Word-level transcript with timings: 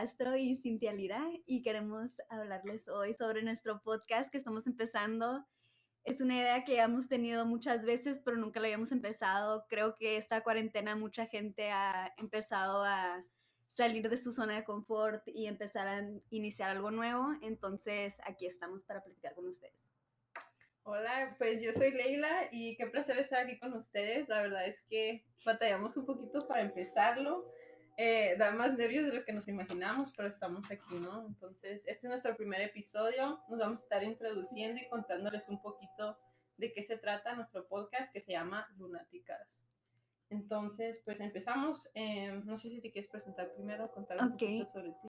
Castro 0.00 0.34
y 0.34 0.56
Cintia 0.56 0.94
Lira 0.94 1.22
y 1.44 1.62
queremos 1.62 2.10
hablarles 2.30 2.88
hoy 2.88 3.12
sobre 3.12 3.42
nuestro 3.42 3.82
podcast 3.82 4.32
que 4.32 4.38
estamos 4.38 4.66
empezando. 4.66 5.46
Es 6.04 6.22
una 6.22 6.38
idea 6.38 6.64
que 6.64 6.80
hemos 6.80 7.06
tenido 7.06 7.44
muchas 7.44 7.84
veces, 7.84 8.18
pero 8.24 8.38
nunca 8.38 8.60
la 8.60 8.68
habíamos 8.68 8.92
empezado. 8.92 9.66
Creo 9.68 9.96
que 9.96 10.16
esta 10.16 10.42
cuarentena 10.42 10.96
mucha 10.96 11.26
gente 11.26 11.70
ha 11.70 12.14
empezado 12.16 12.82
a 12.82 13.20
salir 13.70 14.10
de 14.10 14.16
su 14.16 14.32
zona 14.32 14.56
de 14.56 14.64
confort 14.64 15.22
y 15.26 15.46
empezar 15.46 15.88
a 15.88 16.02
iniciar 16.30 16.70
algo 16.70 16.90
nuevo. 16.90 17.28
Entonces, 17.40 18.20
aquí 18.24 18.46
estamos 18.46 18.84
para 18.84 19.02
platicar 19.02 19.34
con 19.34 19.46
ustedes. 19.46 19.94
Hola, 20.82 21.36
pues 21.38 21.62
yo 21.62 21.72
soy 21.72 21.92
Leila 21.92 22.48
y 22.50 22.76
qué 22.76 22.86
placer 22.86 23.16
estar 23.18 23.44
aquí 23.44 23.58
con 23.58 23.72
ustedes. 23.74 24.28
La 24.28 24.42
verdad 24.42 24.66
es 24.66 24.82
que 24.88 25.24
batallamos 25.46 25.96
un 25.96 26.04
poquito 26.04 26.48
para 26.48 26.62
empezarlo. 26.62 27.54
Eh, 27.96 28.34
da 28.38 28.50
más 28.50 28.76
nervios 28.76 29.06
de 29.06 29.12
lo 29.12 29.24
que 29.24 29.32
nos 29.32 29.46
imaginamos, 29.46 30.12
pero 30.16 30.28
estamos 30.28 30.68
aquí, 30.70 30.94
¿no? 30.94 31.26
Entonces, 31.26 31.82
este 31.86 32.06
es 32.06 32.10
nuestro 32.10 32.36
primer 32.36 32.62
episodio. 32.62 33.40
Nos 33.48 33.60
vamos 33.60 33.80
a 33.80 33.82
estar 33.82 34.02
introduciendo 34.02 34.80
y 34.80 34.88
contándoles 34.88 35.46
un 35.48 35.60
poquito 35.62 36.18
de 36.56 36.72
qué 36.72 36.82
se 36.82 36.96
trata 36.96 37.34
nuestro 37.34 37.68
podcast 37.68 38.12
que 38.12 38.20
se 38.20 38.32
llama 38.32 38.66
Lunáticas. 38.78 39.59
Entonces, 40.30 41.02
pues 41.04 41.20
empezamos. 41.20 41.90
Eh, 41.94 42.40
no 42.44 42.56
sé 42.56 42.70
si 42.70 42.80
te 42.80 42.90
quieres 42.90 43.10
presentar 43.10 43.52
primero, 43.54 43.90
contar 43.92 44.22
un 44.22 44.30
poquito 44.32 44.64
sobre 44.72 44.90
ti. 44.90 45.08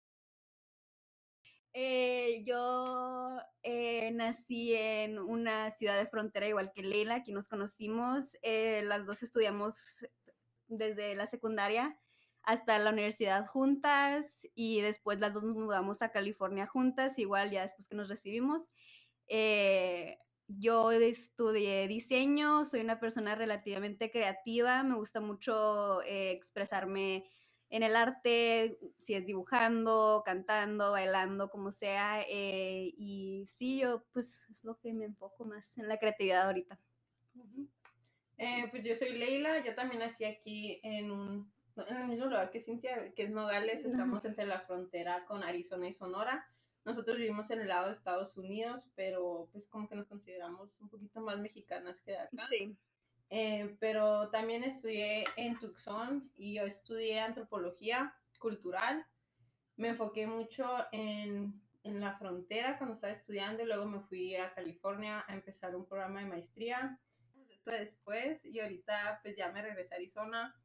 Eh, 1.74 2.44
yo 2.44 3.38
eh, 3.62 4.10
nací 4.12 4.74
en 4.74 5.20
una 5.20 5.70
ciudad 5.70 5.98
de 5.98 6.08
frontera 6.08 6.48
igual 6.48 6.72
que 6.74 6.82
Leila, 6.82 7.16
aquí 7.16 7.32
nos 7.32 7.48
conocimos. 7.48 8.36
eh, 8.42 8.82
las 8.84 9.06
dos 9.06 9.22
estudiamos 9.22 9.76
desde 10.68 11.16
la 11.16 11.28
secundaria 11.28 12.00
hasta 12.42 12.80
la 12.80 12.92
universidad 12.92 13.46
juntas 13.46 14.48
y 14.56 14.82
después 14.82 15.20
las 15.20 15.34
dos 15.34 15.44
nos 15.44 15.56
mudamos 15.56 16.02
a 16.02 16.12
California 16.12 16.66
juntas, 16.66 17.20
igual 17.20 17.52
ya 17.52 17.64
después 17.64 17.90
que 17.90 17.96
nos 17.96 18.08
recibimos. 18.08 18.70
Eh, 19.28 20.18
yo 20.48 20.92
estudié 20.92 21.88
diseño, 21.88 22.64
soy 22.64 22.82
una 22.82 23.00
persona 23.00 23.36
relativamente 23.36 24.12
creativa, 24.12 24.84
me 24.84 24.96
gusta 24.96 25.20
mucho 25.20 26.02
eh, 26.04 26.32
expresarme 26.32 27.26
en 27.70 27.84
el 27.84 27.96
arte, 27.96 28.80
si 28.98 29.14
es 29.14 29.26
dibujando, 29.26 30.24
cantando, 30.26 30.92
bailando, 30.92 31.50
como 31.50 31.72
sea. 31.72 32.22
eh, 32.22 32.94
y 32.98 33.46
sí, 33.48 33.80
yo 33.80 34.06
pues 34.14 34.48
es 34.50 34.64
lo 34.64 34.80
que 34.80 34.94
me 34.94 35.06
enfoco 35.06 35.46
más 35.46 35.78
en 35.78 35.88
la 35.88 35.98
creatividad 35.98 36.46
ahorita. 36.48 36.80
Eh, 38.38 38.68
pues 38.72 38.86
yo 38.86 38.96
soy 38.96 39.18
Leila, 39.18 39.64
yo 39.66 39.76
también 39.76 40.00
nací 40.00 40.24
aquí 40.24 40.80
en 40.84 41.12
un 41.12 41.52
en 41.86 41.98
el 41.98 42.08
mismo 42.08 42.26
lugar 42.26 42.50
que 42.50 42.60
Cintia, 42.60 43.14
que 43.14 43.24
es 43.24 43.30
Nogales, 43.30 43.86
estamos 43.86 44.26
entre 44.26 44.46
la 44.46 44.62
frontera 44.62 45.26
con 45.26 45.44
Arizona 45.44 45.88
y 45.88 45.94
Sonora. 45.94 46.48
Nosotros 46.88 47.18
vivimos 47.18 47.52
en 47.52 47.60
el 47.60 47.68
lado 47.68 47.88
de 47.88 47.94
Estados 47.94 48.38
Unidos, 48.38 48.88
pero 48.96 49.50
pues 49.52 49.68
como 49.68 49.90
que 49.90 49.96
nos 49.96 50.08
consideramos 50.08 50.70
un 50.80 50.88
poquito 50.88 51.20
más 51.20 51.38
mexicanas 51.38 52.00
que 52.00 52.12
de 52.12 52.20
acá. 52.20 52.48
Sí. 52.50 52.78
Eh, 53.30 53.76
pero 53.82 54.30
también 54.30 54.64
estudié 54.64 55.26
en 55.36 55.60
Tucson 55.60 56.32
y 56.38 56.54
yo 56.54 56.64
estudié 56.64 57.20
antropología 57.20 58.16
cultural. 58.40 59.06
Me 59.76 59.90
enfoqué 59.90 60.28
mucho 60.28 60.66
en, 60.94 61.62
en 61.84 62.00
la 62.00 62.18
frontera 62.18 62.78
cuando 62.78 62.96
estaba 62.96 63.12
estudiando 63.12 63.64
y 63.64 63.66
luego 63.66 63.86
me 63.86 64.00
fui 64.00 64.38
a 64.38 64.54
California 64.54 65.26
a 65.28 65.34
empezar 65.34 65.76
un 65.76 65.86
programa 65.86 66.22
de 66.22 66.28
maestría. 66.28 66.98
Esto 67.50 67.72
después 67.72 68.46
y 68.46 68.62
ahorita 68.62 69.20
pues 69.24 69.36
ya 69.36 69.52
me 69.52 69.62
regresé 69.62 69.94
a 69.94 69.98
Arizona 69.98 70.56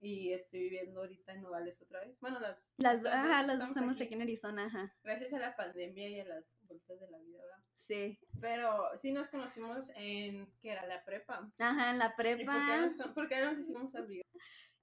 y 0.00 0.32
estoy 0.32 0.60
viviendo 0.60 1.00
ahorita 1.00 1.32
en 1.32 1.42
Nogales 1.42 1.80
otra 1.80 2.00
vez. 2.00 2.18
Bueno, 2.20 2.38
las, 2.40 2.58
Las, 2.76 3.02
las 3.02 3.14
ajá, 3.14 3.42
las 3.42 3.58
dos 3.58 3.68
estamos 3.68 4.00
aquí 4.00 4.14
en 4.14 4.22
Arizona, 4.22 4.66
ajá. 4.66 4.94
Gracias 5.02 5.32
a 5.32 5.38
la 5.38 5.56
pandemia 5.56 6.08
y 6.08 6.20
a 6.20 6.24
las 6.24 6.44
vueltas 6.62 7.00
de 7.00 7.10
la 7.10 7.18
vida, 7.18 7.38
¿verdad? 7.42 7.64
Sí. 7.74 8.18
Pero 8.40 8.90
sí 8.96 9.12
nos 9.12 9.28
conocimos 9.28 9.90
en, 9.94 10.46
que 10.60 10.70
era 10.70 10.86
la 10.86 11.04
prepa. 11.04 11.50
Ajá, 11.58 11.90
en 11.92 11.98
la 11.98 12.06
¿Y 12.06 12.10
por 12.10 12.24
qué 12.24 12.36
prepa, 12.36 12.76
nos, 12.78 12.94
por 13.14 13.28
qué 13.28 13.40
nos 13.40 13.58
hicimos 13.58 13.94
amigas? 13.94 14.26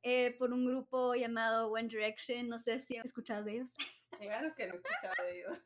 eh, 0.04 0.36
por 0.38 0.52
un 0.52 0.66
grupo 0.66 1.16
llamado 1.16 1.72
One 1.72 1.88
Direction, 1.88 2.50
no 2.50 2.60
sé 2.60 2.80
si 2.80 2.98
han 2.98 3.06
escuchado 3.06 3.44
de 3.46 3.54
ellos. 3.56 3.70
Claro 4.20 4.54
que 4.56 4.68
no 4.68 4.74
he 4.76 4.78
escuchado 4.78 5.14
de 5.24 5.40
ellos. 5.40 5.60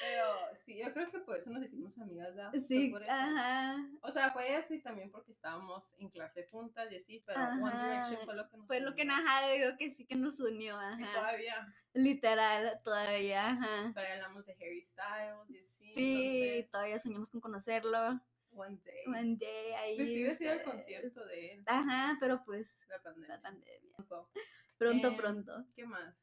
Pero 0.00 0.58
sí, 0.64 0.76
yo 0.78 0.92
creo 0.92 1.10
que 1.10 1.20
por 1.20 1.36
eso 1.38 1.50
nos 1.50 1.64
hicimos 1.64 1.96
amigas, 1.98 2.34
¿verdad? 2.34 2.52
Sí, 2.68 2.90
por 2.90 3.02
eso. 3.02 3.10
ajá. 3.10 3.76
O 4.02 4.12
sea, 4.12 4.30
fue 4.32 4.54
así 4.54 4.80
también 4.82 5.10
porque 5.10 5.32
estábamos 5.32 5.94
en 5.98 6.10
clase 6.10 6.46
juntas 6.50 6.90
y 6.92 6.96
así, 6.96 7.22
pero 7.26 7.40
One. 7.40 7.70
Direction 7.84 8.24
fue 8.26 8.34
lo 8.36 8.48
que 8.50 8.56
nos 8.58 8.66
Fue 8.66 8.80
lo 8.80 8.94
que 8.94 9.02
unió. 9.02 9.14
ajá, 9.14 9.48
digo 9.52 9.70
que 9.78 9.88
sí 9.90 10.06
que 10.06 10.14
nos 10.16 10.38
unió, 10.40 10.76
Y 10.98 11.02
ajá. 11.02 11.12
todavía, 11.14 11.74
Literal, 11.94 12.80
todavía, 12.84 13.48
ajá. 13.50 13.90
todavía 13.94 14.14
hablamos 14.14 14.44
de 14.46 14.52
Harry 14.52 14.82
Styles 14.84 15.48
y 15.50 15.58
así. 15.58 15.92
Sí, 15.94 16.40
entonces, 16.42 16.70
todavía 16.70 16.98
soñamos 16.98 17.30
con 17.30 17.40
conocerlo. 17.40 18.20
One 18.50 18.78
day. 18.84 19.06
One 19.06 19.36
day 19.36 19.72
ahí. 19.72 19.96
Pues 19.96 20.08
sí, 20.08 20.14
hubiera 20.16 20.34
sido 20.36 20.52
el 20.52 20.58
ustedes. 20.58 20.74
concierto 20.76 21.24
de 21.26 21.52
él. 21.52 21.62
Ajá, 21.66 22.16
pero 22.20 22.42
pues 22.44 22.86
La 22.88 23.02
pandemia. 23.02 23.28
la 23.36 23.40
pandemia. 23.42 23.96
Pronto. 23.96 24.30
Pronto, 24.78 25.08
Eh, 25.08 25.14
pronto. 25.16 25.64
¿Qué 25.74 25.86
más? 25.86 26.14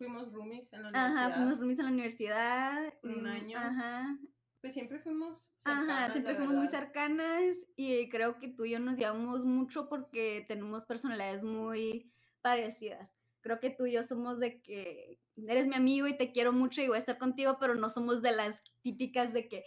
Fuimos 0.00 0.32
roomies 0.32 0.72
en 0.72 0.82
la 0.82 0.88
universidad. 0.88 1.26
Ajá, 1.26 1.34
fuimos 1.36 1.58
roomies 1.58 1.78
en 1.78 1.84
la 1.84 1.90
universidad. 1.90 2.94
Un 3.02 3.22
mm, 3.22 3.26
año. 3.26 3.58
Ajá. 3.58 4.18
Pues 4.62 4.72
siempre 4.72 4.98
fuimos 4.98 5.44
Ajá, 5.64 5.76
cercanas, 5.84 6.12
siempre 6.12 6.32
la 6.32 6.38
fuimos 6.38 6.54
muy 6.56 6.66
verdad. 6.68 6.80
cercanas 6.80 7.56
y 7.76 8.08
creo 8.08 8.38
que 8.38 8.48
tú 8.48 8.64
y 8.64 8.70
yo 8.70 8.78
nos 8.78 8.96
llevamos 8.98 9.44
mucho 9.44 9.90
porque 9.90 10.42
tenemos 10.48 10.86
personalidades 10.86 11.44
muy 11.44 12.10
parecidas. 12.40 13.10
Creo 13.42 13.60
que 13.60 13.68
tú 13.68 13.84
y 13.84 13.92
yo 13.92 14.02
somos 14.02 14.38
de 14.40 14.62
que 14.62 15.20
eres 15.36 15.66
mi 15.66 15.74
amigo 15.74 16.06
y 16.06 16.16
te 16.16 16.32
quiero 16.32 16.52
mucho 16.54 16.80
y 16.80 16.88
voy 16.88 16.96
a 16.96 17.00
estar 17.00 17.18
contigo, 17.18 17.58
pero 17.60 17.74
no 17.74 17.90
somos 17.90 18.22
de 18.22 18.32
las 18.32 18.64
típicas 18.80 19.34
de 19.34 19.48
que 19.50 19.64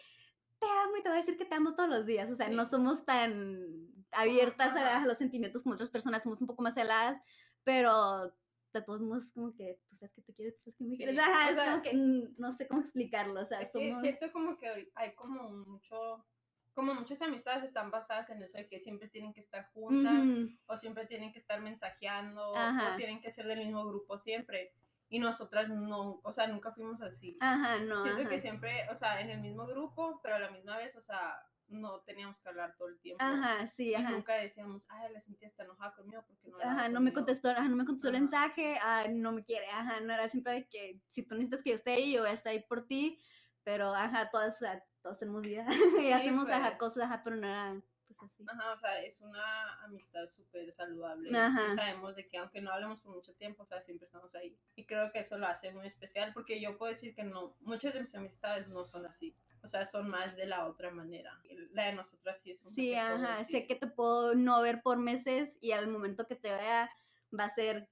te 0.59 0.65
amo 0.65 0.97
y 0.97 1.03
te 1.03 1.09
voy 1.09 1.19
a 1.19 1.21
decir 1.21 1.37
que 1.37 1.45
te 1.45 1.53
amo 1.53 1.75
todos 1.75 1.91
los 1.91 2.07
días. 2.07 2.31
O 2.31 2.35
sea, 2.35 2.49
no 2.49 2.65
Sí. 2.65 2.71
somos 2.71 3.05
tan 3.05 3.87
abiertas 4.11 4.75
a, 4.75 4.87
Ajá. 4.97 5.03
a 5.03 5.05
los 5.05 5.19
sentimientos 5.19 5.61
como 5.61 5.75
otras 5.75 5.91
personas, 5.91 6.23
somos 6.23 6.41
un 6.41 6.47
poco 6.47 6.63
más 6.63 6.75
heladas, 6.75 7.21
pero 7.63 8.33
de 8.79 8.85
todos 8.85 9.01
modos 9.01 9.29
como 9.29 9.53
que 9.53 9.79
tú 9.89 9.95
sabes 9.95 10.13
que 10.13 10.21
te 10.21 10.33
quiero, 10.33 10.53
tú 10.53 10.59
sabes 10.63 10.77
que 10.77 10.83
me 10.83 10.97
quieres. 10.97 11.15
Sí, 11.15 11.21
Ajá, 11.21 11.49
es 11.49 11.55
sea, 11.55 11.71
como 11.71 11.81
que 11.83 11.93
no 12.37 12.51
sé 12.51 12.67
cómo 12.67 12.81
explicarlo, 12.81 13.41
o 13.41 13.45
sea, 13.45 13.61
Es 13.61 13.71
que 13.71 13.89
somos... 13.89 14.01
siento 14.01 14.31
como 14.31 14.57
que 14.57 14.91
hay 14.95 15.13
como 15.15 15.49
mucho, 15.49 16.25
como 16.73 16.93
muchas 16.95 17.21
amistades 17.21 17.63
están 17.63 17.91
basadas 17.91 18.29
en 18.29 18.41
eso 18.41 18.57
de 18.57 18.67
que 18.67 18.79
siempre 18.79 19.07
tienen 19.09 19.33
que 19.33 19.41
estar 19.41 19.69
juntas 19.73 20.23
o 20.65 20.77
siempre 20.77 21.05
tienen 21.05 21.31
que 21.31 21.39
estar 21.39 21.61
mensajeando 21.61 22.55
Ajá. 22.55 22.93
o 22.93 22.97
tienen 22.97 23.21
que 23.21 23.31
ser 23.31 23.45
del 23.45 23.59
mismo 23.59 23.85
grupo 23.85 24.17
siempre. 24.19 24.73
Y 25.09 25.19
nosotras 25.19 25.69
no, 25.69 26.19
o 26.23 26.33
sea, 26.33 26.47
nunca 26.47 26.71
fuimos 26.71 27.01
así. 27.03 27.37
Ajá, 27.39 27.77
no. 27.79 28.01
Siento 28.01 28.21
ajá. 28.21 28.29
que 28.29 28.39
siempre, 28.39 28.89
o 28.89 28.95
sea, 28.95 29.21
en 29.21 29.29
el 29.29 29.41
mismo 29.41 29.67
grupo, 29.67 30.19
pero 30.23 30.35
a 30.35 30.39
la 30.39 30.49
misma 30.49 30.77
vez, 30.77 30.95
o 30.95 31.01
sea, 31.03 31.35
no 31.73 32.01
teníamos 32.01 32.37
que 32.39 32.49
hablar 32.49 32.75
todo 32.77 32.87
el 32.89 32.99
tiempo. 32.99 33.23
Ajá, 33.23 33.67
sí, 33.67 33.91
Y 33.91 33.95
ajá. 33.95 34.11
nunca 34.11 34.35
decíamos, 34.35 34.85
ay, 34.89 35.11
la 35.13 35.21
Cintia 35.21 35.47
está 35.47 35.63
enojada 35.63 35.93
conmigo 35.95 36.23
porque 36.27 36.49
no 36.49 36.57
Ajá, 36.59 36.89
no 36.89 36.99
me 36.99 37.11
conmigo". 37.11 37.15
contestó, 37.15 37.49
ajá, 37.49 37.67
no 37.67 37.75
me 37.75 37.85
contestó 37.85 38.07
el 38.09 38.13
mensaje, 38.13 38.77
ah, 38.81 39.05
no 39.09 39.31
me 39.31 39.43
quiere, 39.43 39.67
ajá, 39.67 40.01
no 40.01 40.13
era 40.13 40.27
siempre 40.29 40.53
de 40.53 40.67
que 40.67 40.99
si 41.07 41.23
tú 41.23 41.35
necesitas 41.35 41.63
que 41.63 41.69
yo 41.71 41.75
esté 41.75 41.91
ahí, 41.93 42.13
yo 42.13 42.21
voy 42.21 42.29
a 42.29 42.33
estar 42.33 42.51
ahí 42.51 42.63
por 42.67 42.87
ti, 42.87 43.19
pero 43.63 43.93
ajá, 43.93 44.29
todas, 44.31 44.59
todos 45.01 45.17
tenemos 45.19 45.41
vida 45.43 45.65
y 46.01 46.07
Sí, 46.07 46.11
hacemos 46.11 46.49
ajá, 46.49 46.77
cosas, 46.77 47.03
ajá, 47.03 47.21
pero 47.23 47.35
no 47.37 47.47
era 47.47 47.81
pues 48.07 48.31
así. 48.31 48.45
Ajá, 48.47 48.73
o 48.73 48.77
sea, 48.77 49.01
es 49.01 49.21
una 49.21 49.83
amistad 49.83 50.27
súper 50.35 50.71
saludable. 50.71 51.29
y 51.29 51.35
Ajá. 51.35 51.75
sabemos 51.75 52.15
de 52.15 52.27
que 52.27 52.37
aunque 52.37 52.61
no 52.61 52.71
hablemos 52.71 53.01
por 53.01 53.15
mucho 53.15 53.33
tiempo, 53.35 53.63
o 53.63 53.65
sea, 53.65 53.81
siempre 53.81 54.05
estamos 54.05 54.35
ahí. 54.35 54.57
Y 54.75 54.85
creo 54.85 55.11
que 55.11 55.19
eso 55.19 55.37
lo 55.37 55.47
hace 55.47 55.71
muy 55.71 55.87
especial 55.87 56.33
porque 56.33 56.61
yo 56.61 56.77
puedo 56.77 56.91
decir 56.91 57.15
que 57.15 57.23
no, 57.23 57.55
muchas 57.61 57.93
de 57.93 58.01
mis 58.01 58.13
amistades 58.15 58.67
no 58.67 58.85
son 58.85 59.05
así. 59.05 59.35
O 59.63 59.67
sea, 59.69 59.85
son 59.85 60.09
más 60.09 60.35
de 60.35 60.45
la 60.45 60.65
otra 60.67 60.91
manera. 60.91 61.41
La 61.71 61.85
de 61.85 61.93
nosotras 61.93 62.41
sí 62.41 62.51
es 62.51 62.61
un 62.63 62.75
Sí, 62.75 62.93
ajá, 62.93 63.43
sé 63.45 63.65
que 63.65 63.75
te 63.75 63.87
puedo 63.87 64.35
no 64.35 64.61
ver 64.61 64.81
por 64.81 64.97
meses 64.97 65.57
y 65.61 65.71
al 65.71 65.87
momento 65.87 66.25
que 66.27 66.35
te 66.35 66.51
vea 66.51 66.89
va 67.37 67.45
a 67.45 67.49
ser 67.55 67.89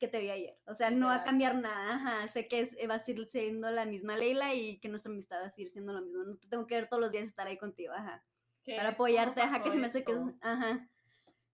que 0.00 0.08
te 0.08 0.18
vi 0.20 0.30
ayer. 0.30 0.58
O 0.66 0.74
sea, 0.74 0.90
no 0.90 1.06
va 1.08 1.16
a 1.16 1.24
cambiar 1.24 1.56
nada, 1.56 1.94
ajá, 1.96 2.26
sé 2.28 2.48
que 2.48 2.60
es- 2.60 2.76
va 2.88 2.94
a 2.94 2.98
seguir 2.98 3.26
siendo 3.26 3.70
la 3.70 3.84
misma 3.84 4.16
Leila 4.16 4.54
y 4.54 4.80
que 4.80 4.88
nuestra 4.88 5.12
amistad 5.12 5.42
va 5.42 5.46
a 5.46 5.50
seguir 5.50 5.70
siendo 5.70 5.92
lo 5.92 6.00
mismo. 6.00 6.24
No 6.24 6.36
te 6.38 6.48
tengo 6.48 6.66
que 6.66 6.76
ver 6.76 6.88
todos 6.88 7.02
los 7.02 7.12
días 7.12 7.24
estar 7.24 7.46
ahí 7.46 7.58
contigo, 7.58 7.92
ajá. 7.92 8.26
Para 8.74 8.90
apoyarte, 8.90 9.40
ajá, 9.42 9.62
que 9.62 9.70
se 9.70 9.78
me 9.78 9.86
hace 9.86 10.04
que 10.04 10.12
es, 10.12 10.18
ajá. 10.40 10.90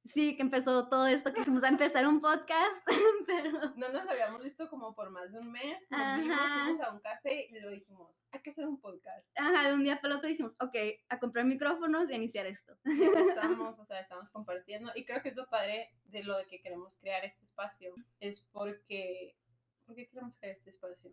Sí, 0.04 0.34
que 0.34 0.42
empezó 0.42 0.88
todo 0.88 1.06
esto, 1.06 1.32
que 1.32 1.44
fuimos 1.44 1.62
a 1.62 1.68
empezar 1.68 2.06
un 2.06 2.20
podcast, 2.20 2.86
pero, 3.26 3.74
No 3.76 3.90
nos 3.90 4.08
habíamos 4.08 4.42
visto 4.42 4.68
como 4.70 4.94
por 4.94 5.10
más 5.10 5.30
de 5.32 5.38
un 5.38 5.52
mes. 5.52 5.86
Nos 5.90 6.20
vimos, 6.20 6.38
fuimos 6.38 6.80
a 6.80 6.92
un 6.92 7.00
café 7.00 7.46
y 7.48 7.52
luego 7.52 7.70
dijimos, 7.70 8.20
hay 8.32 8.40
que 8.40 8.50
hacer 8.50 8.66
un 8.66 8.80
podcast. 8.80 9.28
ajá, 9.36 9.68
de 9.68 9.74
un 9.74 9.84
día 9.84 9.96
para 9.96 10.14
el 10.14 10.18
otro 10.18 10.28
dijimos, 10.30 10.56
ok, 10.60 10.74
a 11.10 11.18
comprar 11.18 11.44
micrófonos 11.44 12.08
y 12.08 12.14
a 12.14 12.16
iniciar 12.16 12.46
esto. 12.46 12.76
Estamos, 12.84 13.78
o 13.78 13.84
sea, 13.84 14.00
estamos 14.00 14.30
compartiendo. 14.30 14.90
Y 14.94 15.04
creo 15.04 15.22
que 15.22 15.28
es 15.30 15.36
lo 15.36 15.48
padre 15.48 15.90
de 16.04 16.24
lo 16.24 16.38
de 16.38 16.46
que 16.46 16.60
queremos 16.60 16.94
crear 16.96 17.24
este 17.24 17.44
espacio. 17.44 17.94
Es 18.20 18.48
porque, 18.52 19.36
¿por 19.86 19.96
qué 19.96 20.08
queremos 20.08 20.36
crear 20.36 20.56
este 20.56 20.70
espacio? 20.70 21.12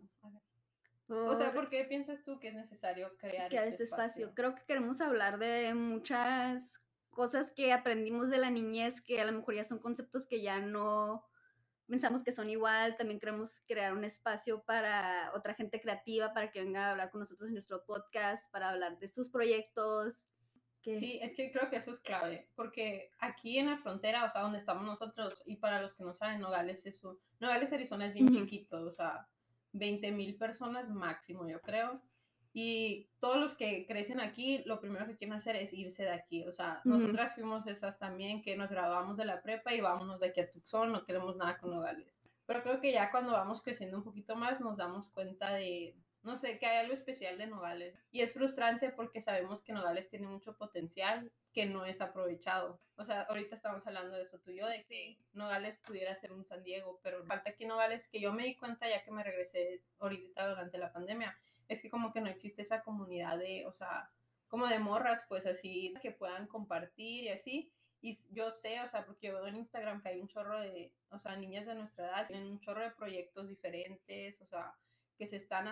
O 1.08 1.36
sea, 1.36 1.52
¿por 1.52 1.70
qué 1.70 1.84
piensas 1.84 2.22
tú 2.22 2.38
que 2.38 2.48
es 2.48 2.54
necesario 2.54 3.16
crear, 3.16 3.52
este, 3.52 3.68
este 3.68 3.84
espacio? 3.84 4.34
Creo 4.34 4.54
que 4.54 4.64
queremos 4.66 5.00
hablar 5.00 5.38
de 5.38 5.72
muchas 5.74 6.82
cosas 7.18 7.50
que 7.50 7.72
aprendimos 7.72 8.30
de 8.30 8.38
la 8.38 8.48
niñez 8.48 9.00
que 9.00 9.20
a 9.20 9.24
lo 9.24 9.32
mejor 9.32 9.56
ya 9.56 9.64
son 9.64 9.80
conceptos 9.80 10.24
que 10.24 10.40
ya 10.40 10.60
no 10.60 11.26
pensamos 11.88 12.22
que 12.22 12.30
son 12.30 12.48
igual. 12.48 12.96
También 12.96 13.18
queremos 13.18 13.60
crear 13.66 13.92
un 13.92 14.04
espacio 14.04 14.62
para 14.62 15.32
otra 15.34 15.54
gente 15.54 15.80
creativa 15.80 16.32
para 16.32 16.52
que 16.52 16.62
venga 16.62 16.86
a 16.86 16.90
hablar 16.92 17.10
con 17.10 17.18
nosotros 17.18 17.48
en 17.48 17.54
nuestro 17.54 17.84
podcast, 17.84 18.48
para 18.52 18.70
hablar 18.70 19.00
de 19.00 19.08
sus 19.08 19.30
proyectos. 19.30 20.20
Sí, 20.84 21.18
es 21.20 21.34
que 21.34 21.50
creo 21.50 21.68
que 21.68 21.78
eso 21.78 21.90
es 21.90 21.98
clave, 21.98 22.48
porque 22.54 23.10
aquí 23.18 23.58
en 23.58 23.66
la 23.66 23.78
frontera, 23.78 24.24
o 24.24 24.30
sea, 24.30 24.42
donde 24.42 24.58
estamos 24.58 24.84
nosotros, 24.84 25.42
y 25.44 25.56
para 25.56 25.82
los 25.82 25.94
que 25.94 26.04
no 26.04 26.14
saben, 26.14 26.40
Nogales 26.40 26.86
es 26.86 27.02
un, 27.02 27.18
Nogales, 27.40 27.72
Arizona 27.72 28.06
es 28.06 28.14
bien 28.14 28.32
chiquito, 28.32 28.80
o 28.86 28.92
sea, 28.92 29.28
20 29.72 30.12
mil 30.12 30.36
personas 30.36 30.88
máximo, 30.88 31.48
yo 31.48 31.60
creo. 31.62 32.00
Y 32.52 33.08
todos 33.20 33.36
los 33.36 33.54
que 33.54 33.86
crecen 33.86 34.20
aquí, 34.20 34.62
lo 34.64 34.80
primero 34.80 35.06
que 35.06 35.16
quieren 35.16 35.36
hacer 35.36 35.56
es 35.56 35.72
irse 35.72 36.04
de 36.04 36.12
aquí. 36.12 36.46
O 36.46 36.52
sea, 36.52 36.80
nosotras 36.84 37.34
fuimos 37.34 37.66
esas 37.66 37.98
también 37.98 38.42
que 38.42 38.56
nos 38.56 38.70
graduamos 38.70 39.16
de 39.16 39.26
la 39.26 39.42
prepa 39.42 39.74
y 39.74 39.80
vámonos 39.80 40.20
de 40.20 40.28
aquí 40.28 40.40
a 40.40 40.50
Tucson, 40.50 40.92
no 40.92 41.04
queremos 41.04 41.36
nada 41.36 41.58
con 41.58 41.70
Nogales. 41.70 42.14
Pero 42.46 42.62
creo 42.62 42.80
que 42.80 42.92
ya 42.92 43.10
cuando 43.10 43.32
vamos 43.32 43.62
creciendo 43.62 43.98
un 43.98 44.04
poquito 44.04 44.34
más 44.34 44.60
nos 44.60 44.76
damos 44.78 45.10
cuenta 45.10 45.52
de, 45.52 45.94
no 46.22 46.36
sé, 46.36 46.58
que 46.58 46.66
hay 46.66 46.78
algo 46.78 46.94
especial 46.94 47.36
de 47.36 47.46
Nogales. 47.46 47.94
Y 48.10 48.22
es 48.22 48.32
frustrante 48.32 48.90
porque 48.90 49.20
sabemos 49.20 49.62
que 49.62 49.74
Nogales 49.74 50.08
tiene 50.08 50.28
mucho 50.28 50.56
potencial 50.56 51.30
que 51.52 51.66
no 51.66 51.84
es 51.84 52.00
aprovechado. 52.00 52.80
O 52.96 53.04
sea, 53.04 53.22
ahorita 53.22 53.56
estamos 53.56 53.86
hablando 53.86 54.16
de 54.16 54.22
eso 54.22 54.38
tú 54.38 54.50
y 54.50 54.56
yo, 54.58 54.66
de 54.66 54.84
que 54.88 55.18
Nogales 55.32 55.78
pudiera 55.78 56.14
ser 56.14 56.32
un 56.32 56.44
San 56.44 56.62
Diego, 56.62 57.00
pero 57.02 57.24
falta 57.24 57.54
que 57.54 57.66
Nogales, 57.66 58.08
que 58.08 58.20
yo 58.20 58.32
me 58.32 58.44
di 58.44 58.56
cuenta 58.56 58.88
ya 58.88 59.04
que 59.04 59.10
me 59.10 59.22
regresé 59.22 59.82
ahorita 59.98 60.48
durante 60.48 60.78
la 60.78 60.92
pandemia, 60.92 61.38
es 61.68 61.82
que 61.82 61.90
como 61.90 62.12
que 62.12 62.20
no 62.20 62.28
existe 62.28 62.62
esa 62.62 62.82
comunidad 62.82 63.38
de, 63.38 63.66
o 63.66 63.72
sea, 63.72 64.10
como 64.48 64.66
de 64.66 64.78
morras, 64.78 65.24
pues 65.28 65.46
así, 65.46 65.94
que 66.02 66.10
puedan 66.10 66.46
compartir 66.46 67.24
y 67.24 67.28
así. 67.28 67.72
Y 68.00 68.16
yo 68.32 68.50
sé, 68.50 68.80
o 68.80 68.88
sea, 68.88 69.04
porque 69.04 69.26
yo 69.26 69.34
veo 69.34 69.46
en 69.48 69.56
Instagram 69.56 70.00
que 70.00 70.10
hay 70.10 70.20
un 70.20 70.28
chorro 70.28 70.60
de, 70.60 70.92
o 71.10 71.18
sea, 71.18 71.36
niñas 71.36 71.66
de 71.66 71.74
nuestra 71.74 72.06
edad, 72.06 72.26
tienen 72.28 72.46
un 72.46 72.60
chorro 72.60 72.82
de 72.82 72.92
proyectos 72.92 73.48
diferentes, 73.48 74.40
o 74.40 74.46
sea, 74.46 74.72
que 75.18 75.26
se 75.26 75.34
están 75.34 75.66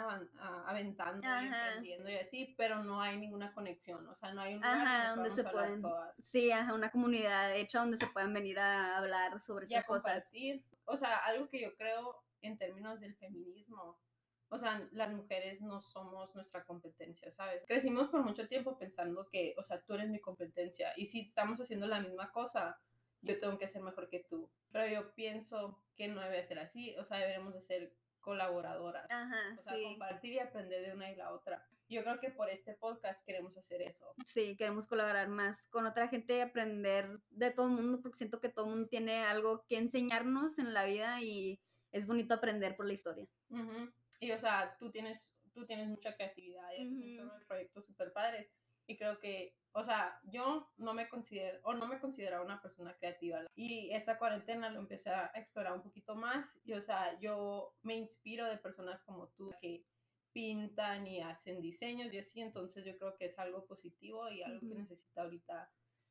aventando 0.67 1.25
y 1.25 1.31
aprendiendo 1.31 2.11
y 2.11 2.17
así, 2.17 2.55
pero 2.59 2.83
no 2.83 3.01
hay 3.01 3.17
ninguna 3.17 3.55
conexión, 3.55 4.05
o 4.09 4.15
sea, 4.17 4.35
no 4.35 4.41
hay 4.41 4.55
un 4.55 4.61
lugar 4.61 5.15
donde 5.15 5.31
se 5.31 5.45
pueden, 5.45 5.85
sí, 6.19 6.51
ajá, 6.51 6.75
una 6.75 6.91
comunidad 6.91 7.55
hecha 7.55 7.79
donde 7.79 7.97
se 7.97 8.09
puedan 8.09 8.35
venir 8.35 8.59
a 8.59 8.99
hablar 8.99 9.41
sobre 9.41 9.67
estas 9.67 9.85
cosas. 9.85 10.29
O 10.85 10.97
sea, 10.97 11.19
algo 11.19 11.49
que 11.49 11.63
yo 11.63 11.77
creo 11.77 12.25
en 12.43 12.59
términos 12.59 12.99
del 12.99 13.15
feminismo, 13.15 14.01
o 14.49 14.59
sea, 14.59 14.87
las 14.93 15.13
mujeres 15.13 15.61
no 15.61 15.81
somos 15.81 16.35
nuestra 16.35 16.65
competencia, 16.65 17.31
¿sabes? 17.33 17.65
Crecimos 17.67 18.09
por 18.09 18.23
mucho 18.23 18.49
tiempo 18.49 18.79
pensando 18.79 19.29
que, 19.29 19.55
o 19.59 19.63
sea, 19.63 19.81
tú 19.83 19.95
eres 19.95 20.09
mi 20.09 20.21
competencia 20.21 20.93
y 20.97 21.07
si 21.07 21.21
estamos 21.21 21.61
haciendo 21.61 21.87
la 21.87 22.01
misma 22.01 22.31
cosa, 22.33 22.79
yo 23.23 23.39
tengo 23.41 23.59
que 23.59 23.69
ser 23.69 23.83
mejor 23.83 24.09
que 24.09 24.21
tú. 24.21 24.49
Pero 24.71 24.87
yo 24.87 25.15
pienso 25.15 25.83
que 25.97 26.09
no 26.09 26.21
debe 26.21 26.45
ser 26.45 26.59
así, 26.59 26.95
o 26.97 27.05
sea, 27.05 27.19
deberemos 27.19 27.55
de 27.55 27.63
ser 27.63 27.93
colaboradoras. 28.21 29.11
Ajá, 29.11 29.57
o 29.59 29.63
sea, 29.63 29.75
compartir 29.83 30.33
y 30.33 30.39
aprender 30.39 30.87
de 30.87 30.95
una 30.95 31.11
y 31.11 31.17
la 31.17 31.33
otra. 31.33 31.65
Yo 31.89 32.03
creo 32.03 32.19
que 32.19 32.31
por 32.31 32.51
este 32.51 32.75
podcast 32.75 33.25
queremos 33.25 33.57
hacer 33.57 33.81
eso. 33.83 34.13
Sí, 34.27 34.57
queremos 34.57 34.89
colaborar 34.89 35.29
más 35.29 35.69
con 35.69 35.87
otra 35.87 36.09
gente 36.09 36.37
y 36.37 36.41
aprender 36.41 37.21
de 37.31 37.53
todo 37.53 37.67
el 37.67 37.75
mundo, 37.75 38.01
porque 38.03 38.19
siento 38.19 38.41
que 38.41 38.49
todo 38.49 38.65
el 38.65 38.73
mundo 38.73 38.89
tiene 38.89 39.25
algo 39.25 39.65
que 39.69 39.79
enseñarnos 39.79 40.59
en 40.59 40.75
la 40.75 40.85
vida 40.85 41.23
y 41.23 41.61
es 41.93 42.07
bonito 42.07 42.35
aprender 42.35 42.77
por 42.77 42.87
la 42.87 42.95
historia. 42.95 43.27
Y 44.21 44.33
o 44.33 44.39
sea, 44.39 44.77
tú 44.79 44.91
tienes, 44.91 45.35
tú 45.53 45.67
tienes 45.67 45.89
mucha 45.89 46.15
creatividad 46.15 46.69
y 46.77 46.83
haces 46.83 47.21
un 47.21 47.47
proyectos 47.47 47.87
súper 47.87 48.13
padres. 48.13 48.51
Y 48.89 48.97
creo 48.97 49.19
que, 49.19 49.57
o 49.73 49.85
sea, 49.85 50.21
yo 50.25 50.71
no 50.77 50.95
me 50.95 51.09
considero, 51.09 51.59
o 51.65 51.75
no 51.75 51.89
me 51.89 51.99
consideraba 51.99 52.45
una 52.45 52.63
persona 52.63 52.95
creativa. 52.95 53.41
Y 53.57 53.91
esta 53.93 54.17
cuarentena 54.19 54.71
lo 54.71 54.79
empecé 54.79 55.11
a 55.11 55.33
explorar 55.35 55.73
un 55.73 55.83
poquito 55.83 56.15
más. 56.15 56.59
Y, 56.65 56.73
o 56.75 56.81
sea, 56.81 57.19
yo 57.19 57.75
me 57.83 57.97
inspiro 57.97 58.47
de 58.47 58.59
personas 58.59 59.03
como 59.03 59.29
tú 59.37 59.53
que 59.61 59.85
pintan 60.33 61.07
y 61.07 61.21
hacen 61.21 61.61
diseños 61.61 62.13
y 62.13 62.19
así. 62.19 62.41
Entonces 62.41 62.85
yo 62.85 62.97
creo 62.97 63.17
que 63.17 63.25
es 63.25 63.39
algo 63.39 63.67
positivo 63.67 64.31
y 64.31 64.43
algo 64.43 64.61
que 64.61 64.75
necesita 64.75 65.23
ahorita 65.23 65.69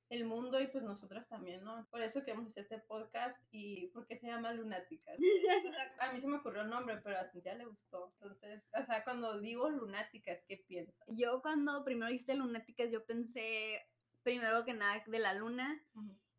el 0.09 0.25
mundo 0.25 0.59
y 0.61 0.67
pues 0.67 0.83
nosotras 0.83 1.27
también, 1.27 1.63
¿no? 1.63 1.87
Por 1.89 2.01
eso 2.01 2.23
queremos 2.23 2.47
hacer 2.47 2.63
este 2.63 2.79
podcast 2.79 3.41
y 3.51 3.87
porque 3.87 4.17
se 4.17 4.27
llama 4.27 4.53
Lunáticas. 4.53 5.17
a 5.99 6.11
mí 6.11 6.19
se 6.19 6.27
me 6.27 6.37
ocurrió 6.37 6.61
el 6.61 6.69
nombre, 6.69 6.99
pero 7.03 7.19
a 7.19 7.25
Cintia 7.25 7.55
le 7.55 7.65
gustó. 7.65 8.13
Entonces, 8.13 8.63
o 8.73 8.85
sea, 8.85 9.03
cuando 9.03 9.39
digo 9.39 9.69
Lunáticas, 9.69 10.43
¿qué 10.47 10.57
piensas? 10.67 10.95
Yo 11.07 11.41
cuando 11.41 11.83
primero 11.83 12.11
viste 12.11 12.35
Lunáticas, 12.35 12.91
yo 12.91 13.03
pensé 13.05 13.87
primero 14.23 14.63
que 14.63 14.73
nada 14.73 15.03
de 15.05 15.19
la 15.19 15.33
luna. 15.33 15.81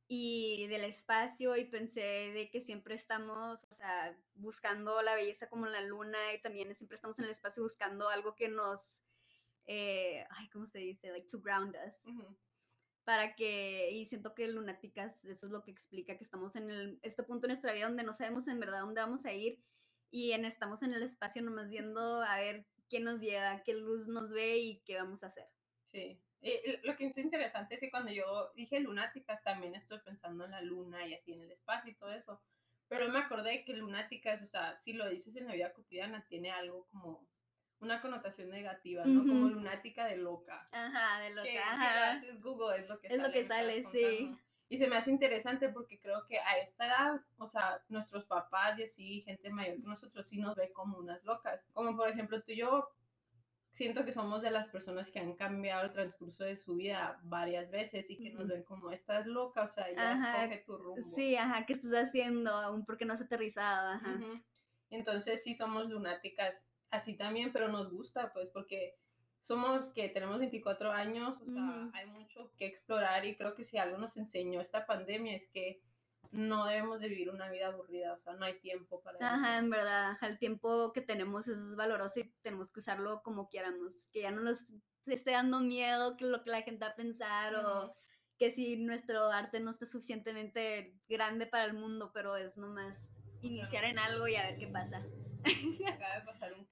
Y 0.09 0.69
del 0.69 0.85
espacio 0.85 1.57
y 1.57 1.65
pensé 1.65 2.01
de 2.01 2.49
que 2.49 2.61
siempre 2.61 2.95
estamos, 2.95 3.65
o 3.65 3.75
sea, 3.75 4.17
buscando 4.37 5.03
la 5.03 5.17
belleza 5.17 5.49
como 5.49 5.67
la 5.67 5.81
luna 5.81 6.17
y 6.33 6.41
también 6.41 6.73
siempre 6.77 6.95
estamos 6.95 7.19
en 7.19 7.25
el 7.25 7.33
espacio 7.33 7.65
buscando 7.65 8.09
algo 8.09 8.37
que 8.37 8.49
nos, 8.49 9.01
eh, 9.67 10.25
ay, 10.31 10.49
¿cómo 10.51 10.69
se 10.69 10.79
dice? 10.79 11.11
Like 11.11 11.27
to 11.27 11.41
ground 11.41 11.77
us 11.85 12.01
para 13.07 13.37
que, 13.37 13.93
y 13.93 14.05
siento 14.05 14.35
que 14.35 14.49
Lunáticas, 14.49 15.25
eso 15.27 15.47
es 15.47 15.53
lo 15.53 15.63
que 15.63 15.71
explica 15.71 16.17
que 16.19 16.25
estamos 16.25 16.57
en 16.57 16.69
el, 16.69 16.99
este 17.03 17.23
punto 17.23 17.47
de 17.47 17.53
nuestra 17.53 17.73
vida 17.73 17.87
donde 17.87 18.03
no 18.03 18.13
sabemos 18.13 18.49
en 18.49 18.59
verdad 18.59 18.81
dónde 18.81 19.01
vamos 19.01 19.25
a 19.25 19.33
ir 19.33 19.63
y 20.11 20.33
en, 20.33 20.45
estamos 20.45 20.83
en 20.83 20.93
el 20.93 21.05
espacio 21.05 21.41
nomás 21.41 21.69
viendo 21.69 22.21
a 22.21 22.37
ver 22.41 22.67
quién 22.89 23.05
nos 23.05 23.21
llega, 23.21 23.63
qué 23.63 23.75
luz 23.75 24.09
nos 24.09 24.33
ve 24.33 24.59
y 24.59 24.81
qué 24.85 24.97
vamos 24.97 25.23
a 25.23 25.29
hacer. 25.29 25.47
Sí, 25.85 26.21
lo 26.83 26.97
que 26.97 27.07
es 27.07 27.17
interesante 27.17 27.77
es 27.77 27.81
que 27.81 27.93
cuando 27.93 28.11
yo 28.11 28.51
dije 28.57 28.81
lunáticas 28.81 29.41
también 29.45 29.77
estoy 29.77 30.01
pensando 30.01 30.45
en 30.45 30.51
la 30.51 30.61
luna 30.61 31.07
y 31.07 31.15
así 31.15 31.33
en 31.33 31.43
el 31.43 31.53
espacio 31.53 31.93
y 31.93 31.95
todo 31.95 32.13
eso, 32.13 32.43
pero 32.89 33.09
me 33.09 33.21
acordé 33.21 33.65
que 33.65 33.75
lunáticas, 33.75 34.43
o 34.43 34.49
sea, 34.49 34.77
si 34.79 34.95
lo 34.95 35.09
dices 35.09 35.37
en 35.37 35.47
la 35.47 35.55
vida 35.55 35.73
cotidiana, 35.73 36.27
tiene 36.27 36.51
algo 36.51 36.89
como 36.89 37.25
una 37.81 38.01
connotación 38.01 38.51
negativa, 38.51 39.05
¿no? 39.05 39.21
Como 39.21 39.49
lunática 39.49 40.07
de 40.07 40.17
loca. 40.17 40.69
Ajá, 40.73 41.21
de 41.21 41.35
loca. 41.35 41.73
ajá. 41.73 42.21
Si 42.21 42.31
Google, 42.39 42.79
es 42.79 42.89
lo 42.89 42.99
que 42.99 43.09
es 43.09 43.17
sale. 43.17 43.29
lo 43.29 43.33
que 43.33 43.45
sale, 43.45 43.83
sí. 43.83 44.35
Y 44.69 44.79
se 44.79 44.89
me 44.89 44.97
hace 44.97 45.11
interesante 45.11 45.69
porque 45.69 46.01
creo 46.01 46.27
que 46.27 46.41
a 46.41 46.59
esta 46.59 46.87
edad, 46.87 47.21
o 47.39 47.47
sea, 47.47 47.81
nuestros 47.89 48.25
papás 48.25 48.79
y 48.79 48.85
así, 48.85 49.23
gente 49.23 49.49
mayor 49.51 49.77
que 49.77 49.87
nosotros, 49.87 50.27
sí 50.27 50.39
nos 50.39 50.57
ve 50.57 50.73
como 50.73 50.99
unas 50.99 51.23
locas. 51.25 51.65
Como 51.73 51.97
por 51.97 52.09
ejemplo 52.09 52.43
tú 52.43 52.51
y 52.51 52.57
yo, 52.57 52.89
siento 53.71 54.05
que 54.05 54.13
somos 54.13 54.43
de 54.43 54.51
las 54.51 54.67
personas 54.69 55.11
que 55.11 55.21
han 55.21 55.35
cambiado 55.35 55.85
el 55.85 55.93
transcurso 55.93 56.43
de 56.43 56.57
su 56.57 56.77
vida 56.77 57.21
varias 57.23 57.71
veces 57.71 58.11
y 58.11 58.17
que 58.17 58.31
nos 58.31 58.49
ven 58.49 58.65
como, 58.65 58.91
estás 58.91 59.27
loca, 59.27 59.65
o 59.65 59.69
sea, 59.69 59.93
ya 59.95 60.15
escoge 60.15 60.65
tu 60.67 60.79
rumbo. 60.79 61.01
Sí, 61.15 61.37
ajá, 61.37 61.65
¿qué 61.67 61.75
estás 61.75 62.09
haciendo? 62.09 62.51
Aún 62.51 62.85
porque 62.85 63.05
no 63.05 63.13
has 63.13 63.21
aterrizado, 63.21 63.91
ajá. 63.91 64.19
Entonces 64.91 65.43
sí 65.45 65.55
somos 65.55 65.89
lunáticas 65.89 66.55
así 66.91 67.15
también, 67.15 67.53
pero 67.53 67.69
nos 67.69 67.91
gusta, 67.91 68.33
pues, 68.33 68.49
porque 68.51 68.97
somos 69.41 69.87
que 69.89 70.09
tenemos 70.09 70.39
24 70.39 70.91
años, 70.93 71.41
o 71.41 71.47
sea, 71.47 71.91
hay 71.95 72.07
mucho 72.07 72.53
que 72.57 72.67
explorar 72.67 73.25
y 73.25 73.37
creo 73.37 73.55
que 73.55 73.65
si 73.65 73.79
algo 73.79 73.97
nos 73.97 74.17
enseñó 74.17 74.61
esta 74.61 74.87
pandemia 74.87 75.37
es 75.37 75.47
que 75.49 75.81
no 76.33 76.67
debemos 76.67 77.01
de 77.01 77.09
vivir 77.09 77.31
una 77.31 77.49
vida 77.51 77.69
aburrida, 77.69 78.15
o 78.15 78.19
sea, 78.19 78.35
no 78.35 78.45
hay 78.45 78.59
tiempo 78.59 79.01
para 79.03 79.19
Ajá, 79.21 79.59
en 79.59 79.71
verdad, 79.71 80.17
el 80.23 80.39
tiempo 80.39 80.93
que 80.93 81.01
tenemos 81.01 81.47
es 81.47 81.77
valoroso 81.77 82.21
y 82.21 82.33
tenemos 82.43 82.73
que 82.73 82.81
usarlo 82.81 83.23
como 83.23 83.49
quieramos, 83.49 83.93
que 84.13 84.23
ya 84.23 84.33
no 84.33 84.43
nos 84.43 84.65
esté 85.07 85.31
dando 85.31 85.61
miedo 85.61 86.17
que 86.17 86.25
lo 86.25 86.43
que 86.43 86.51
la 86.51 86.63
gente 86.63 86.85
va 86.85 86.91
a 86.91 86.97
pensar 86.97 87.55
o 87.55 87.95
que 88.39 88.51
si 88.51 88.77
nuestro 88.77 89.31
arte 89.31 89.61
no 89.61 89.71
está 89.71 89.87
suficientemente 89.87 90.99
grande 91.09 91.47
para 91.47 91.65
el 91.65 91.75
mundo, 91.75 92.11
pero 92.13 92.37
es 92.37 92.59
nomás 92.59 93.11
iniciar 93.41 93.85
en 93.85 93.99
algo 93.99 94.29
y 94.29 94.37
a 94.37 94.51
ver 94.51 94.59
qué 94.59 94.67
pasa. 94.67 94.99
Acaba 95.87 96.17
de 96.17 96.27
pasar 96.27 96.53
un 96.55 96.66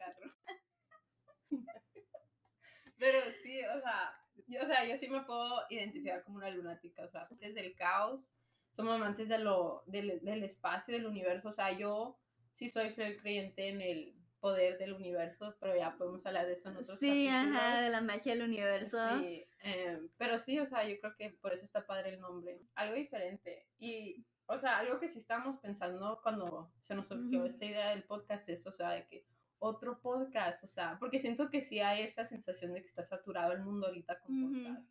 Pero 2.98 3.18
sí, 3.42 3.60
o 3.64 3.80
sea, 3.80 4.16
yo, 4.46 4.62
o 4.62 4.66
sea, 4.66 4.86
yo 4.86 4.96
sí 4.96 5.08
me 5.08 5.22
puedo 5.22 5.62
identificar 5.70 6.22
como 6.22 6.38
una 6.38 6.50
lunática, 6.50 7.04
o 7.04 7.08
sea, 7.08 7.26
desde 7.38 7.66
el 7.66 7.74
caos, 7.74 8.28
somos 8.70 8.94
amantes 8.94 9.28
de 9.28 9.38
lo, 9.38 9.82
del, 9.86 10.20
del 10.22 10.42
espacio, 10.42 10.94
del 10.94 11.06
universo, 11.06 11.48
o 11.48 11.52
sea, 11.52 11.72
yo 11.72 12.18
sí 12.52 12.68
soy 12.68 12.90
fiel 12.90 13.16
creyente 13.16 13.68
en 13.68 13.80
el 13.80 14.14
poder 14.40 14.76
del 14.78 14.92
universo, 14.92 15.56
pero 15.58 15.74
ya 15.74 15.96
podemos 15.96 16.24
hablar 16.26 16.46
de 16.46 16.52
eso 16.52 16.68
en 16.68 16.76
otros 16.76 16.98
Sí, 16.98 17.28
ajá, 17.28 17.80
de 17.80 17.88
la 17.88 18.02
magia 18.02 18.34
del 18.34 18.44
universo. 18.44 18.98
Sí, 19.18 19.46
em, 19.60 20.10
pero 20.18 20.38
sí, 20.38 20.60
o 20.60 20.66
sea, 20.66 20.86
yo 20.86 21.00
creo 21.00 21.16
que 21.16 21.30
por 21.30 21.54
eso 21.54 21.64
está 21.64 21.86
padre 21.86 22.10
el 22.10 22.20
nombre. 22.20 22.60
Algo 22.74 22.94
diferente. 22.94 23.66
Y 23.78 24.26
o 24.46 24.58
sea, 24.58 24.78
algo 24.78 25.00
que 25.00 25.08
sí 25.08 25.18
estamos 25.18 25.58
pensando 25.60 26.20
cuando 26.22 26.70
se 26.82 26.94
nos 26.94 27.08
surgió 27.08 27.44
esta 27.44 27.64
idea 27.64 27.90
del 27.90 28.04
podcast 28.04 28.48
es, 28.48 28.66
o 28.66 28.72
sea, 28.72 28.90
de 28.90 29.06
que 29.06 29.24
otro 29.64 30.00
podcast, 30.00 30.62
o 30.62 30.66
sea, 30.66 30.96
porque 30.98 31.18
siento 31.18 31.50
que 31.50 31.62
sí 31.62 31.80
hay 31.80 32.02
esa 32.02 32.26
sensación 32.26 32.72
de 32.74 32.80
que 32.80 32.88
está 32.88 33.04
saturado 33.04 33.52
el 33.52 33.62
mundo 33.62 33.86
ahorita 33.86 34.20
con 34.20 34.52
podcast, 34.52 34.86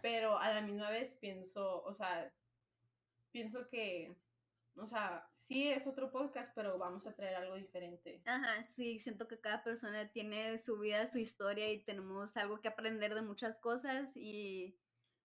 pero 0.00 0.38
a 0.38 0.52
la 0.52 0.60
misma 0.60 0.90
vez 0.90 1.14
pienso, 1.14 1.82
o 1.84 1.94
sea, 1.94 2.32
pienso 3.30 3.68
que 3.68 4.16
o 4.76 4.86
sea, 4.86 5.28
sí 5.48 5.68
es 5.68 5.86
otro 5.86 6.10
podcast, 6.10 6.52
pero 6.54 6.78
vamos 6.78 7.06
a 7.06 7.14
traer 7.14 7.36
algo 7.36 7.56
diferente. 7.56 8.22
Ajá, 8.24 8.66
sí, 8.74 8.98
siento 8.98 9.28
que 9.28 9.40
cada 9.40 9.62
persona 9.62 10.10
tiene 10.10 10.58
su 10.58 10.78
vida, 10.80 11.06
su 11.06 11.18
historia 11.18 11.70
y 11.72 11.84
tenemos 11.84 12.36
algo 12.36 12.60
que 12.60 12.68
aprender 12.68 13.14
de 13.14 13.22
muchas 13.22 13.58
cosas 13.58 14.12
y 14.14 14.76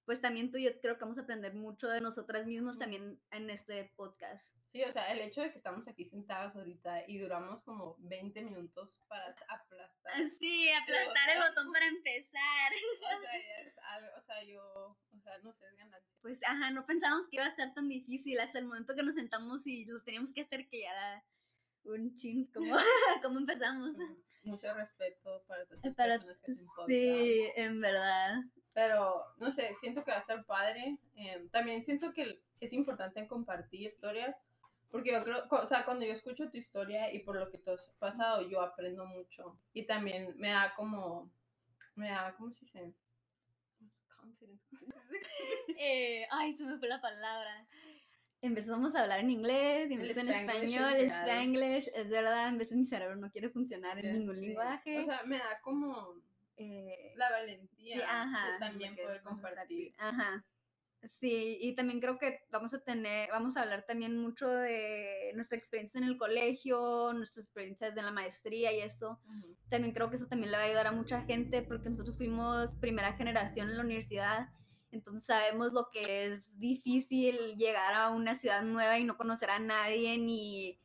pues 0.05 0.21
también 0.21 0.51
tú 0.51 0.57
y 0.57 0.63
yo 0.63 0.79
creo 0.79 0.95
que 0.95 1.03
vamos 1.03 1.17
a 1.17 1.21
aprender 1.21 1.53
mucho 1.53 1.87
de 1.87 2.01
nosotras 2.01 2.45
mismos 2.45 2.77
también 2.77 3.19
en 3.31 3.49
este 3.49 3.91
podcast. 3.95 4.53
Sí, 4.77 4.83
o 4.83 4.91
sea, 4.91 5.11
el 5.11 5.21
hecho 5.21 5.41
de 5.41 5.49
que 5.49 5.57
estamos 5.57 5.87
aquí 5.87 6.05
sentadas 6.05 6.55
ahorita 6.55 7.07
y 7.07 7.17
duramos 7.17 7.63
como 7.63 7.95
20 7.97 8.43
minutos 8.43 8.99
para 9.07 9.35
aplastar. 9.49 10.13
Sí, 10.39 10.69
aplastar 10.71 11.35
el 11.35 11.41
botón 11.41 11.73
para 11.73 11.87
empezar. 11.87 12.71
O 13.01 13.21
sea, 13.21 13.31
es 13.65 13.75
algo, 13.79 14.09
o 14.15 14.21
sea, 14.21 14.43
yo, 14.43 14.61
o 14.61 15.19
sea, 15.19 15.39
no 15.39 15.51
sé, 15.51 15.65
es 15.65 15.77
ganancia. 15.77 16.15
Pues, 16.21 16.43
ajá, 16.43 16.69
no 16.69 16.85
pensábamos 16.85 17.27
que 17.27 17.37
iba 17.37 17.45
a 17.45 17.49
estar 17.49 17.73
tan 17.73 17.89
difícil 17.89 18.39
hasta 18.39 18.59
el 18.59 18.65
momento 18.65 18.93
que 18.95 19.01
nos 19.01 19.15
sentamos 19.15 19.65
y 19.65 19.85
lo 19.85 20.03
teníamos 20.03 20.31
que 20.31 20.41
hacer 20.41 20.69
que 20.69 20.81
ya 20.81 20.91
era 20.91 21.25
un 21.85 22.15
chin, 22.15 22.45
como, 22.53 22.77
como 23.23 23.39
empezamos. 23.39 23.95
Mucho 24.43 24.71
respeto 24.75 25.43
para 25.47 25.65
todas 25.65 25.81
las 25.83 26.23
personas 26.23 26.37
que 26.45 26.53
podcast. 26.53 26.87
Sí, 26.87 27.51
en 27.55 27.81
verdad. 27.81 28.43
Pero, 28.73 29.25
no 29.37 29.51
sé, 29.51 29.75
siento 29.79 30.03
que 30.03 30.11
va 30.11 30.17
a 30.17 30.21
estar 30.21 30.45
padre. 30.45 30.99
Em, 31.15 31.49
también 31.49 31.83
siento 31.83 32.13
que 32.13 32.43
es 32.59 32.73
importante 32.73 33.27
compartir 33.27 33.81
historias 33.81 34.35
porque 34.91 35.11
yo 35.11 35.23
creo, 35.23 35.43
o 35.49 35.65
sea, 35.65 35.83
cuando 35.83 36.05
yo 36.05 36.13
escucho 36.13 36.49
tu 36.49 36.57
historia 36.57 37.13
y 37.13 37.19
por 37.19 37.35
lo 37.35 37.49
que 37.51 37.57
tú 37.57 37.71
has 37.71 37.81
pasado, 37.99 38.47
yo 38.47 38.61
aprendo 38.61 39.05
mucho. 39.05 39.59
Y 39.73 39.85
también 39.85 40.33
me 40.37 40.49
da 40.49 40.73
como, 40.75 41.31
me 41.95 42.09
da, 42.09 42.35
¿cómo 42.37 42.51
se 42.51 42.65
dice? 42.65 42.93
eh, 45.79 46.27
ay, 46.31 46.53
se 46.53 46.65
me 46.65 46.77
fue 46.77 46.87
la 46.87 47.01
palabra. 47.01 47.67
Empezamos 48.41 48.93
a 48.95 49.01
hablar 49.01 49.19
en 49.19 49.31
inglés, 49.31 49.89
y 49.89 49.95
empezó 49.95 50.19
en 50.19 50.29
español, 50.29 50.93
el 50.93 51.09
spanglish, 51.09 51.89
es 51.93 52.07
verdad, 52.07 52.49
en 52.49 52.59
veces 52.59 52.77
mi 52.77 52.85
cerebro 52.85 53.15
no 53.15 53.31
quiere 53.31 53.49
funcionar 53.49 53.97
en 53.97 54.13
ningún 54.13 54.39
lenguaje. 54.39 54.99
O 54.99 55.05
sea, 55.05 55.23
me 55.23 55.39
da 55.39 55.59
como 55.61 56.21
eh, 56.55 57.13
la 57.15 57.31
valentía 57.31 57.97
de 57.97 58.59
también 58.59 58.95
poder 58.95 59.21
compartir. 59.21 59.93
Ajá. 59.97 60.45
Sí, 61.03 61.57
y 61.61 61.75
también 61.75 62.01
creo 62.01 62.17
que 62.17 62.39
vamos 62.51 62.73
a 62.73 62.83
tener, 62.83 63.29
vamos 63.31 63.55
a 63.55 63.61
hablar 63.61 63.85
también 63.87 64.17
mucho 64.17 64.47
de 64.47 65.31
nuestra 65.35 65.57
experiencia 65.57 65.99
en 65.99 66.05
el 66.05 66.17
colegio, 66.17 67.13
nuestras 67.13 67.45
experiencias 67.45 67.93
de 67.95 68.01
la 68.01 68.11
maestría 68.11 68.73
y 68.73 68.79
esto. 68.79 69.19
También 69.69 69.93
creo 69.93 70.09
que 70.09 70.15
eso 70.15 70.27
también 70.27 70.51
le 70.51 70.57
va 70.57 70.63
a 70.63 70.65
ayudar 70.65 70.87
a 70.87 70.91
mucha 70.91 71.21
gente 71.21 71.61
porque 71.61 71.89
nosotros 71.89 72.17
fuimos 72.17 72.75
primera 72.75 73.13
generación 73.13 73.69
en 73.69 73.77
la 73.77 73.83
universidad, 73.83 74.49
entonces 74.91 75.25
sabemos 75.25 75.73
lo 75.73 75.89
que 75.91 76.27
es 76.27 76.57
difícil 76.59 77.55
llegar 77.57 77.93
a 77.93 78.09
una 78.09 78.35
ciudad 78.35 78.63
nueva 78.63 78.97
y 78.97 79.03
no 79.03 79.17
conocer 79.17 79.49
a 79.49 79.59
nadie 79.59 80.17
ni 80.17 80.79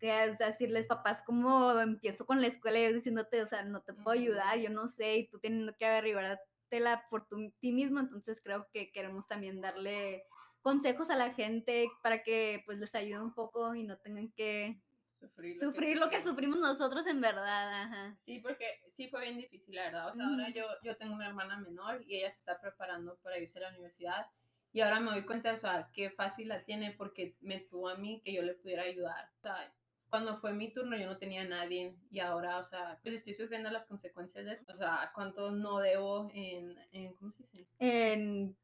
decirles 0.00 0.86
papás 0.86 1.22
cómo 1.26 1.72
empiezo 1.80 2.24
con 2.24 2.40
la 2.40 2.46
escuela 2.46 2.78
y 2.78 2.82
ellos 2.82 2.96
diciéndote, 2.96 3.42
o 3.42 3.46
sea, 3.46 3.64
no 3.64 3.82
te 3.82 3.94
puedo 3.94 4.10
ayudar, 4.10 4.58
yo 4.58 4.70
no 4.70 4.86
sé, 4.86 5.16
y 5.16 5.28
tú 5.28 5.40
teniendo 5.40 5.74
que 5.76 5.86
arribar 5.86 6.40
la 6.70 7.08
por 7.08 7.26
ti 7.60 7.72
mismo, 7.72 8.00
entonces 8.00 8.40
creo 8.42 8.68
que 8.72 8.90
queremos 8.92 9.26
también 9.26 9.60
darle 9.60 10.24
consejos 10.60 11.10
a 11.10 11.16
la 11.16 11.32
gente 11.32 11.88
para 12.02 12.22
que 12.22 12.62
pues 12.66 12.78
les 12.78 12.94
ayude 12.94 13.22
un 13.22 13.34
poco 13.34 13.74
y 13.74 13.84
no 13.84 13.96
tengan 13.98 14.30
que 14.32 14.80
sufrir 15.12 15.98
lo, 15.98 16.10
que, 16.10 16.20
sufrimos 16.20 16.60
nosotros 16.60 17.06
en 17.06 17.20
verdad, 17.20 17.82
ajá. 17.82 18.18
Sí, 18.24 18.40
porque 18.40 18.66
sí 18.90 19.08
fue 19.08 19.22
bien 19.22 19.36
difícil, 19.36 19.74
la 19.74 19.84
verdad. 19.84 20.08
O 20.08 20.12
sea, 20.12 20.26
ahora 20.26 20.50
yo, 20.50 20.66
yo 20.84 20.96
tengo 20.96 21.14
una 21.14 21.28
hermana 21.28 21.58
menor 21.58 22.02
y 22.06 22.16
ella 22.16 22.30
se 22.30 22.38
está 22.38 22.60
preparando 22.60 23.16
para 23.22 23.38
irse 23.38 23.58
a 23.58 23.62
la 23.62 23.70
universidad 23.70 24.26
y 24.72 24.80
ahora 24.80 25.00
me 25.00 25.10
doy 25.10 25.24
cuenta, 25.24 25.54
o 25.54 25.56
sea, 25.56 25.90
qué 25.92 26.10
fácil 26.10 26.48
la 26.48 26.64
tiene 26.64 26.92
porque 26.92 27.34
me 27.40 27.60
tuvo 27.60 27.88
a 27.88 27.96
mí 27.96 28.20
que 28.24 28.32
yo 28.32 28.42
le 28.42 28.54
pudiera 28.54 28.82
ayudar. 28.82 29.30
O 29.38 29.40
sea, 29.40 29.74
cuando 30.10 30.36
fue 30.38 30.52
mi 30.52 30.72
turno 30.72 30.96
yo 30.96 31.06
no 31.06 31.18
tenía 31.18 31.42
a 31.42 31.48
nadie 31.48 31.94
y 32.10 32.20
ahora, 32.20 32.58
o 32.58 32.64
sea, 32.64 32.98
pues 33.02 33.14
estoy 33.16 33.34
sufriendo 33.34 33.70
las 33.70 33.86
consecuencias 33.86 34.44
de 34.44 34.52
eso. 34.52 34.64
O 34.72 34.76
sea, 34.76 35.10
cuánto 35.14 35.50
no 35.50 35.78
debo 35.78 36.30
en, 36.32 36.76
en 36.92 37.14
¿cómo 37.14 37.32
se 37.32 37.44
dice? 37.52 37.74
En 37.78 38.56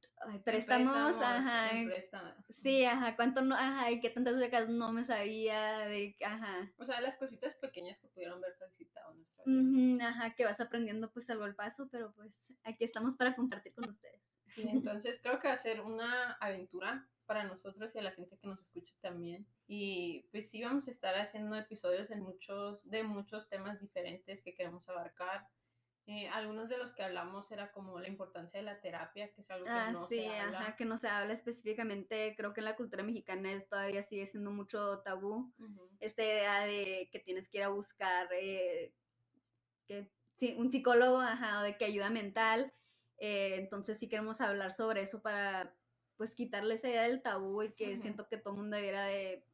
préstamos, 0.45 1.17
ajá. 1.21 1.71
Sí, 2.49 2.85
ajá, 2.85 3.17
cuánto 3.17 3.43
no, 3.43 3.55
ajá, 3.55 3.91
y 3.91 4.01
qué 4.01 4.11
tantas 4.11 4.37
becas 4.39 4.69
no 4.69 4.93
me 4.93 5.05
sabía, 5.05 5.79
de, 5.81 6.17
ajá. 6.25 6.73
O 6.79 6.85
sea, 6.85 7.01
las 7.01 7.17
cositas 7.17 7.55
pequeñas 7.57 7.99
que 8.01 8.09
pudieron 8.09 8.41
ver 8.41 8.55
facilitado 8.59 9.15
nuestra 9.15 9.45
vida. 9.47 10.09
ajá, 10.09 10.35
que 10.35 10.45
vas 10.45 10.61
aprendiendo 10.61 11.11
pues 11.13 11.29
algo 11.31 11.45
al 11.45 11.55
paso, 11.55 11.89
pero 11.91 12.13
pues 12.15 12.33
aquí 12.65 12.85
estamos 12.85 13.17
para 13.17 13.35
compartir 13.35 13.75
con 13.75 13.89
ustedes. 13.89 14.21
Sí, 14.55 14.67
entonces 14.69 15.21
creo 15.21 15.41
que 15.41 15.49
va 15.49 15.55
a 15.55 15.59
ser 15.59 15.81
una 15.81 16.33
aventura 16.35 17.09
para 17.25 17.45
nosotros 17.45 17.95
y 17.95 17.99
a 17.99 18.03
la 18.03 18.13
gente 18.13 18.39
que 18.39 18.47
nos 18.47 18.61
escuche 18.61 18.95
también. 19.01 19.47
Y 19.67 20.27
pues 20.31 20.51
sí 20.51 20.63
vamos 20.63 20.89
a 20.89 20.91
estar 20.91 21.15
haciendo 21.17 21.57
episodios 21.57 22.11
en 22.11 22.21
muchos, 22.21 22.89
de 22.89 23.03
muchos 23.03 23.49
temas 23.49 23.81
diferentes 23.81 24.43
que 24.43 24.55
queremos 24.55 24.89
abarcar. 24.89 25.47
Eh, 26.07 26.29
algunos 26.29 26.69
de 26.69 26.77
los 26.77 26.93
que 26.93 27.03
hablamos 27.03 27.51
era 27.51 27.73
como 27.73 27.99
la 27.99 28.09
importancia 28.09 28.61
de 28.61 28.67
la 28.67 28.79
terapia, 28.81 29.33
que 29.33 29.41
es 29.41 29.51
algo 29.51 29.65
que 29.65 29.71
ah, 29.71 29.91
no 29.91 30.07
se 30.07 30.29
habla. 30.29 30.61
Ajá, 30.61 30.77
que 30.77 30.85
no 30.85 30.99
se 30.99 31.09
habla 31.09 31.33
específicamente. 31.33 32.35
Creo 32.37 32.53
que 32.53 32.61
en 32.61 32.67
la 32.67 32.77
cultura 32.77 33.03
mexicana 33.03 33.53
es, 33.53 33.69
todavía 33.69 34.03
sigue 34.03 34.27
siendo 34.27 34.51
mucho 34.51 35.01
tabú. 35.01 35.55
Esta 36.01 36.23
idea 36.23 36.67
de 36.67 37.09
que 37.11 37.21
tienes 37.21 37.49
que 37.49 37.59
ir 37.59 37.65
a 37.65 37.71
buscar 37.71 38.29
eh, 38.35 38.93
que, 39.87 40.11
sí, 40.37 40.55
un 40.59 40.71
psicólogo, 40.71 41.21
ajá, 41.21 41.61
o 41.61 41.63
de 41.63 41.79
que 41.79 41.87
ayuda 41.87 42.11
mental. 42.11 42.75
Eh, 43.17 43.57
entonces 43.57 43.99
sí 43.99 44.09
queremos 44.09 44.43
hablar 44.43 44.73
sobre 44.73 45.01
eso 45.01 45.23
para 45.23 45.75
pues 46.17 46.35
quitarle 46.35 46.75
esa 46.75 46.89
idea 46.89 47.03
del 47.03 47.23
tabú 47.23 47.63
y 47.63 47.73
que 47.73 47.97
siento 47.97 48.29
que 48.29 48.39
todo 48.39 48.55
el 48.55 48.61
mundo 48.61 48.77
debiera 48.77 49.07
de 49.07 49.45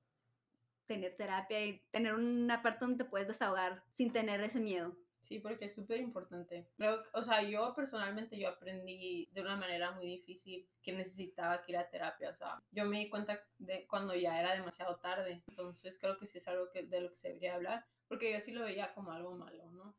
tener 0.86 1.16
terapia 1.16 1.64
y 1.64 1.78
tener 1.90 2.14
una 2.14 2.62
parte 2.62 2.84
donde 2.84 3.04
te 3.04 3.10
puedes 3.10 3.28
desahogar 3.28 3.84
sin 3.90 4.12
tener 4.12 4.40
ese 4.40 4.60
miedo. 4.60 4.96
Sí, 5.20 5.38
porque 5.38 5.66
es 5.66 5.74
súper 5.74 6.00
importante. 6.00 6.66
Pero, 6.76 7.04
o 7.12 7.22
sea, 7.22 7.42
yo 7.42 7.72
personalmente 7.76 8.38
yo 8.38 8.48
aprendí 8.48 9.28
de 9.32 9.40
una 9.42 9.56
manera 9.56 9.92
muy 9.92 10.06
difícil 10.06 10.68
que 10.82 10.92
necesitaba 10.92 11.62
que 11.62 11.72
ir 11.72 11.78
a 11.78 11.88
terapia. 11.88 12.30
O 12.30 12.34
sea, 12.34 12.60
yo 12.72 12.84
me 12.86 12.98
di 12.98 13.10
cuenta 13.10 13.40
de 13.58 13.86
cuando 13.86 14.14
ya 14.14 14.40
era 14.40 14.54
demasiado 14.54 14.96
tarde. 14.96 15.42
Entonces 15.46 15.96
creo 16.00 16.18
que 16.18 16.26
sí 16.26 16.38
es 16.38 16.48
algo 16.48 16.70
que, 16.70 16.82
de 16.82 17.02
lo 17.02 17.10
que 17.10 17.18
se 17.18 17.28
debería 17.28 17.54
hablar. 17.54 17.86
Porque 18.08 18.32
yo 18.32 18.40
sí 18.40 18.50
lo 18.50 18.64
veía 18.64 18.92
como 18.92 19.12
algo 19.12 19.36
malo, 19.36 19.70
¿no? 19.70 19.94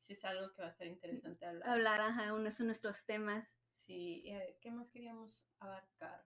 Sí 0.00 0.12
es 0.12 0.24
algo 0.24 0.52
que 0.52 0.62
va 0.62 0.68
a 0.68 0.70
estar 0.70 0.86
interesante 0.86 1.44
hablar. 1.44 1.68
Hablar, 1.68 2.00
ajá, 2.00 2.32
uno 2.32 2.48
de 2.48 2.64
nuestros 2.64 3.04
temas. 3.04 3.56
Sí, 3.88 4.22
eh, 4.26 4.58
¿qué 4.60 4.70
más 4.70 4.90
queríamos 4.90 5.42
abarcar? 5.60 6.22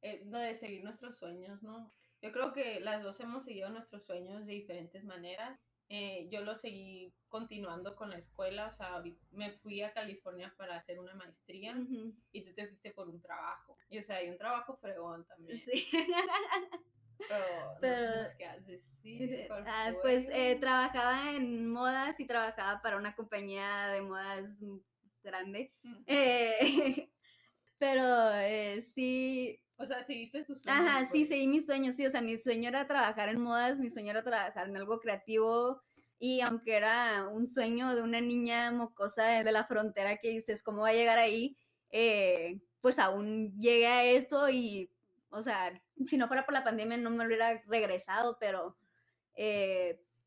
Eh, 0.00 0.22
lo 0.24 0.38
de 0.38 0.54
seguir 0.54 0.82
nuestros 0.82 1.18
sueños, 1.18 1.62
¿no? 1.62 1.92
Yo 2.22 2.32
creo 2.32 2.54
que 2.54 2.80
las 2.80 3.02
dos 3.02 3.20
hemos 3.20 3.44
seguido 3.44 3.68
nuestros 3.68 4.06
sueños 4.06 4.46
de 4.46 4.54
diferentes 4.54 5.04
maneras. 5.04 5.60
Eh, 5.90 6.28
yo 6.30 6.40
lo 6.40 6.54
seguí 6.54 7.14
continuando 7.28 7.94
con 7.94 8.08
la 8.08 8.16
escuela, 8.16 8.68
o 8.68 8.72
sea, 8.72 9.02
me 9.32 9.50
fui 9.58 9.82
a 9.82 9.92
California 9.92 10.54
para 10.56 10.76
hacer 10.76 10.98
una 10.98 11.14
maestría 11.14 11.74
y 12.32 12.42
tú 12.42 12.54
te 12.54 12.66
fuiste 12.66 12.92
por 12.92 13.06
un 13.06 13.20
trabajo. 13.20 13.76
Y 13.90 13.98
o 13.98 14.02
sea, 14.02 14.16
hay 14.16 14.30
un 14.30 14.38
trabajo 14.38 14.74
fregón 14.78 15.26
también. 15.26 15.58
Sí. 15.58 15.90
Pero, 17.82 18.30
¿qué 18.38 18.46
haces? 18.46 18.82
Sí, 19.02 19.46
ah, 19.50 19.92
pues 20.00 20.26
trabajaba 20.58 21.32
en 21.32 21.70
modas 21.70 22.18
y 22.18 22.26
trabajaba 22.26 22.80
para 22.80 22.96
una 22.96 23.14
compañía 23.14 23.88
de 23.88 24.00
modas 24.00 24.58
grande. 25.22 25.72
Eh, 26.06 27.10
pero 27.78 28.32
eh, 28.34 28.80
sí. 28.80 29.58
O 29.76 29.86
sea, 29.86 30.02
seguiste 30.04 30.44
tus 30.44 30.62
sueños. 30.62 30.80
Ajá, 30.80 31.04
sí, 31.06 31.24
seguí 31.24 31.46
mis 31.46 31.66
sueños, 31.66 31.96
sí. 31.96 32.06
O 32.06 32.10
sea, 32.10 32.20
mi 32.20 32.36
sueño 32.38 32.68
era 32.68 32.86
trabajar 32.86 33.28
en 33.28 33.40
modas, 33.40 33.78
mi 33.78 33.90
sueño 33.90 34.10
era 34.10 34.22
trabajar 34.22 34.68
en 34.68 34.76
algo 34.76 35.00
creativo. 35.00 35.82
Y 36.18 36.40
aunque 36.40 36.76
era 36.76 37.28
un 37.28 37.48
sueño 37.48 37.94
de 37.96 38.02
una 38.02 38.20
niña 38.20 38.70
mocosa 38.70 39.24
de, 39.42 39.50
la 39.50 39.64
frontera 39.64 40.18
que 40.18 40.30
dices, 40.30 40.62
¿cómo 40.62 40.82
va 40.82 40.90
a 40.90 40.94
llegar 40.94 41.18
ahí? 41.18 41.56
Eh, 41.90 42.60
pues 42.80 43.00
aún 43.00 43.58
llegué 43.58 43.88
a 43.88 44.04
eso 44.04 44.48
y, 44.48 44.88
o 45.30 45.42
sea, 45.42 45.82
si 46.06 46.16
no 46.16 46.28
fuera 46.28 46.44
por 46.44 46.54
la 46.54 46.62
pandemia 46.62 46.96
no 46.96 47.10
me 47.10 47.26
hubiera 47.26 47.60
regresado, 47.66 48.36
pero 48.38 48.76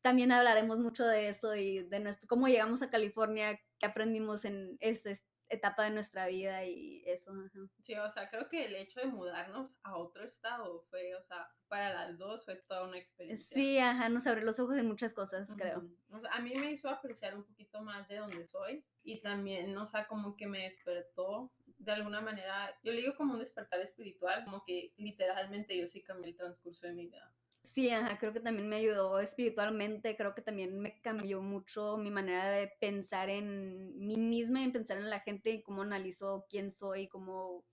también 0.06 0.30
hablaremos 0.30 0.78
mucho 0.78 1.04
de 1.04 1.30
eso 1.30 1.56
y 1.56 1.82
de 1.82 1.98
nuestro, 1.98 2.28
cómo 2.28 2.46
llegamos 2.46 2.80
a 2.80 2.90
California, 2.90 3.58
qué 3.78 3.86
aprendimos 3.86 4.44
en 4.44 4.76
esta 4.80 5.10
etapa 5.48 5.84
de 5.84 5.90
nuestra 5.90 6.26
vida 6.26 6.64
y 6.64 7.02
eso. 7.06 7.32
Sí, 7.80 7.94
o 7.94 8.10
sea, 8.10 8.28
creo 8.30 8.48
que 8.48 8.64
el 8.64 8.74
hecho 8.74 9.00
de 9.00 9.06
mudarnos 9.06 9.70
a 9.82 9.96
otro 9.96 10.24
estado 10.24 10.84
fue, 10.90 11.14
o 11.14 11.22
sea, 11.22 11.48
para 11.68 11.92
las 11.92 12.18
dos 12.18 12.44
fue 12.44 12.56
toda 12.68 12.84
una 12.84 12.98
experiencia. 12.98 13.54
Sí, 13.54 13.78
ajá, 13.78 14.08
nos 14.08 14.26
abrió 14.26 14.44
los 14.44 14.58
ojos 14.58 14.74
de 14.74 14.82
muchas 14.82 15.14
cosas, 15.14 15.48
creo. 15.56 15.88
a 16.30 16.40
mí 16.40 16.54
me 16.54 16.72
hizo 16.72 16.88
apreciar 16.88 17.36
un 17.36 17.44
poquito 17.44 17.80
más 17.80 18.08
de 18.08 18.16
dónde 18.16 18.46
soy 18.46 18.84
y 19.02 19.20
también, 19.20 19.76
o 19.78 19.86
sea, 19.86 20.06
como 20.06 20.36
que 20.36 20.46
me 20.46 20.62
despertó 20.62 21.52
de 21.78 21.92
alguna 21.92 22.20
manera, 22.20 22.74
yo 22.82 22.92
le 22.92 23.00
digo 23.02 23.14
como 23.16 23.34
un 23.34 23.40
despertar 23.40 23.80
espiritual, 23.80 24.44
como 24.44 24.64
que 24.64 24.92
literalmente 24.96 25.76
yo 25.76 25.86
sí 25.86 26.02
cambié 26.02 26.30
el 26.30 26.36
transcurso 26.36 26.86
de 26.86 26.94
mi 26.94 27.06
vida. 27.06 27.32
Sí, 27.76 27.90
ajá, 27.90 28.16
creo 28.18 28.32
que 28.32 28.40
también 28.40 28.70
me 28.70 28.76
ayudó 28.76 29.20
espiritualmente, 29.20 30.16
creo 30.16 30.34
que 30.34 30.40
también 30.40 30.80
me 30.80 30.98
cambió 31.02 31.42
mucho 31.42 31.98
mi 31.98 32.10
manera 32.10 32.48
de 32.48 32.68
pensar 32.80 33.28
en 33.28 33.98
mí 33.98 34.16
misma, 34.16 34.64
en 34.64 34.72
pensar 34.72 34.96
en 34.96 35.10
la 35.10 35.20
gente 35.20 35.50
y 35.50 35.62
cómo 35.62 35.82
analizo 35.82 36.46
quién 36.48 36.70
soy, 36.70 37.06
cómo 37.06 37.66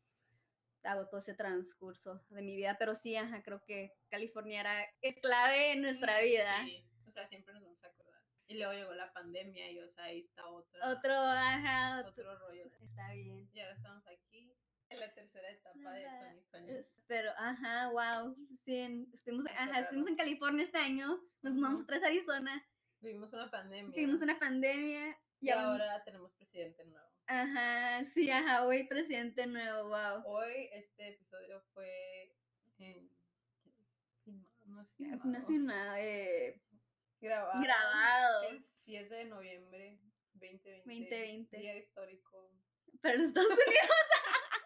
hago 0.83 1.07
todo 1.07 1.21
ese 1.21 1.35
transcurso 1.35 2.21
de 2.31 2.41
mi 2.41 2.57
vida, 2.57 2.75
pero 2.77 2.95
sí, 2.95 3.15
ajá, 3.15 3.43
creo 3.43 3.63
que 3.65 3.93
California 4.09 4.59
era, 4.59 4.73
es 4.99 5.15
clave 5.21 5.71
en 5.71 5.81
nuestra 5.81 6.19
vida. 6.19 6.65
Sí, 6.65 6.85
o 7.07 7.11
sea, 7.11 7.25
siempre 7.29 7.53
nos 7.53 7.63
vamos 7.63 7.81
a 7.85 7.87
acordar. 7.87 8.21
Y 8.47 8.57
luego 8.57 8.73
llegó 8.73 8.93
la 8.95 9.13
pandemia 9.13 9.71
y, 9.71 9.79
o 9.79 9.89
sea, 9.89 10.03
ahí 10.03 10.19
está 10.19 10.45
otra, 10.49 10.81
Otro, 10.91 11.13
ajá, 11.15 12.01
otro, 12.01 12.11
otro 12.11 12.39
rollo. 12.39 12.65
está 12.65 13.13
bien. 13.13 13.49
Y 13.53 13.61
ahora 13.61 13.73
estamos 13.75 14.05
aquí 14.05 14.39
en 14.39 14.52
la 14.99 15.13
tercera 15.13 15.49
etapa 15.49 15.91
de 15.93 16.05
Ajá, 16.05 16.33
2020. 16.33 16.79
es- 16.79 16.87
Pero, 17.07 17.31
ajá, 17.37 17.89
wow, 17.91 18.35
sí, 18.65 18.75
en- 18.75 19.09
estuvimos, 19.13 19.45
ajá, 19.51 19.79
estuvimos 19.79 20.09
en 20.09 20.15
California 20.15 20.63
este 20.63 20.77
año, 20.77 21.19
nos 21.41 21.53
mudamos 21.53 21.81
otra 21.81 21.95
vez 21.97 22.03
a 22.03 22.07
Arizona, 22.07 22.65
Vivimos 23.01 23.33
una 23.33 23.51
pandemia. 23.51 23.93
tuvimos 23.93 24.21
una 24.21 24.39
pandemia 24.39 25.09
y 25.41 25.47
y 25.47 25.49
aún- 25.49 25.63
ahora 25.81 26.03
tenemos 26.05 26.31
presidente 26.33 26.85
nuevo. 26.85 27.07
Ajá, 27.27 28.03
sí, 28.05 28.29
ajá, 28.31 28.65
hoy 28.65 28.87
presidente 28.87 29.45
nuevo, 29.47 29.89
wow. 29.89 30.23
Hoy 30.25 30.69
este 30.73 31.09
episodio 31.09 31.61
fue 31.73 32.33
filmado, 32.77 33.17
no 34.65 34.81
es 34.81 34.93
filmado, 34.95 35.25
No 35.25 35.41
sé 35.41 35.53
nada, 35.53 36.01
eh, 36.01 36.61
grabado, 37.19 37.61
grabado 37.61 38.43
el 38.49 38.61
7 38.85 39.13
de 39.15 39.25
noviembre 39.25 39.99
2020, 40.33 40.83
2020. 40.85 41.57
día 41.57 41.77
histórico, 41.77 42.51
para 43.01 43.15
los 43.15 43.27
Estados 43.27 43.49
Unidos, 43.51 43.67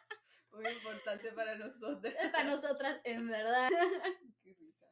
muy 0.52 0.68
importante 0.72 1.32
para 1.34 1.56
nosotros. 1.56 2.02
para 2.34 2.44
nosotras, 2.44 3.02
en 3.04 3.28
verdad. 3.28 3.68
Qué 4.44 4.54
risa. 4.54 4.86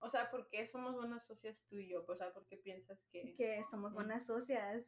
O 0.00 0.10
sea, 0.10 0.30
¿por 0.30 0.48
qué 0.48 0.66
somos 0.66 0.94
buenas 0.94 1.24
socias 1.26 1.64
tú 1.68 1.76
y 1.78 1.88
yo? 1.88 2.04
O 2.06 2.16
sea, 2.16 2.32
¿por 2.32 2.46
qué 2.46 2.56
piensas 2.56 2.98
que...? 3.10 3.34
Que 3.36 3.62
somos 3.70 3.94
buenas 3.94 4.26
socias. 4.26 4.84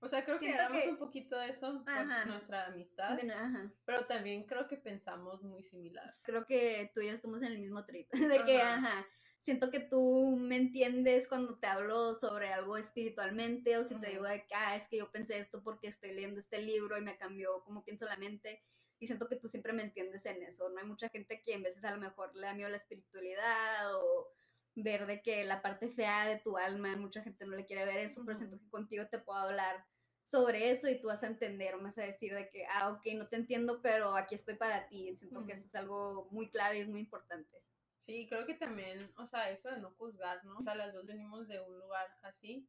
O 0.00 0.08
sea, 0.08 0.24
creo 0.24 0.38
que 0.38 0.50
hablamos 0.52 0.82
que- 0.82 0.88
un 0.90 0.96
poquito 0.98 1.36
de 1.38 1.50
eso 1.50 1.82
por 1.84 1.88
Ajá. 1.92 2.24
nuestra 2.26 2.66
amistad, 2.66 3.16
De- 3.16 3.32
ajá. 3.32 3.72
pero 3.84 4.06
también 4.06 4.44
creo 4.46 4.68
que 4.68 4.76
pensamos 4.76 5.42
muy 5.42 5.62
similar. 5.64 6.12
Creo 6.22 6.46
que 6.46 6.90
tú 6.94 7.00
y 7.00 7.08
yo 7.08 7.14
estamos 7.14 7.42
en 7.42 7.48
el 7.52 7.58
mismo 7.58 7.84
trip. 7.84 8.08
De 8.42 8.44
que, 8.44 8.60
Ajá. 8.62 9.04
siento 9.40 9.70
que 9.72 9.80
tú 9.80 10.36
me 10.38 10.56
entiendes 10.56 11.26
cuando 11.26 11.58
te 11.58 11.66
hablo 11.66 12.14
sobre 12.14 12.52
algo 12.52 12.76
espiritualmente 12.76 13.76
o 13.76 13.82
si 13.84 13.98
te 14.00 14.10
digo 14.10 14.22
de 14.24 14.44
que, 14.46 14.54
ah, 14.54 14.76
es 14.76 14.88
que 14.88 14.98
yo 14.98 15.10
pensé 15.10 15.38
esto 15.38 15.62
porque 15.64 15.88
estoy 15.88 16.12
leyendo 16.12 16.38
este 16.38 16.60
libro 16.62 16.96
y 16.96 17.02
me 17.02 17.16
cambió 17.18 17.62
cómo 17.64 17.84
pienso 17.84 18.04
la 18.04 18.16
mente. 18.16 18.62
Y 18.98 19.06
siento 19.06 19.28
que 19.28 19.36
tú 19.36 19.48
siempre 19.48 19.72
me 19.72 19.82
entiendes 19.82 20.26
en 20.26 20.42
eso. 20.42 20.68
No 20.70 20.80
hay 20.80 20.86
mucha 20.86 21.08
gente 21.08 21.40
que 21.42 21.54
en 21.54 21.62
veces 21.62 21.84
a 21.84 21.92
lo 21.92 21.98
mejor 21.98 22.34
le 22.34 22.46
da 22.46 22.54
miedo 22.54 22.68
la 22.68 22.76
espiritualidad 22.76 23.94
o 23.94 24.28
ver 24.74 25.06
de 25.06 25.22
que 25.22 25.44
la 25.44 25.62
parte 25.62 25.88
fea 25.88 26.26
de 26.26 26.38
tu 26.38 26.56
alma, 26.56 26.96
mucha 26.96 27.22
gente 27.22 27.46
no 27.46 27.56
le 27.56 27.66
quiere 27.66 27.84
ver 27.84 27.98
eso, 27.98 28.22
pero 28.24 28.36
siento 28.36 28.58
que 28.58 28.68
contigo 28.68 29.06
te 29.08 29.18
puedo 29.18 29.38
hablar 29.38 29.84
sobre 30.22 30.70
eso 30.70 30.88
y 30.88 31.00
tú 31.00 31.08
vas 31.08 31.22
a 31.22 31.28
entender 31.28 31.74
vas 31.82 31.96
a 31.96 32.02
decir 32.02 32.34
de 32.34 32.50
que, 32.50 32.66
ah, 32.66 32.90
ok, 32.92 33.02
no 33.14 33.28
te 33.28 33.36
entiendo, 33.36 33.80
pero 33.82 34.14
aquí 34.14 34.34
estoy 34.34 34.56
para 34.56 34.86
ti. 34.88 35.16
Siento 35.16 35.46
que 35.46 35.54
eso 35.54 35.66
es 35.66 35.74
algo 35.74 36.28
muy 36.30 36.50
clave 36.50 36.78
y 36.78 36.80
es 36.82 36.88
muy 36.88 37.00
importante. 37.00 37.62
Sí, 38.04 38.26
creo 38.28 38.46
que 38.46 38.54
también, 38.54 39.12
o 39.16 39.26
sea, 39.26 39.50
eso 39.50 39.70
de 39.70 39.78
no 39.78 39.90
juzgar, 39.92 40.44
¿no? 40.44 40.58
O 40.58 40.62
sea, 40.62 40.74
las 40.74 40.92
dos 40.92 41.06
venimos 41.06 41.48
de 41.48 41.60
un 41.60 41.78
lugar 41.78 42.06
así. 42.22 42.68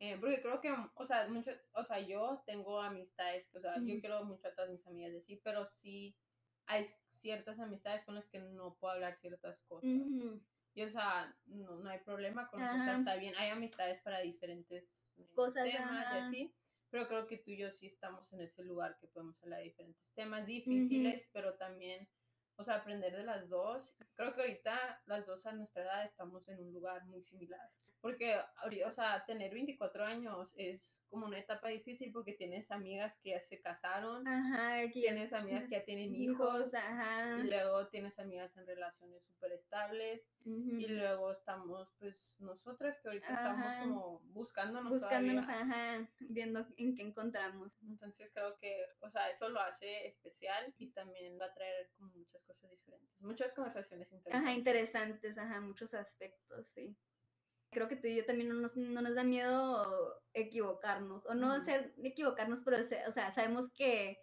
Eh, 0.00 0.18
porque 0.18 0.42
creo 0.42 0.60
que, 0.60 0.74
o 0.94 1.06
sea, 1.06 1.28
mucho, 1.28 1.52
o 1.74 1.84
sea, 1.84 2.00
yo 2.00 2.42
tengo 2.46 2.80
amistades, 2.80 3.54
o 3.54 3.60
sea, 3.60 3.76
yo 3.76 3.82
Ujú. 3.94 4.00
quiero 4.00 4.24
mucho 4.24 4.48
a 4.48 4.54
todas 4.54 4.70
mis 4.70 4.86
amigas 4.86 5.12
de 5.12 5.20
sí, 5.20 5.40
pero 5.44 5.66
sí 5.66 6.16
hay 6.66 6.84
ciertas 7.08 7.60
amistades 7.60 8.04
con 8.04 8.14
las 8.14 8.28
que 8.28 8.40
no 8.40 8.76
puedo 8.78 8.94
hablar 8.94 9.14
ciertas 9.14 9.60
cosas. 9.68 9.90
Ujú. 9.90 10.40
Y, 10.74 10.82
o 10.82 10.88
sea, 10.90 11.36
no, 11.46 11.76
no 11.80 11.90
hay 11.90 11.98
problema 12.00 12.48
con 12.50 12.62
eso, 12.62 12.76
o 12.76 12.80
sea, 12.80 12.94
está 12.96 13.16
bien. 13.16 13.34
Hay 13.36 13.50
amistades 13.50 14.00
para 14.00 14.20
diferentes 14.20 15.12
eh, 15.16 15.26
Cosas, 15.34 15.68
temas 15.72 16.02
y 16.04 16.16
ajá. 16.16 16.18
así. 16.18 16.54
Pero 16.90 17.06
creo 17.08 17.26
que 17.26 17.38
tú 17.38 17.50
y 17.50 17.58
yo 17.58 17.70
sí 17.70 17.86
estamos 17.86 18.32
en 18.32 18.40
ese 18.40 18.64
lugar 18.64 18.98
que 19.00 19.06
podemos 19.08 19.40
hablar 19.42 19.58
de 19.60 19.66
diferentes 19.66 20.12
temas 20.14 20.46
difíciles, 20.46 21.28
pero 21.32 21.56
también, 21.56 22.08
o 22.60 22.64
sea, 22.64 22.76
aprender 22.76 23.16
de 23.16 23.24
las 23.24 23.48
dos. 23.48 23.96
Creo 24.14 24.34
que 24.34 24.42
ahorita 24.42 25.02
las 25.06 25.26
dos 25.26 25.46
a 25.46 25.52
nuestra 25.52 25.82
edad 25.82 26.04
estamos 26.04 26.46
en 26.48 26.60
un 26.60 26.74
lugar 26.74 27.06
muy 27.06 27.22
similar. 27.22 27.70
Porque, 28.02 28.36
o 28.86 28.92
sea, 28.92 29.24
tener 29.26 29.52
24 29.52 30.04
años 30.04 30.52
es 30.56 31.02
como 31.08 31.26
una 31.26 31.38
etapa 31.38 31.68
difícil 31.68 32.12
porque 32.12 32.34
tienes 32.34 32.70
amigas 32.70 33.18
que 33.22 33.30
ya 33.30 33.40
se 33.40 33.60
casaron, 33.60 34.26
Ajá, 34.26 34.82
que 34.82 35.00
tienes 35.00 35.32
amigas 35.32 35.64
que 35.68 35.76
ya 35.76 35.84
tienen 35.84 36.14
hijos, 36.14 36.68
hijos, 36.68 36.74
ajá. 36.74 37.38
y 37.40 37.48
luego 37.48 37.88
tienes 37.88 38.18
amigas 38.18 38.56
en 38.56 38.66
relaciones 38.66 39.22
súper 39.24 39.52
estables. 39.52 40.30
Y 40.44 40.86
luego 40.88 41.32
estamos, 41.32 41.92
pues, 41.98 42.34
nosotras 42.38 42.98
que 43.02 43.08
ahorita 43.08 43.28
Ajá. 43.28 43.44
estamos 43.44 43.92
como 43.94 44.20
buscándonos 44.32 44.90
Buscándonos, 44.90 45.44
todavía. 45.44 45.62
ajá, 45.62 46.10
viendo 46.20 46.66
en 46.76 46.94
qué 46.96 47.02
encontramos. 47.02 47.72
Entonces 47.82 48.30
creo 48.32 48.56
que, 48.58 48.86
o 49.00 49.10
sea, 49.10 49.30
eso 49.30 49.48
lo 49.50 49.60
hace 49.60 50.06
especial 50.06 50.74
y 50.78 50.92
también 50.92 51.38
va 51.38 51.46
a 51.46 51.54
traer 51.54 51.90
como 51.98 52.10
muchas 52.14 52.42
cosas 52.44 52.70
diferentes, 52.70 53.20
muchas 53.20 53.52
conversaciones 53.52 54.10
interesantes. 54.12 54.48
Ajá, 54.50 54.58
interesantes, 54.58 55.38
ajá, 55.38 55.60
muchos 55.60 55.92
aspectos, 55.94 56.68
sí. 56.68 56.96
Creo 57.70 57.86
que 57.88 57.96
tú 57.96 58.08
y 58.08 58.16
yo 58.16 58.24
también 58.26 58.48
no 58.48 58.54
nos, 58.54 58.76
no 58.76 59.00
nos 59.02 59.14
da 59.14 59.22
miedo 59.24 60.22
equivocarnos, 60.32 61.26
o 61.26 61.34
no 61.34 61.54
Ujú. 61.54 61.64
ser 61.66 61.94
equivocarnos, 61.98 62.62
pero, 62.62 62.78
o 63.08 63.12
sea, 63.12 63.30
sabemos 63.30 63.70
que 63.72 64.18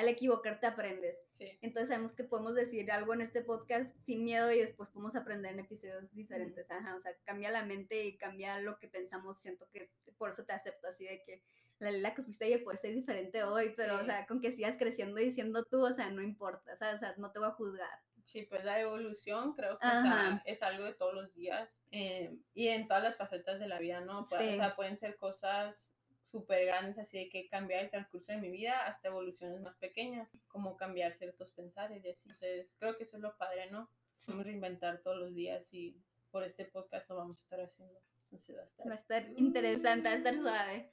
al 0.00 0.08
equivocarte 0.08 0.66
aprendes. 0.66 1.16
Sí, 1.32 1.58
Entonces 1.62 1.88
sabemos 1.88 2.12
que 2.12 2.24
podemos 2.24 2.54
decir 2.54 2.90
algo 2.92 3.14
en 3.14 3.20
este 3.22 3.42
podcast 3.42 3.96
sin 4.04 4.24
miedo 4.24 4.50
y 4.52 4.58
después 4.58 4.90
podemos 4.90 5.16
aprender 5.16 5.52
en 5.52 5.60
episodios 5.60 6.12
diferentes. 6.12 6.70
Ajá, 6.70 6.96
o 6.96 7.00
sea, 7.00 7.12
cambia 7.24 7.50
la 7.50 7.64
mente 7.64 8.04
y 8.04 8.16
cambia 8.18 8.58
lo 8.60 8.78
que 8.78 8.88
pensamos. 8.88 9.40
Siento 9.40 9.66
que 9.72 9.90
por 10.18 10.30
eso 10.30 10.44
te 10.44 10.52
acepto 10.52 10.88
así 10.88 11.04
de 11.04 11.22
que 11.24 11.42
la 11.78 11.90
Lila 11.90 12.12
que 12.14 12.22
fuiste 12.22 12.44
ayer 12.44 12.62
puede 12.62 12.76
ser 12.78 12.94
diferente 12.94 13.42
hoy, 13.42 13.72
pero 13.76 13.96
o 14.00 14.04
sea, 14.04 14.26
con 14.26 14.40
que 14.42 14.52
sigas 14.52 14.76
creciendo 14.78 15.18
y 15.18 15.30
siendo 15.30 15.64
tú, 15.64 15.82
o 15.86 15.94
sea, 15.94 16.10
no 16.10 16.20
importa, 16.22 16.76
¿sabes? 16.76 16.96
O 16.96 16.98
sea, 16.98 17.14
no 17.16 17.32
te 17.32 17.38
voy 17.38 17.48
a 17.48 17.52
juzgar. 17.52 17.98
sí, 18.22 18.42
pues 18.42 18.62
la 18.64 18.78
evolución 18.80 19.54
creo 19.54 19.78
que 19.78 19.86
o 19.86 19.90
sea, 19.90 20.00
Ajá. 20.02 20.42
es 20.44 20.62
algo 20.62 20.84
de 20.84 20.92
todos 20.92 21.14
los 21.14 21.32
días 21.34 21.70
eh, 21.90 22.36
y 22.52 22.68
en 22.68 22.86
todas 22.86 23.02
las 23.02 23.16
facetas 23.16 23.58
de 23.58 23.66
la 23.66 23.78
vida, 23.78 24.00
¿no? 24.02 24.26
Pu- 24.26 24.38
Sí. 24.38 24.52
O 24.52 24.56
sea, 24.56 24.76
pueden 24.76 24.98
ser 24.98 25.16
cosas 25.16 25.89
súper 26.30 26.66
grandes, 26.66 26.98
así 26.98 27.18
de 27.18 27.28
que 27.28 27.48
cambiar 27.48 27.84
el 27.84 27.90
transcurso 27.90 28.32
de 28.32 28.38
mi 28.38 28.50
vida 28.50 28.86
hasta 28.86 29.08
evoluciones 29.08 29.60
más 29.60 29.76
pequeñas, 29.78 30.28
como 30.48 30.76
cambiar 30.76 31.12
ciertos 31.12 31.50
pensares 31.50 32.04
y 32.04 32.08
así. 32.08 32.22
Entonces, 32.28 32.74
creo 32.78 32.96
que 32.96 33.04
eso 33.04 33.16
es 33.16 33.22
lo 33.22 33.36
padre, 33.36 33.70
¿no? 33.70 33.90
Sí. 34.16 34.26
Podemos 34.26 34.46
reinventar 34.46 35.00
todos 35.02 35.18
los 35.18 35.34
días 35.34 35.72
y 35.72 35.96
por 36.30 36.44
este 36.44 36.64
podcast 36.64 37.08
lo 37.08 37.16
vamos 37.16 37.40
a 37.40 37.42
estar 37.42 37.60
haciendo. 37.60 38.00
Entonces 38.24 38.56
va 38.56 38.62
a 38.62 38.64
estar. 38.64 38.86
Va 38.86 38.92
a 38.92 38.94
estar 38.94 39.28
interesante, 39.36 40.08
va 40.08 40.14
a 40.14 40.18
estar 40.18 40.34
suave. 40.34 40.92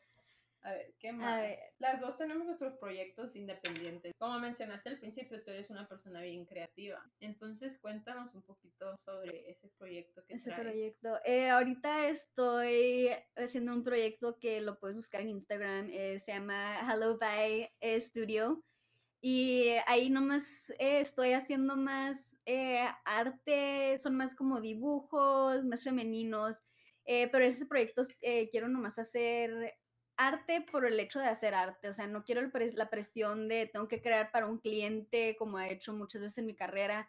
A 0.67 0.73
ver, 0.73 0.93
¿qué 0.99 1.13
más? 1.13 1.41
ver. 1.41 1.59
Las 1.79 2.01
dos 2.01 2.17
tenemos 2.17 2.45
nuestros 2.45 2.75
proyectos 2.77 3.35
independientes. 3.37 4.11
Como 4.19 4.37
mencionaste 4.39 4.89
al 4.89 4.99
principio, 4.99 5.41
tú 5.41 5.51
eres 5.51 5.69
una 5.69 5.87
persona 5.87 6.21
bien 6.21 6.45
creativa. 6.45 7.01
Entonces, 7.21 7.79
cuéntanos 7.79 8.35
un 8.35 8.41
poquito 8.41 8.95
sobre 9.05 9.49
ese 9.49 9.69
proyecto 9.77 10.25
que 10.27 10.33
Ese 10.33 10.49
traes. 10.49 10.61
proyecto. 10.63 11.19
Eh, 11.23 11.49
ahorita 11.49 12.09
estoy 12.09 13.09
haciendo 13.37 13.71
un 13.71 13.83
proyecto 13.83 14.37
que 14.39 14.59
lo 14.59 14.77
puedes 14.77 14.97
buscar 14.97 15.21
en 15.21 15.29
Instagram. 15.29 15.87
eh, 15.89 16.19
se 16.19 16.33
llama 16.33 16.79
Hello 16.81 17.17
Bye 17.17 17.71
eh, 17.79 17.99
Studio. 18.01 18.61
Y 19.21 19.69
ahí 19.87 20.09
nomás 20.09 20.69
eh, 20.79 20.99
estoy 20.99 21.31
haciendo 21.31 21.75
más 21.77 22.37
arte, 23.05 23.97
son 23.99 24.15
más 24.17 24.35
como 24.35 24.59
dibujos, 24.61 25.63
más 25.63 25.83
femeninos. 25.83 26.57
eh, 27.05 27.29
pero 27.31 27.45
ese 27.45 27.65
proyecto 27.65 28.01
eh, 28.21 28.49
quiero 28.49 28.67
nomás 28.67 28.99
hacer 28.99 29.73
arte 30.17 30.65
por 30.69 30.85
el 30.85 30.99
hecho 30.99 31.19
de 31.19 31.27
hacer 31.27 31.53
arte. 31.53 31.89
O 31.89 31.93
sea, 31.93 32.07
no 32.07 32.23
quiero 32.23 32.41
la 32.73 32.89
presión 32.89 33.47
de 33.47 33.67
tengo 33.67 33.87
que 33.87 34.01
crear 34.01 34.31
para 34.31 34.47
un 34.47 34.59
cliente, 34.59 35.35
como 35.37 35.59
he 35.59 35.71
hecho 35.71 35.93
muchas 35.93 36.21
veces 36.21 36.39
en 36.39 36.47
mi 36.47 36.55
carrera 36.55 37.07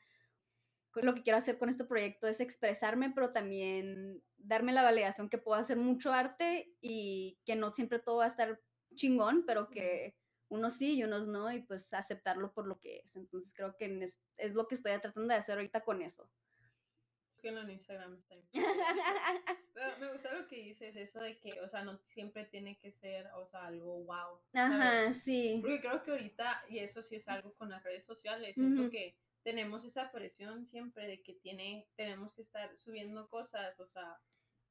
lo 1.02 1.14
que 1.14 1.22
quiero 1.22 1.38
hacer 1.38 1.58
con 1.58 1.68
este 1.68 1.84
proyecto 1.84 2.26
es 2.26 2.40
expresarme, 2.40 3.10
pero 3.10 3.32
también 3.32 4.22
darme 4.36 4.72
la 4.72 4.82
validación 4.82 5.28
que 5.28 5.38
puedo 5.38 5.60
hacer 5.60 5.76
mucho 5.76 6.12
arte 6.12 6.76
y 6.80 7.40
que 7.44 7.56
no 7.56 7.72
siempre 7.72 7.98
todo 7.98 8.18
va 8.18 8.24
a 8.24 8.28
estar 8.28 8.60
chingón, 8.94 9.44
pero 9.46 9.68
que 9.70 10.16
unos 10.48 10.74
sí 10.74 10.96
y 10.96 11.04
unos 11.04 11.26
no, 11.26 11.52
y 11.52 11.60
pues 11.62 11.92
aceptarlo 11.92 12.52
por 12.52 12.66
lo 12.66 12.80
que 12.80 12.98
es. 12.98 13.16
Entonces 13.16 13.52
creo 13.54 13.76
que 13.76 13.86
es 14.36 14.54
lo 14.54 14.66
que 14.66 14.74
estoy 14.74 14.98
tratando 15.00 15.32
de 15.32 15.38
hacer 15.38 15.56
ahorita 15.56 15.82
con 15.82 16.02
eso. 16.02 16.30
Que 17.40 17.48
en 17.48 17.70
Instagram 17.70 18.14
está. 18.14 18.34
Pero 19.74 19.98
me 19.98 20.12
gusta 20.12 20.34
lo 20.34 20.48
que 20.48 20.56
dices, 20.56 20.96
eso 20.96 21.20
de 21.20 21.38
que, 21.38 21.60
o 21.60 21.68
sea, 21.68 21.84
no 21.84 21.96
siempre 21.98 22.44
tiene 22.46 22.76
que 22.78 22.90
ser, 22.90 23.28
o 23.34 23.46
sea, 23.46 23.66
algo 23.66 24.02
wow. 24.04 24.40
¿sabes? 24.52 24.76
Ajá, 24.76 25.12
sí. 25.12 25.58
Porque 25.60 25.80
creo 25.80 26.02
que 26.02 26.10
ahorita, 26.10 26.64
y 26.68 26.78
eso 26.80 27.02
sí 27.02 27.16
es 27.16 27.28
algo 27.28 27.54
con 27.54 27.70
las 27.70 27.84
redes 27.84 28.04
sociales, 28.04 28.54
siento 28.54 28.82
Ujú. 28.82 28.90
que 28.90 29.16
tenemos 29.44 29.84
esa 29.84 30.10
presión 30.10 30.66
siempre 30.66 31.06
de 31.06 31.22
que 31.22 31.34
tiene, 31.34 31.88
tenemos 31.96 32.34
que 32.34 32.42
estar 32.42 32.76
subiendo 32.76 33.28
cosas, 33.28 33.78
o 33.78 33.86
sea, 33.86 34.20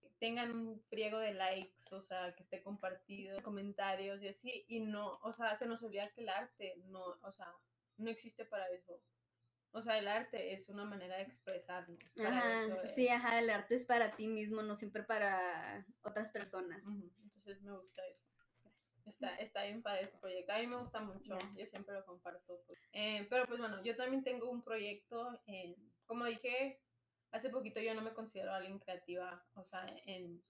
que 0.01 0.10
tengan 0.19 0.53
un 0.53 0.82
friego 0.89 1.19
de 1.19 1.34
likes, 1.34 1.95
o 1.95 2.01
sea, 2.01 2.36
que 2.36 2.43
esté 2.43 2.62
compartido, 2.62 3.41
comentarios 3.43 4.21
y 4.21 4.27
así, 4.27 4.65
y 4.67 4.82
no, 4.82 5.19
o 5.23 5.32
sea, 5.32 5.58
se 5.58 5.67
nos 5.67 5.82
olvida 5.84 6.12
que 6.12 6.21
el 6.21 6.30
arte 6.30 6.75
no, 6.88 7.01
o 7.21 7.32
sea, 7.32 7.47
no 7.97 8.10
existe 8.10 8.45
para 8.45 8.69
eso. 8.71 9.01
O 9.77 9.81
sea, 9.83 9.99
el 9.99 10.07
arte 10.07 10.53
es 10.53 10.69
una 10.69 10.85
manera 10.85 11.17
de 11.17 11.23
expresarnos. 11.23 11.99
para 12.15 12.29
Ajá, 12.29 12.87
sí, 12.87 13.07
ajá, 13.09 13.37
el 13.39 13.49
arte 13.49 13.75
es 13.75 13.85
para 13.85 14.15
ti 14.15 14.27
mismo, 14.27 14.63
no 14.63 14.75
siempre 14.75 15.03
para 15.03 15.85
otras 16.01 16.31
personas. 16.31 16.83
Entonces 16.87 17.61
me 17.61 17.71
gusta 17.77 18.01
eso. 18.07 18.25
Está, 19.05 19.35
está 19.35 19.63
bien 19.63 19.81
padre 19.81 20.03
este 20.05 20.17
proyecto. 20.17 20.51
A 20.51 20.59
mí 20.59 20.67
me 20.67 20.77
gusta 20.77 20.99
mucho. 20.99 21.37
Yo 21.55 21.65
siempre 21.67 21.93
lo 21.93 22.05
comparto. 22.05 22.59
pues. 22.65 22.79
Eh, 22.91 23.25
pero 23.29 23.45
pues 23.45 23.59
bueno, 23.59 23.81
yo 23.83 23.95
también 23.95 24.23
tengo 24.23 24.49
un 24.49 24.63
proyecto. 24.63 25.39
En, 25.45 25.75
como 26.05 26.25
dije, 26.25 26.81
hace 27.31 27.49
poquito 27.49 27.79
yo 27.79 27.93
no 27.93 28.01
me 28.01 28.13
considero 28.13 28.51
alguien 28.53 28.79
creativa. 28.79 29.45
O 29.53 29.63
sea, 29.63 29.85
en, 30.05 30.43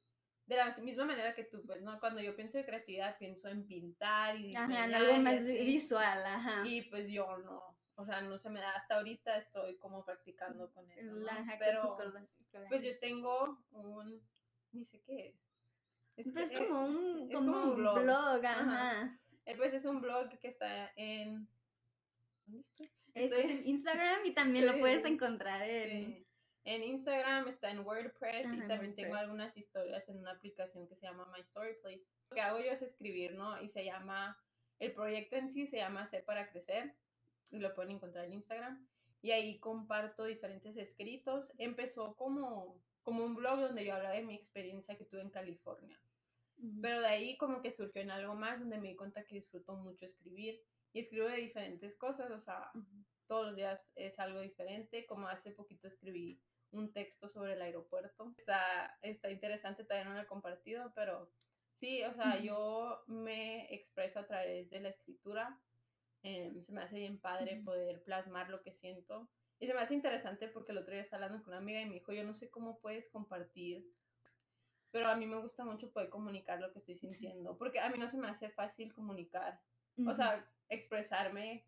de 0.45 0.55
la 0.55 0.75
misma 0.77 1.05
manera 1.05 1.35
que 1.35 1.43
tú, 1.43 1.63
pues, 1.65 1.81
¿no? 1.81 1.99
Cuando 1.99 2.21
yo 2.21 2.35
pienso 2.35 2.57
de 2.57 2.65
creatividad, 2.65 3.17
pienso 3.19 3.49
en 3.49 3.67
pintar 3.67 4.37
y 4.39 4.55
Ajá, 4.55 4.67
diseñar 4.67 4.89
en 4.89 4.95
algo 4.95 5.13
más 5.21 5.35
así. 5.41 5.65
visual, 5.65 6.25
ajá. 6.25 6.65
Y 6.65 6.83
pues 6.89 7.09
yo 7.09 7.37
no. 7.39 7.76
O 7.99 8.05
sea, 8.05 8.21
no 8.21 8.38
se 8.38 8.49
me 8.49 8.62
da. 8.62 8.71
Hasta 8.71 8.95
ahorita 8.97 9.38
estoy 9.38 9.75
como 9.77 10.05
practicando 10.05 10.71
con 10.71 10.89
eso. 10.91 11.13
¿no? 11.15 11.25
La- 11.25 11.33
ajá, 11.33 11.57
con 11.57 11.60
Pero 11.60 11.97
pues 12.69 12.81
yo 12.83 12.97
tengo 12.99 13.57
un. 13.71 14.21
Ni 14.71 14.86
sé 14.86 15.01
qué 15.01 15.27
es. 15.29 15.36
Es 16.15 16.31
Pues 16.33 16.49
que, 16.51 16.57
como 16.67 16.86
un, 16.86 17.27
es 17.29 17.36
como 17.36 17.51
como 17.53 17.63
un 17.71 17.75
blog. 17.75 17.99
blog, 18.03 18.45
Ajá. 18.45 18.62
ajá. 18.91 19.19
Eh, 19.45 19.55
Pues 19.57 19.73
es 19.73 19.86
un 19.86 19.99
blog 20.01 20.29
que 20.39 20.47
está 20.47 20.91
en. 20.95 21.47
¿Dónde 22.45 22.62
estoy? 22.62 22.91
Este 23.13 23.25
Estoy- 23.25 23.39
es 23.51 23.60
en 23.62 23.67
Instagram 23.67 24.19
y 24.25 24.31
también 24.33 24.65
lo 24.67 24.73
puedes 24.79 25.03
encontrar 25.05 25.62
en... 25.63 26.05
Sí. 26.15 26.23
En 26.65 26.83
Instagram 26.83 27.47
está 27.47 27.71
en 27.71 27.79
WordPress 27.79 28.45
Ajá, 28.45 28.55
y 28.55 28.67
también 28.67 28.93
tengo 28.93 29.15
algunas 29.15 29.55
historias 29.57 30.07
en 30.10 30.17
una 30.19 30.31
aplicación 30.33 30.86
que 30.88 30.95
se 30.95 31.07
llama 31.07 31.25
My 31.33 31.39
Story 31.39 31.75
Place. 31.81 32.03
Lo 32.29 32.36
que 32.36 32.41
hago 32.41 32.60
yo 32.60 32.71
es 32.71 32.81
escribir, 32.81 33.33
¿no? 33.36 33.60
Y 33.62 33.69
se 33.69 33.86
llama, 33.86 34.38
el 34.79 34.91
proyecto 34.91 35.38
en 35.38 35.47
sí 35.49 35.65
se 35.65 35.77
llama 35.77 36.05
Sé 36.05 36.19
para 36.19 36.49
Crecer 36.49 36.93
lo 37.53 37.73
pueden 37.73 37.91
encontrar 37.91 38.25
en 38.25 38.33
Instagram. 38.33 38.88
Y 39.21 39.31
ahí 39.31 39.60
comparto 39.60 40.25
diferentes 40.25 40.77
escritos. 40.77 41.53
Empezó 41.57 42.15
como, 42.15 42.81
como 43.01 43.23
un 43.23 43.36
blog 43.36 43.60
donde 43.60 43.86
yo 43.86 43.95
hablaba 43.95 44.15
de 44.15 44.23
mi 44.23 44.36
experiencia 44.36 44.97
que 44.97 45.05
tuve 45.05 45.21
en 45.21 45.31
California. 45.31 45.99
Pero 46.81 47.01
de 47.01 47.07
ahí 47.07 47.38
como 47.38 47.62
que 47.62 47.71
surgió 47.71 48.01
en 48.01 48.12
algo 48.12 48.36
más 48.36 48.60
donde 48.60 48.79
me 48.79 48.89
di 48.89 48.95
cuenta 48.95 49.23
que 49.23 49.36
disfruto 49.36 49.75
mucho 49.75 50.05
escribir. 50.05 50.62
Y 50.93 50.99
escribo 50.99 51.27
de 51.27 51.38
diferentes 51.38 51.95
cosas, 51.97 52.31
o 52.31 52.39
sea, 52.39 52.71
Ujú. 52.73 53.05
todos 53.27 53.47
los 53.47 53.55
días 53.55 53.91
es 53.95 54.19
algo 54.19 54.39
diferente. 54.39 55.05
Como 55.05 55.27
hace 55.27 55.51
poquito 55.51 55.88
escribí 55.88 56.41
un 56.71 56.91
texto 56.93 57.29
sobre 57.29 57.53
el 57.53 57.62
aeropuerto. 57.62 58.33
Está, 58.38 58.97
está 59.01 59.29
interesante, 59.29 59.83
todavía 59.83 60.10
no 60.10 60.15
lo 60.15 60.21
he 60.21 60.27
compartido, 60.27 60.91
pero 60.95 61.31
sí, 61.75 62.03
o 62.03 62.13
sea, 62.13 62.36
Ujú. 62.36 62.45
yo 62.45 63.03
me 63.07 63.73
expreso 63.73 64.19
a 64.19 64.27
través 64.27 64.69
de 64.69 64.79
la 64.79 64.89
escritura. 64.89 65.62
Em, 66.29 66.61
se 66.61 66.73
me 66.73 66.81
hace 66.81 66.99
bien 66.99 67.19
padre 67.19 67.61
poder 67.63 68.03
plasmar 68.03 68.49
lo 68.49 68.61
que 68.61 68.73
siento. 68.73 69.29
Y 69.59 69.67
se 69.67 69.73
me 69.73 69.79
hace 69.79 69.93
interesante 69.93 70.49
porque 70.49 70.73
el 70.73 70.79
otro 70.79 70.91
día 70.91 71.01
estaba 71.01 71.23
hablando 71.23 71.43
con 71.43 71.53
una 71.53 71.61
amiga 71.61 71.81
y 71.81 71.85
me 71.85 71.93
dijo, 71.93 72.11
yo 72.11 72.25
no 72.25 72.33
sé 72.33 72.49
cómo 72.49 72.79
puedes 72.79 73.07
compartir, 73.07 73.89
pero 74.91 75.07
a 75.07 75.15
mí 75.15 75.25
me 75.25 75.39
gusta 75.39 75.63
mucho 75.63 75.89
poder 75.91 76.09
comunicar 76.09 76.59
lo 76.59 76.73
que 76.73 76.79
estoy 76.79 76.97
sintiendo, 76.97 77.57
porque 77.57 77.79
a 77.79 77.89
mí 77.89 77.97
no 77.97 78.09
se 78.09 78.17
me 78.17 78.27
hace 78.27 78.49
fácil 78.49 78.93
comunicar 78.93 79.61
o 80.05 80.13
sea, 80.13 80.45
expresarme 80.69 81.65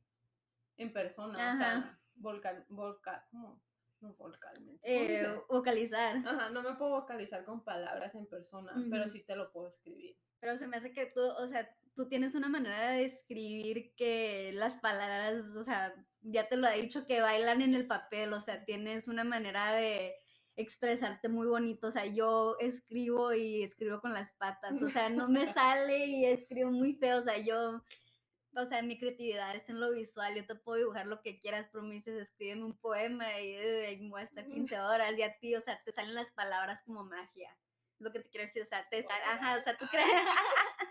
en 0.77 0.91
persona, 0.93 1.33
o 1.33 1.57
sea, 1.57 1.77
Ajá. 1.77 1.99
volcar, 2.15 2.65
volcar, 2.69 3.25
¿cómo? 3.31 3.61
No 4.01 4.13
vocalmente. 4.13 4.81
¿cómo 4.81 5.05
se 5.05 5.13
Eh, 5.13 5.41
vocalizar. 5.49 6.17
Ajá, 6.17 6.49
no 6.51 6.61
me 6.61 6.75
puedo 6.75 6.91
vocalizar 6.91 7.43
con 7.43 7.63
palabras 7.63 8.13
en 8.13 8.27
persona, 8.27 8.73
pero 8.89 9.07
sí 9.09 9.23
te 9.23 9.35
lo 9.35 9.51
puedo 9.51 9.67
escribir. 9.67 10.15
Pero 10.39 10.57
se 10.57 10.67
me 10.67 10.77
hace 10.77 10.93
que 10.93 11.07
tú, 11.07 11.21
o 11.21 11.47
sea, 11.47 11.75
tú 11.99 12.07
tienes 12.07 12.33
una 12.33 12.47
manera 12.47 12.91
de 12.91 13.03
escribir 13.03 13.93
que 13.97 14.51
las 14.53 14.77
palabras, 14.77 15.43
o 15.57 15.65
sea, 15.65 15.93
ya 16.21 16.47
te 16.47 16.55
lo 16.55 16.65
ha 16.65 16.71
dicho 16.71 17.05
que 17.05 17.19
bailan 17.19 17.61
en 17.61 17.75
el 17.75 17.87
papel, 17.87 18.31
o 18.31 18.39
sea, 18.39 18.63
tienes 18.63 19.09
una 19.09 19.25
manera 19.25 19.73
de 19.73 20.15
expresarte 20.55 21.27
muy 21.27 21.45
bonito, 21.47 21.87
o 21.87 21.91
sea, 21.91 22.05
yo 22.05 22.55
escribo 22.61 23.33
y 23.33 23.63
escribo 23.63 23.99
con 23.99 24.13
las 24.13 24.31
patas, 24.31 24.81
o 24.81 24.89
sea, 24.91 25.09
no 25.09 25.27
me 25.27 25.51
sale 25.51 26.05
y 26.05 26.23
escribo 26.23 26.71
muy 26.71 26.93
feo, 26.93 27.19
o 27.19 27.23
sea, 27.23 27.37
yo, 27.37 27.83
o 28.55 28.65
sea, 28.65 28.81
mi 28.81 28.97
creatividad 28.97 29.53
es 29.57 29.67
en 29.67 29.81
lo 29.81 29.91
visual, 29.91 30.33
yo 30.35 30.45
te 30.45 30.55
puedo 30.55 30.77
dibujar 30.77 31.05
lo 31.05 31.21
que 31.21 31.37
quieras, 31.41 31.67
pero 31.69 31.83
me 31.83 31.95
dices, 31.95 32.15
escríbeme 32.15 32.63
un 32.63 32.79
poema 32.79 33.25
y, 33.41 33.55
eh, 33.55 33.91
y 33.91 34.03
me 34.03 34.11
voy 34.11 34.21
a 34.21 34.23
estar 34.23 34.47
15 34.47 34.79
horas, 34.79 35.19
y 35.19 35.23
a 35.23 35.37
ti, 35.37 35.53
o 35.53 35.59
sea, 35.59 35.83
te 35.83 35.91
salen 35.91 36.15
las 36.15 36.31
palabras 36.31 36.81
como 36.81 37.03
magia, 37.03 37.53
lo 37.97 38.13
que 38.13 38.21
te 38.21 38.29
quiero 38.29 38.45
decir, 38.45 38.61
o 38.61 38.65
sea, 38.65 38.87
te 38.87 39.03
sale, 39.03 39.23
ajá, 39.25 39.57
o 39.57 39.63
sea, 39.65 39.77
tú 39.77 39.85
crees... 39.91 40.07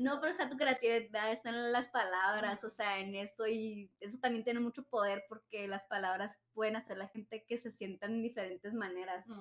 No, 0.00 0.18
pero 0.18 0.32
está 0.32 0.48
tu 0.48 0.56
creatividad, 0.56 1.30
está 1.30 1.50
en 1.50 1.72
las 1.72 1.90
palabras, 1.90 2.64
o 2.64 2.70
sea, 2.70 3.00
en 3.00 3.14
eso 3.14 3.46
y 3.46 3.92
eso 4.00 4.18
también 4.18 4.44
tiene 4.44 4.58
mucho 4.58 4.82
poder 4.84 5.26
porque 5.28 5.68
las 5.68 5.84
palabras 5.88 6.40
pueden 6.54 6.76
hacer 6.76 6.96
a 6.96 7.00
la 7.00 7.08
gente 7.08 7.44
que 7.46 7.58
se 7.58 7.70
sientan 7.70 8.12
en 8.12 8.22
diferentes 8.22 8.72
maneras. 8.72 9.26
Mm. 9.26 9.40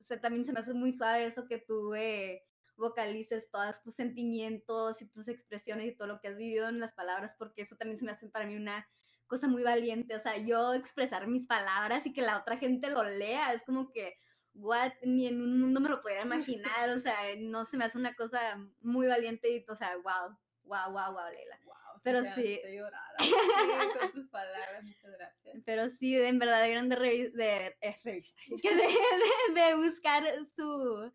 O 0.00 0.04
sea, 0.04 0.20
también 0.20 0.44
se 0.44 0.52
me 0.52 0.58
hace 0.58 0.74
muy 0.74 0.90
suave 0.90 1.26
eso 1.26 1.46
que 1.46 1.58
tú 1.58 1.94
eh, 1.94 2.42
vocalices 2.76 3.48
todos 3.52 3.80
tus 3.82 3.94
sentimientos 3.94 5.00
y 5.00 5.06
tus 5.06 5.28
expresiones 5.28 5.86
y 5.86 5.94
todo 5.94 6.08
lo 6.08 6.20
que 6.20 6.26
has 6.26 6.36
vivido 6.36 6.68
en 6.68 6.80
las 6.80 6.92
palabras 6.92 7.36
porque 7.38 7.62
eso 7.62 7.76
también 7.76 7.96
se 7.96 8.04
me 8.04 8.10
hace 8.10 8.28
para 8.28 8.46
mí 8.46 8.56
una 8.56 8.88
cosa 9.28 9.46
muy 9.46 9.62
valiente, 9.62 10.16
o 10.16 10.20
sea, 10.20 10.38
yo 10.38 10.74
expresar 10.74 11.28
mis 11.28 11.46
palabras 11.46 12.04
y 12.04 12.12
que 12.12 12.20
la 12.20 12.36
otra 12.36 12.56
gente 12.56 12.90
lo 12.90 13.04
lea, 13.04 13.52
es 13.52 13.62
como 13.62 13.92
que, 13.92 14.14
what, 14.54 14.92
ni 15.02 15.26
en 15.26 15.40
un 15.40 15.60
mundo 15.60 15.80
me 15.80 15.88
lo 15.88 16.00
pudiera 16.00 16.22
imaginar, 16.22 16.90
o 16.90 16.98
sea, 16.98 17.16
no 17.38 17.64
se 17.64 17.76
me 17.76 17.84
hace 17.84 17.98
una 17.98 18.14
cosa 18.14 18.56
muy 18.80 19.06
valiente 19.06 19.48
y, 19.50 19.64
o 19.68 19.74
sea, 19.76 19.96
wow, 19.98 20.36
wow, 20.64 20.92
wow, 20.92 21.12
wow, 21.12 21.30
Leila. 21.32 21.58
Wow, 21.64 22.00
Pero 22.02 22.22
sí. 22.34 22.60
llorar. 22.74 23.02
Sí, 23.18 23.98
con 23.98 24.12
tus 24.12 24.28
palabras, 24.30 24.84
muchas 24.84 25.10
gracias. 25.18 25.56
Pero 25.64 25.88
sí, 25.88 26.16
en 26.20 26.38
verdad 26.38 26.60
debieron 26.62 26.88
de, 26.88 26.96
revi- 26.98 27.32
de, 27.32 27.76
eh, 27.80 27.96
revisar, 28.04 28.36
que 28.62 28.74
de, 28.74 28.82
de- 28.82 29.60
de 29.60 29.74
buscar 29.76 30.24
su 30.56 31.12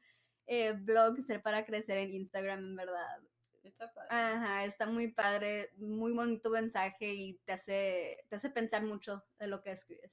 eh, 0.47 0.73
blog 0.73 1.19
Ser 1.21 1.41
para 1.41 1.65
Crecer 1.65 1.97
en 1.97 2.13
Instagram, 2.13 2.59
en 2.59 2.75
verdad. 2.75 3.19
Está 3.63 3.91
padre. 3.91 4.09
Ajá, 4.11 4.65
está 4.65 4.85
muy 4.85 5.11
padre, 5.11 5.71
muy 5.77 6.13
bonito 6.13 6.51
mensaje 6.51 7.13
y 7.13 7.33
te 7.45 7.53
hace, 7.53 8.23
te 8.29 8.35
hace 8.35 8.51
pensar 8.51 8.83
mucho 8.83 9.23
de 9.39 9.47
lo 9.47 9.63
que 9.63 9.71
escribes. 9.71 10.11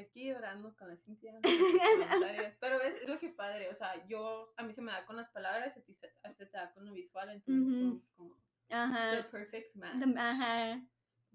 Aquí 0.00 0.24
llorando 0.28 0.74
con 0.76 0.88
la 0.88 0.96
Cintia. 0.96 1.32
con 1.32 1.42
Pero 2.60 2.78
ves, 2.78 2.94
es 3.02 3.08
lo 3.08 3.18
que 3.18 3.30
padre, 3.30 3.68
o 3.70 3.74
sea, 3.74 4.06
yo, 4.06 4.52
a 4.56 4.62
mí 4.64 4.72
se 4.72 4.82
me 4.82 4.92
da 4.92 5.04
con 5.06 5.16
las 5.16 5.28
palabras, 5.30 5.76
a 5.76 5.82
ti 5.82 5.94
se, 5.94 6.06
a 6.22 6.34
te 6.34 6.46
da 6.46 6.72
con 6.72 6.86
lo 6.86 6.92
visual, 6.92 7.28
entonces 7.30 7.64
Ujú. 7.66 7.78
somos 7.78 8.08
como 8.16 8.36
the 8.68 8.76
Ajá, 8.76 9.28
perfect 9.30 9.74
match. 9.76 9.96
de- 9.96 10.18
ajá, 10.20 10.82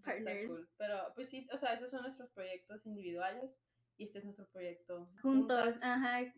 partners. 0.04 0.48
cool. 0.48 0.70
Pero 0.78 1.12
pues 1.16 1.30
sí, 1.30 1.48
o 1.52 1.58
sea, 1.58 1.74
esos 1.74 1.92
son 1.92 2.04
nuestros 2.04 2.30
proyectos 2.32 2.86
individuales 2.86 3.56
y 3.98 4.06
este 4.06 4.20
es 4.20 4.26
nuestro 4.26 4.48
proyecto 4.48 5.10
juntos, 5.22 5.64
juntas. 5.64 5.84
ajá, 5.84 6.34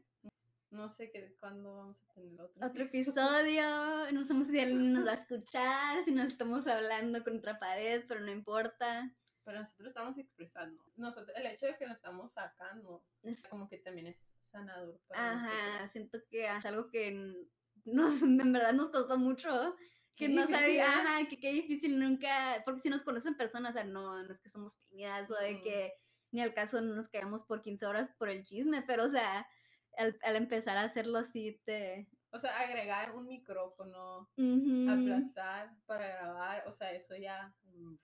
No 0.70 0.90
sé 0.90 1.12
qué, 1.12 1.36
cuándo 1.40 1.76
vamos 1.78 2.02
a 2.04 2.14
tener 2.14 2.42
otro. 2.42 2.68
otro 2.68 2.84
episodio, 2.84 4.12
no 4.12 4.26
sabemos 4.26 4.48
si 4.48 4.60
alguien 4.60 4.94
nos 4.94 5.06
va 5.08 5.12
a 5.12 5.14
escuchar, 5.24 6.04
si 6.04 6.12
nos 6.14 6.30
estamos 6.30 6.68
hablando 6.68 7.24
contra 7.24 7.58
pared, 7.60 8.04
pero 8.08 8.20
no 8.22 8.32
importa. 8.32 9.16
Pero 9.48 9.60
nosotros 9.62 9.88
estamos 9.88 10.18
expresando. 10.18 10.84
Nosotros, 10.98 11.32
el 11.38 11.46
hecho 11.46 11.68
de 11.68 11.78
que 11.78 11.86
nos 11.88 11.96
estamos 11.96 12.34
sacando, 12.34 13.02
Es- 13.24 13.42
como 13.48 13.70
que 13.70 13.78
también 13.78 14.08
es 14.08 14.18
sanador 14.52 15.00
para 15.08 15.32
Ajá, 15.32 15.54
nosotros. 15.72 15.92
siento 15.92 16.20
que 16.30 16.46
es 16.46 16.66
algo 16.66 16.90
que 16.90 17.46
nos, 17.86 18.22
en 18.24 18.52
verdad 18.52 18.74
nos 18.74 18.90
costó 18.90 19.18
mucho, 19.18 19.74
que 20.18 20.28
Qué 20.28 20.34
no 20.34 20.42
difícil, 20.42 20.56
sabía, 20.58 20.84
¿eh? 20.84 20.88
ajá, 20.88 21.30
que 21.30 21.40
qué 21.40 21.54
difícil 21.54 21.98
nunca, 21.98 22.62
porque 22.66 22.82
si 22.82 22.90
nos 22.90 23.04
conocen 23.04 23.38
personas, 23.38 23.72
o 23.72 23.74
sea, 23.76 23.86
no, 23.86 24.22
no 24.22 24.34
es 24.34 24.42
que 24.42 24.50
somos 24.50 24.74
tímidas 24.90 25.32
o 25.32 25.36
de 25.36 25.54
Ujú. 25.54 25.64
que 25.64 25.94
ni 26.32 26.42
al 26.42 26.54
caso 26.54 26.82
no 26.82 26.94
nos 26.94 27.08
quedamos 27.08 27.44
por 27.44 27.62
15 27.62 27.86
horas 27.86 28.12
por 28.20 28.28
el 28.28 28.44
chisme, 28.44 28.82
pero 28.82 29.06
o 29.06 29.10
sea, 29.10 29.48
al, 29.96 30.20
al 30.24 30.36
empezar 30.36 30.76
a 30.76 30.84
hacerlo 30.84 31.20
así 31.20 31.62
te... 31.64 32.10
O 32.32 32.40
sea, 32.40 32.60
agregar 32.60 33.16
un 33.16 33.28
micrófono, 33.28 34.30
Ujú. 34.38 34.90
aplazar 34.90 35.76
para 35.86 36.08
grabar, 36.08 36.68
o 36.68 36.74
sea, 36.74 36.92
eso 36.92 37.16
ya. 37.16 37.54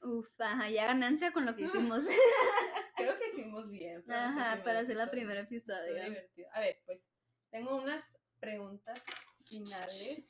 Uf, 0.01 0.27
ajá, 0.39 0.69
ya 0.69 0.85
ganancia 0.87 1.31
con 1.33 1.45
lo 1.45 1.55
que 1.55 1.63
hicimos. 1.97 2.03
Creo 2.95 3.17
que 3.17 3.29
hicimos 3.29 3.69
bien. 3.69 4.03
para 4.03 4.29
ajá, 4.29 4.63
para 4.63 4.79
hacer 4.79 4.95
la 4.97 5.09
primera 5.11 5.41
episodio. 5.41 6.03
divertido. 6.03 6.47
A 6.53 6.59
ver, 6.61 6.81
pues 6.85 7.07
tengo 7.51 7.75
unas 7.75 8.15
preguntas 8.39 9.01
finales. 9.45 10.25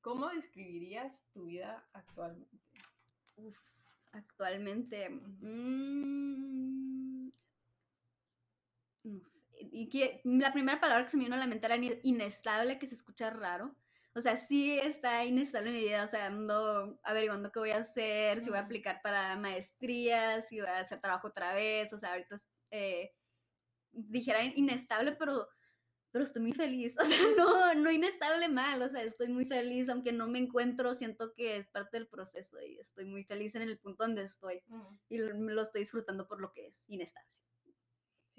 ¿Cómo 0.00 0.28
describirías 0.30 1.12
tu 1.32 1.44
vida 1.44 1.86
actualmente? 1.92 2.56
Uf, 3.36 3.58
actualmente. 4.12 5.08
Ujú. 5.10 5.46
mm, 5.46 7.30
no 9.04 9.24
sé. 9.24 9.49
Y 9.60 9.88
que, 9.88 10.20
la 10.24 10.52
primera 10.52 10.80
palabra 10.80 11.04
que 11.04 11.10
se 11.10 11.16
me 11.16 11.24
vino 11.24 11.36
a 11.36 11.38
la 11.38 11.46
mente 11.46 11.66
era 11.66 11.76
inestable, 12.02 12.78
que 12.78 12.86
se 12.86 12.94
escucha 12.94 13.30
raro. 13.30 13.74
O 14.14 14.20
sea, 14.20 14.36
sí 14.36 14.78
está 14.78 15.24
inestable 15.24 15.70
en 15.70 15.76
mi 15.76 15.82
vida. 15.82 16.04
O 16.04 16.08
sea, 16.08 16.26
ando 16.26 16.98
averiguando 17.02 17.52
qué 17.52 17.60
voy 17.60 17.70
a 17.70 17.78
hacer, 17.78 18.40
si 18.40 18.48
voy 18.48 18.58
a 18.58 18.62
aplicar 18.62 19.00
para 19.02 19.36
maestrías, 19.36 20.48
si 20.48 20.60
voy 20.60 20.68
a 20.68 20.80
hacer 20.80 21.00
trabajo 21.00 21.28
otra 21.28 21.54
vez. 21.54 21.92
O 21.92 21.98
sea, 21.98 22.12
ahorita 22.12 22.42
eh, 22.70 23.12
dijera 23.92 24.44
inestable, 24.44 25.12
pero 25.12 25.48
pero 26.12 26.24
estoy 26.24 26.42
muy 26.42 26.52
feliz, 26.52 26.94
o 27.00 27.04
sea, 27.04 27.18
no, 27.36 27.74
no 27.74 27.90
inestable 27.90 28.48
mal, 28.48 28.82
o 28.82 28.88
sea, 28.88 29.02
estoy 29.02 29.28
muy 29.28 29.44
feliz, 29.44 29.88
aunque 29.88 30.12
no 30.12 30.26
me 30.26 30.38
encuentro, 30.38 30.94
siento 30.94 31.32
que 31.34 31.56
es 31.56 31.68
parte 31.68 31.98
del 31.98 32.08
proceso 32.08 32.60
y 32.60 32.78
estoy 32.78 33.06
muy 33.06 33.24
feliz 33.24 33.54
en 33.54 33.62
el 33.62 33.78
punto 33.78 34.04
donde 34.04 34.24
estoy 34.24 34.62
y 35.08 35.18
lo, 35.18 35.34
me 35.36 35.52
lo 35.52 35.62
estoy 35.62 35.82
disfrutando 35.82 36.26
por 36.26 36.40
lo 36.40 36.52
que 36.52 36.66
es 36.68 36.82
inestable. 36.86 37.28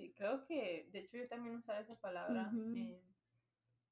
Sí, 0.02 0.14
creo 0.18 0.44
que, 0.46 0.90
de 0.92 1.00
hecho, 1.00 1.18
yo 1.18 1.28
también 1.28 1.56
usar 1.56 1.80
esa 1.80 1.96
palabra. 1.96 2.52
Eh, 2.76 3.00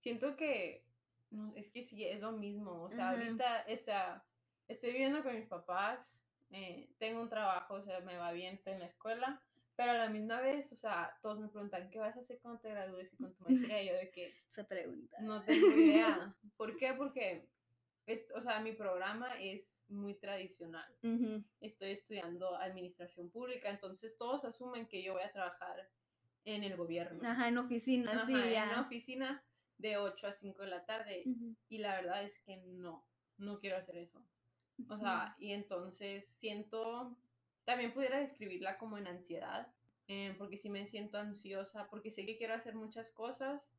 siento 0.02 0.36
que 0.36 0.84
No, 1.30 1.54
es 1.56 1.69
que 1.69 1.84
sí, 1.84 2.04
es 2.04 2.19
lo 2.19 2.32
mismo. 2.32 2.82
O 2.82 2.89
sea, 2.89 3.12
ahorita, 3.12 3.65
o 3.72 3.78
sea, 3.78 4.26
estoy 4.67 4.93
viviendo 4.93 5.22
con 5.22 5.36
mis 5.36 5.45
papás, 5.45 6.19
eh, 6.50 6.89
tengo 6.98 7.22
un 7.22 7.30
trabajo, 7.30 7.76
o 7.76 7.84
sea, 7.84 8.00
me 8.00 8.17
va 8.17 8.32
bien, 8.32 8.56
estoy 8.56 8.74
en 8.74 8.80
la 8.80 8.88
escuela, 8.88 9.39
pero 9.76 9.91
a 9.91 9.98
la 9.98 10.10
misma 10.10 10.41
vez, 10.41 10.72
o 10.72 10.76
sea, 10.76 11.15
todos 11.22 11.39
me 11.39 11.48
preguntan, 11.48 11.91
¿qué 11.91 12.00
vas 12.00 12.17
a 12.17 12.22
hacer 12.22 12.39
cuando 12.41 12.60
te 12.60 12.72
gradúes 12.72 13.13
y 13.13 13.17
con 13.17 13.36
tu 13.36 13.43
maestría? 13.43 13.84
Y 13.84 13.88
yo 13.89 13.93
de 13.93 14.10
que... 14.10 14.34
Se 14.52 14.63
pregunta. 14.63 15.17
No 15.22 15.43
tengo 15.43 15.67
idea. 15.67 16.36
¿Por 16.58 16.76
qué? 16.78 16.95
Porque, 16.95 17.48
es, 18.08 18.32
o 18.34 18.41
sea, 18.41 18.60
mi 18.62 18.72
programa 18.72 19.39
es 19.39 19.69
muy 19.89 20.15
tradicional. 20.15 20.91
Estoy 21.62 21.91
estudiando 21.91 22.56
administración 22.56 23.30
pública, 23.30 23.69
entonces 23.69 24.17
todos 24.17 24.45
asumen 24.45 24.88
que 24.88 25.04
yo 25.04 25.13
voy 25.13 25.24
a 25.24 25.32
trabajar 25.32 25.89
en 26.45 26.63
el 26.63 26.75
gobierno. 26.75 27.28
Ajá, 27.28 27.47
en 27.47 27.58
oficina, 27.58 28.25
sí, 28.25 28.34
En 28.34 28.69
una 28.69 28.82
oficina 28.82 29.43
de 29.78 29.97
8 29.97 30.28
a 30.28 30.32
5 30.32 30.62
de 30.63 30.67
la 30.67 30.86
tarde. 30.86 31.23
Y 31.69 31.78
la 31.80 31.95
verdad 31.95 32.23
es 32.23 32.39
que 32.39 32.58
no, 32.58 33.06
no 33.38 33.60
quiero 33.60 33.78
hacer 33.78 33.97
eso. 33.97 34.23
O 34.88 34.97
sea, 34.97 35.36
y 35.39 35.52
entonces 35.52 36.25
siento, 36.39 37.17
también 37.65 37.93
pudiera 37.93 38.19
describirla 38.19 38.78
como 38.78 38.97
en 38.97 39.08
ansiedad, 39.08 39.67
eh, 40.08 40.34
porque 40.38 40.58
si 40.58 40.69
me 40.69 40.88
siento 40.88 41.17
ansiosa, 41.17 41.88
porque 41.89 42.12
sé 42.12 42.25
que 42.25 42.38
quiero 42.38 42.54
hacer 42.54 42.75
muchas 42.75 43.12
cosas, 43.12 43.69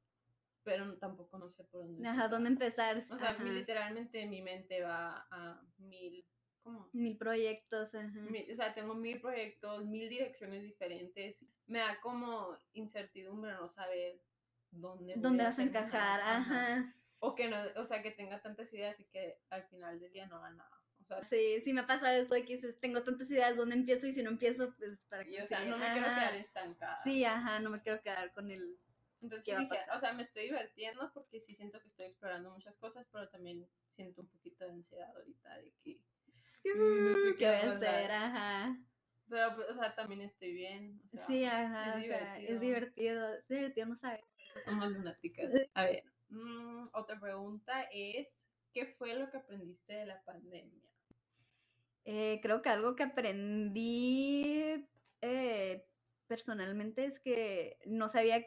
pero 0.62 0.98
tampoco 0.98 1.38
no 1.38 1.48
sé 1.48 1.64
por 1.64 1.82
dónde. 1.82 2.06
Ajá, 2.06 2.28
dónde 2.28 2.50
empezar. 2.50 2.98
O 2.98 3.18
sea, 3.18 3.32
literalmente 3.38 4.26
mi 4.26 4.42
mente 4.42 4.82
va 4.82 5.26
a 5.30 5.60
mil, 5.78 6.24
¿cómo? 6.62 6.88
Mil 6.92 7.16
proyectos, 7.16 7.94
ajá. 7.94 8.20
o 8.52 8.54
sea, 8.54 8.74
tengo 8.74 8.94
mil 8.94 9.20
proyectos, 9.20 9.84
mil 9.86 10.08
direcciones 10.08 10.62
diferentes. 10.62 11.36
Me 11.66 11.80
da 11.80 12.00
como 12.00 12.56
incertidumbre 12.72 13.52
no 13.52 13.68
saber 13.68 14.20
dónde. 14.70 15.14
¿Dónde 15.16 15.44
vas 15.44 15.58
a 15.58 15.62
encajar? 15.62 16.20
Ajá. 16.20 16.94
O 17.20 17.34
que 17.34 17.48
no, 17.48 17.56
o 17.76 17.84
sea, 17.84 18.02
que 18.02 18.10
tenga 18.10 18.40
tantas 18.40 18.72
ideas 18.72 18.98
y 18.98 19.04
que 19.04 19.38
al 19.50 19.64
final 19.64 20.00
del 20.00 20.12
día 20.12 20.26
no 20.26 20.36
haga 20.36 20.50
nada. 20.50 20.82
O 21.00 21.04
sea, 21.04 21.22
sí, 21.22 21.60
sí 21.62 21.72
me 21.72 21.80
ha 21.80 21.86
pasado 21.86 22.16
eso 22.16 22.34
de 22.34 22.44
que 22.44 22.54
dices, 22.54 22.78
tengo 22.80 23.02
tantas 23.02 23.30
ideas, 23.30 23.56
¿dónde 23.56 23.74
empiezo? 23.74 24.06
Y 24.06 24.12
si 24.12 24.22
no 24.22 24.30
empiezo, 24.30 24.74
pues 24.76 25.04
para 25.06 25.24
que... 25.24 25.42
o 25.42 25.46
sea, 25.46 25.64
no 25.64 25.76
me 25.76 25.86
quiero 25.86 26.06
quedar 26.06 26.36
estancada. 26.36 26.96
Sí, 27.02 27.24
ajá, 27.24 27.60
no 27.60 27.70
me 27.70 27.80
quiero 27.82 28.00
quedar 28.00 28.32
con 28.32 28.50
el 28.50 28.78
entonces 29.22 29.58
dije, 29.58 29.78
o 29.94 30.00
sea, 30.00 30.12
me 30.14 30.22
estoy 30.22 30.44
divirtiendo 30.44 31.10
porque 31.12 31.40
sí 31.40 31.54
siento 31.54 31.80
que 31.80 31.88
estoy 31.88 32.06
explorando 32.06 32.50
muchas 32.50 32.78
cosas, 32.78 33.06
pero 33.12 33.28
también 33.28 33.68
siento 33.88 34.22
un 34.22 34.28
poquito 34.28 34.64
de 34.64 34.72
ansiedad 34.72 35.14
ahorita 35.14 35.58
de 35.58 35.72
que 35.82 36.00
no 36.64 37.18
sé 37.18 37.36
qué, 37.38 37.46
va 37.46 37.56
a 37.56 37.70
hacer, 37.72 38.10
ajá. 38.10 38.76
Pero, 39.28 39.54
pues, 39.54 39.70
o 39.70 39.74
sea, 39.74 39.94
también 39.94 40.22
estoy 40.22 40.52
bien. 40.52 41.00
O 41.12 41.16
sea, 41.16 41.26
sí, 41.26 41.44
ajá, 41.44 41.98
es, 41.98 42.04
o 42.04 42.08
sea, 42.08 42.38
es 42.38 42.60
divertido, 42.60 43.34
es 43.34 43.48
divertido, 43.48 43.86
no 43.86 43.96
saber. 43.96 44.24
Somos 44.64 44.90
lunáticas. 44.90 45.52
A 45.74 45.84
ver, 45.84 46.04
mm, 46.30 46.88
otra 46.92 47.20
pregunta 47.20 47.82
es, 47.92 48.28
¿qué 48.72 48.86
fue 48.86 49.14
lo 49.14 49.30
que 49.30 49.36
aprendiste 49.36 49.92
de 49.92 50.06
la 50.06 50.22
pandemia? 50.24 50.82
Eh, 52.04 52.40
creo 52.42 52.60
que 52.60 52.70
algo 52.70 52.96
que 52.96 53.04
aprendí 53.04 54.88
eh, 55.20 55.86
personalmente 56.26 57.04
es 57.04 57.20
que 57.20 57.78
no 57.86 58.08
sabía 58.08 58.44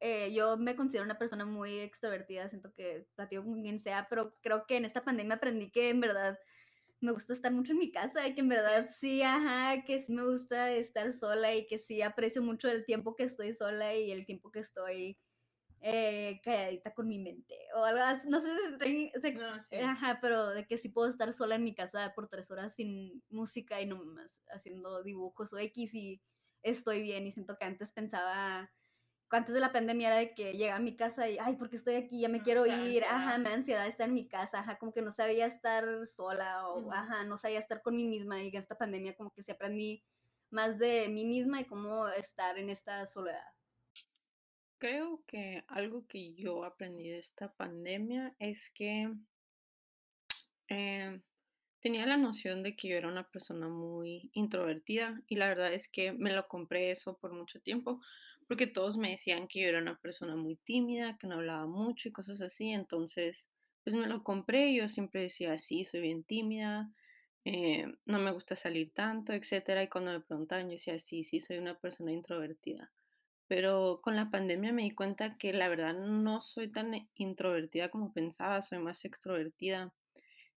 eh, 0.00 0.34
yo 0.34 0.56
me 0.56 0.76
considero 0.76 1.04
una 1.04 1.18
persona 1.18 1.44
muy 1.46 1.78
extrovertida, 1.78 2.48
siento 2.50 2.72
que 2.74 3.06
platico 3.14 3.44
con 3.44 3.62
quien 3.62 3.80
sea, 3.80 4.06
pero 4.10 4.34
creo 4.42 4.66
que 4.66 4.76
en 4.76 4.84
esta 4.84 5.02
pandemia 5.02 5.36
aprendí 5.36 5.70
que 5.70 5.88
en 5.88 6.00
verdad 6.00 6.38
me 7.04 7.12
gusta 7.12 7.32
estar 7.34 7.52
mucho 7.52 7.72
en 7.72 7.78
mi 7.78 7.92
casa 7.92 8.26
y 8.26 8.34
que 8.34 8.40
en 8.40 8.48
verdad 8.48 8.88
sí, 8.98 9.22
ajá, 9.22 9.84
que 9.84 9.98
sí 10.00 10.12
me 10.12 10.24
gusta 10.24 10.72
estar 10.72 11.12
sola 11.12 11.54
y 11.54 11.66
que 11.66 11.78
sí 11.78 12.02
aprecio 12.02 12.42
mucho 12.42 12.68
el 12.68 12.84
tiempo 12.84 13.14
que 13.16 13.24
estoy 13.24 13.52
sola 13.52 13.94
y 13.94 14.10
el 14.10 14.26
tiempo 14.26 14.50
que 14.50 14.60
estoy 14.60 15.18
eh, 15.80 16.40
calladita 16.42 16.94
con 16.94 17.08
mi 17.08 17.18
mente 17.18 17.56
o 17.76 17.84
algo 17.84 18.00
así, 18.02 18.28
no 18.28 18.40
sé 18.40 18.48
si 18.56 19.12
estoy, 19.14 19.40
ajá, 19.82 20.18
pero 20.22 20.48
de 20.50 20.66
que 20.66 20.78
sí 20.78 20.88
puedo 20.88 21.08
estar 21.08 21.32
sola 21.32 21.56
en 21.56 21.64
mi 21.64 21.74
casa 21.74 22.12
por 22.14 22.28
tres 22.28 22.50
horas 22.50 22.74
sin 22.74 23.22
música 23.28 23.80
y 23.82 23.86
nomás 23.86 24.42
haciendo 24.50 25.02
dibujos 25.02 25.52
o 25.52 25.58
X 25.58 25.94
y 25.94 26.22
estoy 26.62 27.02
bien 27.02 27.26
y 27.26 27.32
siento 27.32 27.56
que 27.58 27.66
antes 27.66 27.92
pensaba 27.92 28.72
antes 29.34 29.54
de 29.54 29.60
la 29.60 29.72
pandemia 29.72 30.08
era 30.08 30.16
de 30.16 30.28
que 30.28 30.52
llegaba 30.52 30.78
a 30.78 30.82
mi 30.82 30.96
casa 30.96 31.28
y, 31.28 31.38
ay, 31.38 31.56
porque 31.56 31.76
estoy 31.76 31.94
aquí, 31.96 32.20
ya 32.20 32.28
me 32.28 32.42
quiero 32.42 32.66
ir, 32.66 33.04
ajá, 33.04 33.38
me 33.38 33.50
da 33.50 33.54
ansiedad 33.54 33.86
estar 33.86 34.08
en 34.08 34.14
mi 34.14 34.28
casa, 34.28 34.60
ajá, 34.60 34.78
como 34.78 34.92
que 34.92 35.02
no 35.02 35.12
sabía 35.12 35.46
estar 35.46 35.84
sola 36.06 36.68
o, 36.68 36.92
ajá, 36.92 37.24
no 37.24 37.38
sabía 37.38 37.58
estar 37.58 37.82
con 37.82 37.96
mí 37.96 38.06
misma 38.06 38.42
y 38.42 38.48
en 38.48 38.56
esta 38.56 38.76
pandemia 38.76 39.16
como 39.16 39.30
que 39.30 39.42
sí 39.42 39.52
aprendí 39.52 40.02
más 40.50 40.78
de 40.78 41.08
mí 41.08 41.24
misma 41.24 41.60
y 41.60 41.64
cómo 41.64 42.08
estar 42.08 42.58
en 42.58 42.70
esta 42.70 43.06
soledad. 43.06 43.46
Creo 44.78 45.22
que 45.26 45.64
algo 45.68 46.06
que 46.06 46.34
yo 46.34 46.64
aprendí 46.64 47.10
de 47.10 47.18
esta 47.18 47.52
pandemia 47.52 48.34
es 48.38 48.70
que 48.70 49.12
eh, 50.68 51.20
tenía 51.80 52.06
la 52.06 52.16
noción 52.16 52.62
de 52.62 52.76
que 52.76 52.88
yo 52.88 52.96
era 52.96 53.08
una 53.08 53.28
persona 53.28 53.68
muy 53.68 54.30
introvertida 54.32 55.20
y 55.26 55.36
la 55.36 55.48
verdad 55.48 55.72
es 55.72 55.88
que 55.88 56.12
me 56.12 56.32
lo 56.32 56.48
compré 56.48 56.90
eso 56.90 57.18
por 57.18 57.32
mucho 57.32 57.60
tiempo 57.60 58.00
porque 58.48 58.66
todos 58.66 58.96
me 58.96 59.10
decían 59.10 59.48
que 59.48 59.60
yo 59.60 59.68
era 59.68 59.80
una 59.80 59.98
persona 60.00 60.36
muy 60.36 60.56
tímida, 60.56 61.16
que 61.18 61.26
no 61.26 61.36
hablaba 61.36 61.66
mucho 61.66 62.08
y 62.08 62.12
cosas 62.12 62.40
así, 62.40 62.70
entonces 62.70 63.48
pues 63.82 63.94
me 63.96 64.06
lo 64.06 64.22
compré 64.24 64.74
yo 64.74 64.88
siempre 64.88 65.22
decía, 65.22 65.58
sí, 65.58 65.84
soy 65.84 66.00
bien 66.00 66.24
tímida, 66.24 66.90
eh, 67.44 67.86
no 68.06 68.18
me 68.18 68.32
gusta 68.32 68.56
salir 68.56 68.92
tanto, 68.92 69.32
etcétera, 69.34 69.82
y 69.82 69.88
cuando 69.88 70.12
me 70.12 70.20
preguntaban 70.20 70.66
yo 70.66 70.72
decía, 70.72 70.98
sí, 70.98 71.24
sí, 71.24 71.40
soy 71.40 71.58
una 71.58 71.78
persona 71.78 72.12
introvertida. 72.12 72.92
Pero 73.46 74.00
con 74.02 74.16
la 74.16 74.30
pandemia 74.30 74.72
me 74.72 74.82
di 74.82 74.92
cuenta 74.92 75.36
que 75.36 75.52
la 75.52 75.68
verdad 75.68 75.94
no 75.94 76.40
soy 76.40 76.68
tan 76.72 77.08
introvertida 77.14 77.90
como 77.90 78.12
pensaba, 78.12 78.62
soy 78.62 78.78
más 78.78 79.04
extrovertida. 79.04 79.92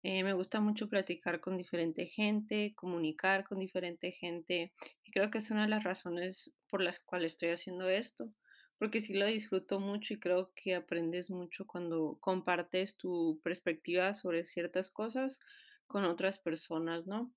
Eh, 0.06 0.22
me 0.22 0.34
gusta 0.34 0.60
mucho 0.60 0.90
platicar 0.90 1.40
con 1.40 1.56
diferente 1.56 2.04
gente, 2.04 2.74
comunicar 2.76 3.42
con 3.42 3.58
diferente 3.58 4.12
gente 4.12 4.74
y 5.02 5.10
creo 5.10 5.30
que 5.30 5.38
es 5.38 5.50
una 5.50 5.62
de 5.62 5.70
las 5.70 5.82
razones 5.82 6.52
por 6.68 6.82
las 6.82 7.00
cuales 7.00 7.32
estoy 7.32 7.48
haciendo 7.48 7.88
esto, 7.88 8.30
porque 8.78 9.00
sí 9.00 9.14
lo 9.14 9.24
disfruto 9.24 9.80
mucho 9.80 10.12
y 10.12 10.20
creo 10.20 10.52
que 10.54 10.74
aprendes 10.74 11.30
mucho 11.30 11.66
cuando 11.66 12.18
compartes 12.20 12.98
tu 12.98 13.40
perspectiva 13.42 14.12
sobre 14.12 14.44
ciertas 14.44 14.90
cosas 14.90 15.40
con 15.86 16.04
otras 16.04 16.38
personas, 16.38 17.06
¿no? 17.06 17.32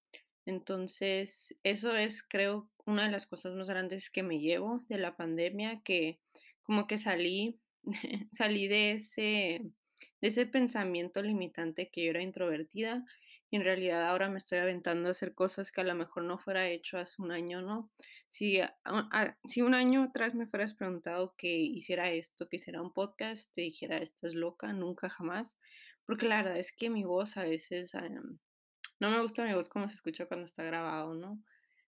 Entonces, 0.45 1.55
eso 1.63 1.95
es, 1.95 2.21
creo, 2.21 2.69
una 2.85 3.05
de 3.05 3.11
las 3.11 3.27
cosas 3.27 3.53
más 3.53 3.69
grandes 3.69 4.09
que 4.09 4.23
me 4.23 4.41
llevo 4.41 4.83
de 4.89 4.97
la 4.97 5.15
pandemia, 5.15 5.79
que 5.85 6.19
como 6.63 6.85
que 6.85 6.97
salí, 6.97 7.61
salí 8.33 8.67
de 8.67 8.91
ese 8.91 9.61
de 10.21 10.29
ese 10.29 10.45
pensamiento 10.45 11.21
limitante 11.21 11.89
que 11.89 12.05
yo 12.05 12.09
era 12.11 12.21
introvertida 12.21 13.05
y 13.49 13.55
en 13.55 13.63
realidad 13.63 14.05
ahora 14.05 14.29
me 14.29 14.39
estoy 14.39 14.57
aventando 14.57 15.07
a 15.07 15.11
hacer 15.11 15.33
cosas 15.33 15.71
que 15.71 15.81
a 15.81 15.85
lo 15.85 15.95
mejor 15.95 16.23
no 16.23 16.37
fuera 16.37 16.67
hecho 16.67 16.97
hace 16.97 17.21
un 17.21 17.31
año, 17.31 17.61
¿no? 17.61 17.89
Si, 18.29 18.59
si 19.45 19.61
un 19.61 19.73
año 19.73 20.03
atrás 20.03 20.35
me 20.35 20.47
fueras 20.47 20.73
preguntado 20.73 21.33
que 21.37 21.55
hiciera 21.55 22.11
esto, 22.11 22.49
que 22.49 22.57
hiciera 22.57 22.81
un 22.81 22.93
podcast, 22.93 23.53
te 23.53 23.61
dijera, 23.61 23.97
estás 23.99 24.33
loca, 24.33 24.73
nunca 24.73 25.09
jamás, 25.09 25.57
porque 26.05 26.27
la 26.27 26.37
verdad 26.37 26.57
es 26.57 26.73
que 26.73 26.89
mi 26.89 27.05
voz 27.05 27.37
a 27.37 27.43
veces, 27.43 27.93
no 28.99 29.11
me 29.11 29.21
gusta 29.21 29.45
mi 29.45 29.53
voz 29.53 29.69
como 29.69 29.87
se 29.87 29.95
escucha 29.95 30.25
cuando 30.25 30.45
está 30.45 30.63
grabado, 30.63 31.13
¿no? 31.13 31.41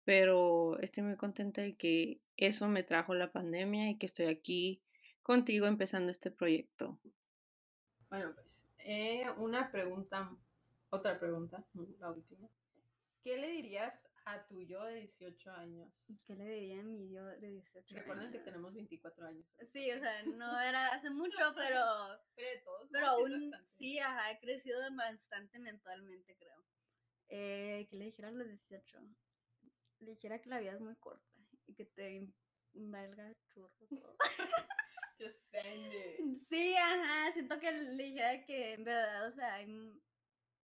Pero 0.04 0.80
estoy 0.80 1.04
muy 1.04 1.16
contenta 1.16 1.62
de 1.62 1.76
que 1.78 2.22
eso 2.36 2.68
me 2.68 2.84
trajo 2.84 3.14
la 3.14 3.32
pandemia 3.32 3.90
y 3.90 3.98
que 3.98 4.06
estoy 4.06 4.26
aquí 4.28 4.82
contigo 5.24 5.68
empezando 5.68 6.12
este 6.12 6.32
proyecto. 6.32 7.00
Bueno, 8.10 8.34
pues 8.34 8.64
eh, 8.80 9.30
una 9.38 9.70
pregunta, 9.70 10.32
otra 10.90 11.20
pregunta, 11.20 11.66
la 12.00 12.12
última. 12.12 12.50
¿Qué 13.22 13.38
le 13.38 13.50
dirías 13.50 13.94
a 14.26 14.46
tu 14.48 14.62
yo 14.62 14.84
de 14.86 15.02
18 15.02 15.52
años? 15.52 15.92
¿Qué 16.26 16.36
le 16.36 16.46
diría 16.46 16.80
a 16.80 16.84
mi 16.84 17.10
yo 17.10 17.26
de 17.26 17.50
18 17.50 17.78
años? 17.78 18.00
Recuerden 18.00 18.32
que 18.32 18.40
tenemos 18.40 18.74
24 18.74 19.26
años. 19.26 19.46
Sí, 19.74 19.92
o 19.92 20.00
sea, 20.00 20.24
no 20.24 20.60
era 20.60 20.94
hace 20.94 21.10
mucho, 21.10 21.38
pero... 21.56 21.82
Pero 22.36 22.50
de 22.50 22.62
todos 22.64 22.90
Pero 22.92 23.08
aún 23.08 23.52
sí, 23.66 24.00
ajá, 24.00 24.32
he 24.32 24.40
crecido 24.40 24.80
bastante 24.96 25.60
mentalmente, 25.60 26.36
creo. 26.38 26.64
Eh, 27.30 27.88
¿Qué 27.90 27.98
le 27.98 28.06
dijera 28.06 28.30
a 28.30 28.32
los 28.32 28.48
18? 28.48 29.00
Le 30.00 30.12
dijera 30.12 30.40
que 30.40 30.50
la 30.50 30.60
vida 30.60 30.74
es 30.74 30.80
muy 30.80 30.96
corta 30.96 31.36
y 31.66 31.74
que 31.74 31.86
te 31.86 32.34
valga 32.74 33.36
churro 33.50 33.88
todo. 33.90 34.18
Sí, 36.50 36.76
ajá, 36.76 37.32
siento 37.32 37.60
que 37.60 37.72
le 37.72 38.04
dijera 38.04 38.46
que 38.46 38.74
en 38.74 38.84
verdad, 38.84 39.30
o 39.30 39.36
sea, 39.36 39.66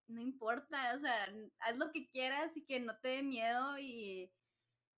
no 0.08 0.22
importa, 0.22 0.96
o 0.96 1.00
sea, 1.00 1.28
haz 1.60 1.78
lo 1.78 1.92
que 1.92 2.10
quieras 2.10 2.56
y 2.56 2.66
que 2.66 2.80
no 2.80 2.98
te 3.00 3.10
dé 3.10 3.24
miedo 3.24 3.78
y 3.80 4.32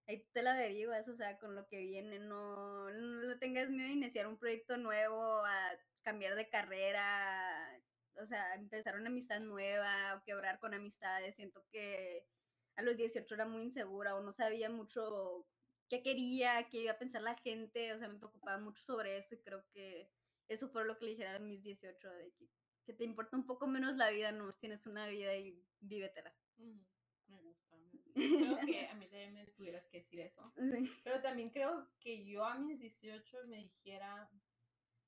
ahí 0.07 0.25
te 0.33 0.43
la 0.43 0.53
averiguas, 0.53 1.07
o 1.07 1.15
sea, 1.15 1.39
con 1.39 1.55
lo 1.55 1.67
que 1.67 1.79
viene, 1.81 2.19
no, 2.19 2.89
no 2.91 3.39
tengas 3.39 3.69
miedo 3.69 3.87
a 3.87 3.91
iniciar 3.91 4.27
un 4.27 4.37
proyecto 4.37 4.77
nuevo, 4.77 5.45
a 5.45 5.71
cambiar 6.03 6.35
de 6.35 6.49
carrera, 6.49 7.81
o 8.15 8.25
sea, 8.27 8.55
empezar 8.55 8.95
una 8.95 9.09
amistad 9.09 9.39
nueva 9.41 10.15
o 10.15 10.23
quebrar 10.23 10.59
con 10.59 10.73
amistades, 10.73 11.35
siento 11.35 11.65
que 11.71 12.27
a 12.75 12.81
los 12.83 12.97
18 12.97 13.35
era 13.35 13.45
muy 13.47 13.63
insegura 13.63 14.15
o 14.15 14.21
no 14.21 14.33
sabía 14.33 14.69
mucho 14.69 15.47
qué 15.89 16.01
quería, 16.01 16.67
qué 16.69 16.81
iba 16.81 16.93
a 16.93 16.99
pensar 16.99 17.21
la 17.21 17.35
gente, 17.35 17.93
o 17.93 17.99
sea, 17.99 18.07
me 18.07 18.19
preocupaba 18.19 18.57
mucho 18.59 18.83
sobre 18.83 19.17
eso 19.17 19.35
y 19.35 19.41
creo 19.41 19.63
que 19.73 20.09
eso 20.47 20.69
fue 20.69 20.85
lo 20.85 20.97
que 20.97 21.05
le 21.05 21.11
dijera 21.11 21.35
a 21.35 21.39
mis 21.39 21.61
18 21.63 22.09
de 22.09 22.31
que 22.33 22.49
que 22.85 22.93
te 22.93 23.03
importa 23.03 23.35
un 23.35 23.45
poco 23.45 23.67
menos 23.67 23.95
la 23.95 24.09
vida, 24.09 24.31
no 24.31 24.51
tienes 24.53 24.85
una 24.85 25.07
vida 25.07 25.35
y 25.35 25.59
vívetela. 25.79 26.33
Me 26.57 26.71
gusta. 26.71 27.03
me 27.27 27.41
gusta. 27.41 27.77
Creo 28.13 28.57
que 28.65 28.87
a 28.87 28.95
mí 28.95 29.07
también 29.07 29.33
me 29.33 29.45
tuvieras 29.47 29.85
que 29.87 29.99
decir 29.99 30.19
eso. 30.19 30.41
Sí. 30.55 30.91
Pero 31.03 31.21
también 31.21 31.49
creo 31.49 31.89
que 31.99 32.25
yo 32.25 32.45
a 32.45 32.57
mis 32.59 32.79
18 32.79 33.47
me 33.47 33.57
dijera, 33.57 34.29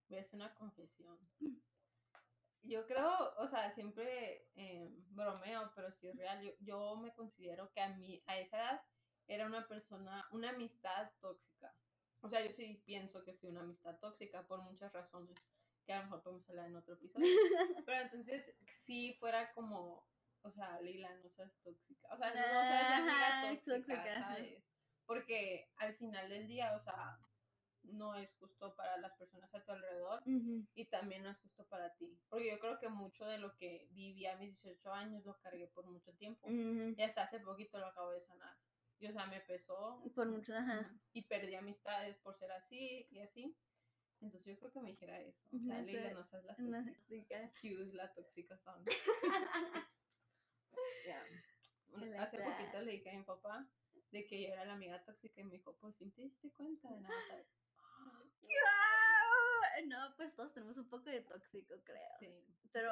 voy 0.09 0.17
a 0.17 0.21
hacer 0.21 0.35
una 0.35 0.53
confesión. 0.55 1.17
Yo 2.63 2.85
creo, 2.85 3.33
o 3.37 3.47
sea, 3.47 3.71
siempre 3.71 4.49
eh, 4.55 4.89
bromeo, 5.09 5.71
pero 5.75 5.91
sí 5.91 6.07
es 6.07 6.17
real. 6.17 6.41
Yo, 6.41 6.51
yo 6.59 6.97
me 6.97 7.13
considero 7.13 7.71
que 7.71 7.79
a 7.79 7.95
mí, 7.95 8.21
a 8.25 8.39
esa 8.39 8.57
edad, 8.57 8.81
era 9.27 9.45
una 9.45 9.67
persona, 9.67 10.27
una 10.31 10.49
amistad 10.49 11.11
tóxica. 11.19 11.73
O 12.21 12.29
sea, 12.29 12.43
yo 12.45 12.51
sí 12.51 12.81
pienso 12.85 13.23
que 13.23 13.33
fui 13.33 13.49
una 13.49 13.61
amistad 13.61 13.99
tóxica 13.99 14.45
por 14.47 14.61
muchas 14.63 14.91
razones, 14.91 15.35
que 15.85 15.93
a 15.93 15.99
lo 15.99 16.03
mejor 16.05 16.23
podemos 16.23 16.49
hablar 16.49 16.67
en 16.67 16.75
otro 16.77 16.95
episodio. 16.95 17.25
Pero 17.85 18.01
entonces, 18.01 18.53
sí 18.85 19.15
fuera 19.19 19.53
como, 19.53 20.07
o 20.41 20.51
sea, 20.51 20.81
Lila, 20.81 21.13
no 21.17 21.29
seas 21.29 21.53
tóxica. 21.63 22.07
O 22.13 22.17
sea, 22.17 22.29
no, 22.29 22.35
no 22.35 22.61
seas 22.61 22.89
la 22.89 22.97
amiga 22.97 23.49
tóxica, 23.49 23.75
tóxica, 23.75 24.17
ajá. 24.17 24.35
¿sabes? 24.35 24.63
Porque 25.05 25.69
al 25.77 25.95
final 25.95 26.29
del 26.29 26.47
día, 26.47 26.75
o 26.75 26.79
sea, 26.79 27.19
no 27.83 28.15
es 28.15 28.33
justo 28.35 28.75
para 28.75 28.97
las 28.97 29.13
personas 29.13 29.53
a 29.53 29.63
tu 29.63 29.71
alrededor 29.71 30.21
y 30.25 30.85
también 30.85 31.23
no 31.23 31.29
es 31.29 31.37
justo 31.37 31.65
para 31.67 31.93
ti. 31.95 32.19
Porque 32.29 32.51
yo 32.51 32.59
creo 32.59 32.79
que 32.79 32.89
mucho 32.89 33.25
de 33.25 33.37
lo 33.37 33.55
que 33.55 33.87
viví 33.91 34.25
a 34.25 34.35
mis 34.35 34.61
18 34.61 34.91
años 34.91 35.25
lo 35.25 35.37
cargué 35.39 35.67
por 35.67 35.85
mucho 35.85 36.13
tiempo. 36.13 36.47
Y 36.49 37.01
hasta 37.01 37.23
hace 37.23 37.39
poquito 37.39 37.77
lo 37.79 37.87
acabo 37.87 38.11
de 38.11 38.21
sanar. 38.21 38.57
Y 38.99 39.07
o 39.07 39.11
sea, 39.13 39.25
me 39.27 39.41
pesó 39.41 40.01
Por 40.15 40.27
mucho, 40.29 40.55
ajá. 40.55 40.89
y 41.13 41.21
perdí 41.23 41.55
amistades 41.55 42.17
por 42.17 42.35
ser 42.37 42.51
así 42.51 43.07
y 43.11 43.19
así. 43.19 43.55
Entonces 44.19 44.55
yo 44.55 44.59
creo 44.59 44.71
que 44.71 44.79
me 44.81 44.89
dijera 44.91 45.21
eso. 45.21 45.45
O 45.53 45.59
sea, 45.59 45.77
No 45.79 45.83
Lila, 45.85 46.11
no 46.13 46.25
seas 46.25 46.43
la 46.45 46.55
tóxica. 46.55 46.95
chica. 47.07 47.51
Hughes, 47.61 47.93
la 47.93 48.13
tóxica 48.13 48.57
son. 48.57 48.83
Hace 52.19 52.37
poquito 52.37 52.81
le 52.81 52.91
dije 52.93 53.09
a 53.09 53.13
mi 53.17 53.23
papá 53.23 53.67
de 54.11 54.25
que 54.27 54.41
yo 54.41 54.49
era 54.49 54.65
la 54.65 54.73
amiga 54.73 55.03
tóxica 55.03 55.41
y 55.41 55.43
me 55.45 55.53
dijo, 55.55 55.75
por 55.77 55.93
fin 55.95 56.11
te 56.11 56.21
diste 56.23 56.51
cuenta 56.51 56.89
de 56.89 56.99
nada. 57.01 57.45
No, 59.85 60.13
pues 60.17 60.33
todos 60.35 60.53
tenemos 60.53 60.75
un 60.77 60.89
poco 60.89 61.09
de 61.09 61.21
tóxico, 61.21 61.75
creo. 61.83 62.09
Sí. 62.19 62.27
Pero 62.71 62.89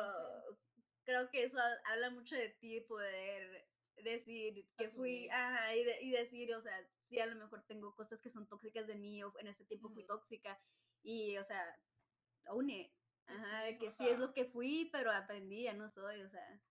creo 1.04 1.30
que 1.32 1.44
eso 1.44 1.58
ha- 1.58 1.92
habla 1.92 2.12
mucho 2.12 2.36
de 2.36 2.50
ti 2.50 2.80
poder 2.82 3.68
decir 4.04 4.68
que 4.78 4.90
fui, 4.90 5.30
ajá, 5.30 5.76
y, 5.76 5.84
de- 5.84 6.02
y 6.04 6.12
decir, 6.12 6.54
o 6.54 6.62
sea, 6.62 6.74
sí, 7.08 7.20
a 7.20 7.26
lo 7.26 7.36
mejor 7.36 7.64
tengo 7.66 7.96
cosas 7.96 8.20
que 8.22 8.30
son 8.30 8.48
tóxicas 8.48 8.88
de 8.88 8.96
mí, 8.96 9.24
o 9.24 9.34
en 9.40 9.48
este 9.48 9.66
tiempo 9.66 9.90
fui 9.90 10.06
tóxica, 10.06 10.60
y, 11.02 11.38
o 11.38 11.44
sea, 11.44 11.64
une, 12.52 12.94
ajá, 13.28 13.62
sí, 13.62 13.66
de 13.74 13.78
que 13.80 13.92
sí 13.92 14.08
es 14.08 14.20
lo 14.20 14.34
que 14.34 14.46
fui, 14.46 14.90
pero 14.92 15.12
aprendí, 15.12 15.64
ya 15.64 15.74
no 15.74 15.90
soy, 15.90 16.22
o 16.22 16.30
sea, 16.30 16.62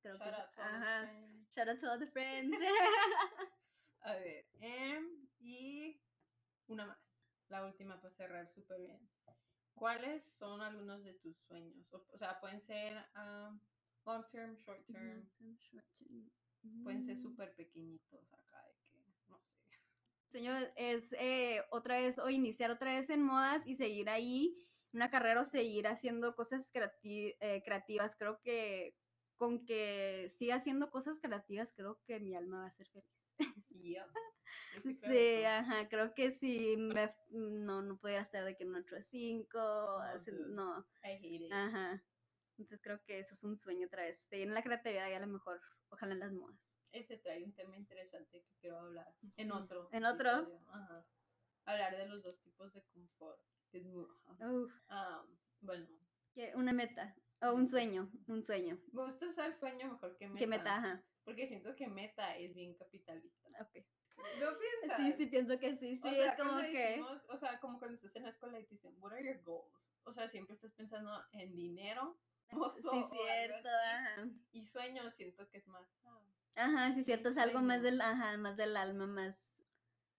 creo 0.00 0.18
que, 0.18 0.24
Shout 0.24 0.34
eso- 0.34 0.42
out 0.42 0.54
to 0.54 0.62
all 0.62 0.70
my 0.72 0.76
ajá, 0.76 1.46
shout 1.54 1.68
out 1.68 1.80
to 1.80 1.90
all 1.90 1.98
the 1.98 2.06
friends. 2.08 2.50
A 4.00 4.14
ver, 4.16 4.46
em, 4.60 5.28
y 5.40 5.98
una 6.66 6.86
más. 6.86 6.98
La 7.48 7.64
última 7.64 8.00
para 8.00 8.14
cerrar 8.14 8.48
súper 8.52 8.80
bien. 8.80 9.10
¿Cuáles 9.74 10.24
son 10.36 10.60
algunos 10.60 11.02
de 11.04 11.14
tus 11.14 11.36
sueños? 11.46 11.86
O, 11.92 12.04
o 12.12 12.18
sea, 12.18 12.38
pueden 12.40 12.60
ser 12.60 12.96
um, 13.16 13.58
long 14.04 14.26
term, 14.28 14.56
short 14.56 14.86
term, 14.86 15.28
pueden 16.82 17.04
ser 17.04 17.16
Mm. 17.18 17.22
súper 17.22 17.54
pequeñitos 17.54 18.32
acá, 18.34 18.62
de 18.66 18.74
que, 18.90 18.98
no 19.28 19.38
sé. 19.38 19.52
sueño 20.30 20.52
es 20.76 21.12
eh, 21.18 21.62
otra 21.70 22.00
vez 22.00 22.18
o 22.18 22.28
iniciar 22.30 22.70
otra 22.70 22.94
vez 22.96 23.08
en 23.10 23.22
modas 23.22 23.66
y 23.66 23.74
seguir 23.76 24.08
ahí 24.08 24.56
una 24.92 25.10
carrera 25.10 25.40
o 25.40 25.44
seguir 25.44 25.86
haciendo 25.86 26.34
cosas 26.34 26.72
creati- 26.72 27.36
eh, 27.40 27.62
creativas. 27.64 28.16
Creo 28.16 28.40
que 28.42 28.96
con 29.36 29.64
que 29.66 30.28
siga 30.28 30.56
haciendo 30.56 30.90
cosas 30.90 31.18
creativas, 31.20 31.72
creo 31.74 32.00
que 32.06 32.20
mi 32.20 32.34
alma 32.34 32.60
va 32.60 32.66
a 32.66 32.70
ser 32.70 32.88
feliz. 32.88 33.10
Sí 33.68 33.96
Sí, 35.08 35.44
ajá, 35.44 35.88
creo 35.88 36.14
que 36.14 36.30
si 36.30 36.76
me, 36.76 37.14
no, 37.30 37.82
no 37.82 37.98
pudiera 37.98 38.22
estar 38.22 38.44
de 38.44 38.56
que 38.56 38.64
en 38.64 38.70
un 38.70 38.76
8 38.76 38.96
a 38.96 39.02
5, 39.02 39.58
así, 39.98 40.30
dude. 40.30 40.54
no, 40.54 40.80
I 41.04 41.12
hate 41.12 41.46
it. 41.46 41.52
ajá. 41.52 42.04
Entonces 42.58 42.80
creo 42.82 43.02
que 43.04 43.18
eso 43.20 43.34
es 43.34 43.42
un 43.44 43.58
sueño 43.58 43.86
otra 43.86 44.02
vez, 44.02 44.20
seguir 44.28 44.46
en 44.48 44.54
la 44.54 44.62
creatividad 44.62 45.08
y 45.10 45.14
a 45.14 45.20
lo 45.20 45.26
mejor, 45.26 45.60
ojalá 45.94 46.12
en 46.14 46.20
las 46.20 46.32
modas. 46.32 46.76
Ese 46.92 47.16
trae 47.18 47.42
un 47.42 47.52
tema 47.54 47.76
interesante 47.76 48.42
que 48.42 48.54
quiero 48.60 48.78
hablar 48.78 49.14
en 49.36 49.50
otro. 49.52 49.88
¿En 49.92 50.04
otro? 50.04 50.30
Ajá. 50.68 51.06
Hablar 51.64 51.96
de 51.96 52.06
los 52.06 52.22
dos 52.22 52.38
tipos 52.40 52.72
de 52.72 52.82
confort. 52.92 53.40
que 53.70 53.82
Ah, 54.88 55.24
bueno, 55.60 55.88
que- 56.32 56.52
una 56.54 56.72
meta, 56.72 57.16
o 57.42 57.54
un 57.54 57.66
sueño, 57.68 58.08
un 58.28 58.44
sueño. 58.44 58.78
me 58.92 59.04
gusta 59.06 59.26
usar 59.26 59.52
sueño 59.56 59.90
mejor 59.92 60.16
que 60.16 60.28
meta. 60.28 60.38
¿Qué 60.38 60.46
meta? 60.46 60.76
Ajá. 60.76 61.02
Porque 61.24 61.46
siento 61.48 61.74
que 61.74 61.88
meta 61.88 62.36
es 62.36 62.54
bien 62.54 62.74
capitalista. 62.76 63.48
Ok. 63.60 63.84
¿No 64.40 64.46
piensas? 64.58 64.96
Sí, 65.00 65.12
sí, 65.12 65.26
pienso 65.26 65.58
que 65.58 65.74
sí, 65.76 65.96
sí, 65.96 66.06
O 66.06 66.10
sea, 66.10 66.30
es 66.32 66.36
como 66.40 66.60
que... 66.60 66.68
decimos- 66.72 67.22
o 67.28 67.36
sea, 67.36 67.58
como 67.58 67.78
cuando 67.80 67.96
estás 67.96 68.14
en 68.14 68.22
la 68.22 68.28
escuela 68.28 68.60
y 68.60 68.64
te 68.66 68.74
dicen, 68.76 68.94
what 68.98 69.12
are 69.12 69.24
your 69.24 69.42
goals? 69.42 69.74
O 70.04 70.12
sea, 70.12 70.28
siempre 70.28 70.54
estás 70.54 70.72
pensando 70.74 71.10
en 71.32 71.56
dinero. 71.56 72.16
Sí, 72.50 73.04
cierto, 73.10 73.68
ajá. 73.68 74.28
Y 74.52 74.64
sueño 74.64 75.10
siento 75.10 75.48
que 75.50 75.58
es 75.58 75.66
más, 75.66 75.86
ah, 76.04 76.20
Ajá, 76.56 76.92
sí, 76.92 77.02
cierto, 77.02 77.30
es 77.30 77.38
algo 77.38 77.60
más 77.60 77.82
del, 77.82 78.00
ajá, 78.00 78.36
más 78.36 78.56
del 78.56 78.76
alma, 78.76 79.06
más... 79.06 79.52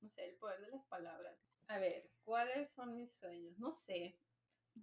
no 0.02 0.10
sé, 0.10 0.30
el 0.30 0.36
poder 0.38 0.60
de 0.62 0.72
las 0.72 0.84
palabras. 0.86 1.38
A 1.68 1.80
ver, 1.80 2.10
¿cuáles 2.24 2.72
son 2.74 2.96
mis 2.96 3.14
sueños? 3.16 3.58
No 3.58 3.72
sé. 3.72 4.20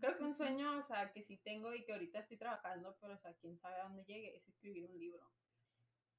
Creo 0.00 0.16
que 0.16 0.24
un 0.24 0.34
sueño, 0.34 0.78
o 0.78 0.82
sea, 0.84 1.12
que 1.12 1.22
sí 1.22 1.36
tengo 1.38 1.74
y 1.74 1.84
que 1.84 1.92
ahorita 1.92 2.20
estoy 2.20 2.38
trabajando, 2.38 2.96
pero, 3.00 3.14
o 3.14 3.18
sea, 3.18 3.34
quién 3.34 3.58
sabe 3.58 3.80
a 3.80 3.84
dónde 3.84 4.04
llegue, 4.04 4.36
es 4.36 4.48
escribir 4.48 4.86
un 4.86 4.98
libro. 4.98 5.30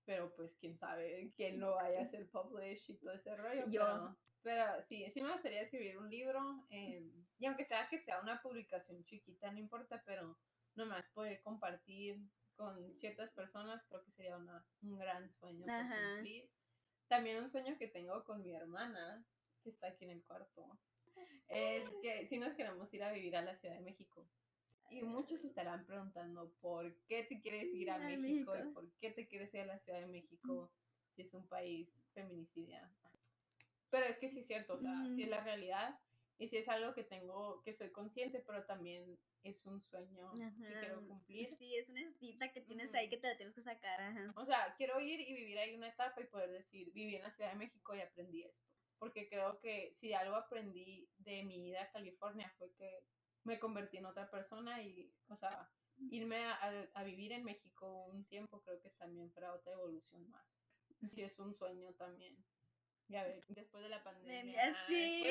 Pero, 0.05 0.35
pues, 0.35 0.55
quién 0.59 0.77
sabe 0.77 1.33
quién 1.35 1.59
lo 1.59 1.75
vaya 1.75 2.01
a 2.01 2.03
hacer 2.03 2.29
publish 2.29 2.91
y 2.91 2.97
todo 2.97 3.13
ese 3.13 3.35
rollo. 3.35 3.63
Yo. 3.71 3.81
Pero, 3.81 4.17
pero 4.43 4.83
sí, 4.83 5.09
sí 5.09 5.21
me 5.21 5.31
gustaría 5.31 5.61
escribir 5.61 5.97
un 5.97 6.09
libro. 6.09 6.67
eh, 6.69 7.09
y 7.39 7.45
aunque 7.45 7.65
sea 7.65 7.89
que 7.89 7.99
sea 7.99 8.21
una 8.21 8.41
publicación 8.41 9.03
chiquita, 9.03 9.51
no 9.51 9.57
importa, 9.57 10.01
pero 10.05 10.37
nomás 10.75 11.09
poder 11.09 11.41
compartir 11.41 12.19
con 12.55 12.95
ciertas 12.97 13.31
personas, 13.31 13.83
creo 13.87 14.03
que 14.03 14.11
sería 14.11 14.37
una, 14.37 14.65
un 14.81 14.97
gran 14.97 15.29
sueño 15.29 15.65
por 15.65 15.73
Ajá. 15.73 16.15
cumplir. 16.15 16.49
También 17.07 17.41
un 17.41 17.49
sueño 17.49 17.77
que 17.77 17.87
tengo 17.87 18.23
con 18.23 18.41
mi 18.41 18.53
hermana, 18.53 19.25
que 19.63 19.69
está 19.69 19.87
aquí 19.87 20.05
en 20.05 20.11
el 20.11 20.23
cuarto, 20.23 20.79
es 21.49 21.89
que 22.01 22.25
si 22.27 22.37
nos 22.39 22.53
queremos 22.53 22.93
ir 22.93 23.03
a 23.03 23.11
vivir 23.11 23.35
a 23.35 23.41
la 23.41 23.55
Ciudad 23.55 23.75
de 23.75 23.81
México. 23.81 24.27
Y 24.89 25.01
muchos 25.01 25.41
se 25.41 25.47
estarán 25.47 25.85
preguntando 25.85 26.53
por 26.61 26.95
qué 27.07 27.23
te 27.23 27.41
quieres 27.41 27.73
ir 27.73 27.89
a 27.89 27.97
México 27.97 28.55
y 28.55 28.73
por 28.73 28.91
qué 28.99 29.11
te 29.11 29.27
quieres 29.27 29.53
ir 29.53 29.61
a 29.61 29.65
la 29.65 29.79
Ciudad 29.79 29.99
de 29.99 30.07
México 30.07 30.71
si 31.15 31.21
es 31.23 31.33
un 31.33 31.47
país 31.47 31.89
feminicida. 32.13 32.91
Pero 33.89 34.05
es 34.05 34.17
que 34.17 34.29
sí 34.29 34.39
es 34.39 34.47
cierto, 34.47 34.75
o 34.75 34.79
sea, 34.79 34.93
sí 35.15 35.23
es 35.23 35.29
la 35.29 35.43
realidad 35.43 35.99
y 36.39 36.47
sí 36.47 36.57
es 36.57 36.67
algo 36.67 36.93
que 36.93 37.03
tengo, 37.03 37.61
que 37.63 37.73
soy 37.73 37.91
consciente, 37.91 38.43
pero 38.45 38.65
también 38.65 39.17
es 39.43 39.65
un 39.65 39.81
sueño 39.81 40.31
que 40.33 40.79
quiero 40.79 41.07
cumplir. 41.07 41.49
Sí, 41.57 41.75
es 41.75 41.89
una 41.89 42.11
cita 42.19 42.51
que 42.51 42.61
tienes 42.61 42.93
ahí 42.93 43.09
que 43.09 43.17
te 43.17 43.27
la 43.27 43.37
tienes 43.37 43.55
que 43.55 43.61
sacar, 43.61 44.01
ajá. 44.01 44.33
O 44.35 44.45
sea, 44.45 44.73
quiero 44.77 44.99
ir 44.99 45.19
y 45.19 45.33
vivir 45.33 45.57
ahí 45.59 45.75
una 45.75 45.89
etapa 45.89 46.21
y 46.21 46.25
poder 46.27 46.49
decir, 46.51 46.91
viví 46.93 47.15
en 47.15 47.23
la 47.23 47.31
Ciudad 47.35 47.51
de 47.51 47.57
México 47.57 47.95
y 47.95 48.01
aprendí 48.01 48.43
esto. 48.43 48.67
Porque 48.99 49.27
creo 49.27 49.59
que 49.59 49.93
si 49.99 50.13
algo 50.13 50.35
aprendí 50.35 51.09
de 51.17 51.43
mi 51.43 51.67
ida 51.69 51.83
a 51.83 51.91
California 51.91 52.53
fue 52.57 52.73
que 52.77 53.03
me 53.43 53.59
convertí 53.59 53.97
en 53.97 54.05
otra 54.05 54.29
persona 54.31 54.81
y, 54.81 55.11
o 55.27 55.35
sea, 55.35 55.69
irme 56.09 56.37
a, 56.37 56.53
a- 56.53 56.89
a 56.93 57.03
vivir 57.03 57.33
en 57.33 57.43
México 57.43 58.05
un 58.05 58.25
tiempo 58.25 58.61
creo 58.61 58.81
que 58.81 58.89
también 58.97 59.29
para 59.33 59.53
otra 59.53 59.73
evolución 59.73 60.29
más. 60.29 60.47
Sí, 61.13 61.21
es 61.21 61.37
un 61.39 61.53
sueño 61.53 61.93
también. 61.95 62.37
Ya 63.07 63.23
ver, 63.23 63.43
después 63.49 63.83
de 63.83 63.89
la 63.89 64.03
pandemia. 64.03 64.75
Sí, 64.87 65.23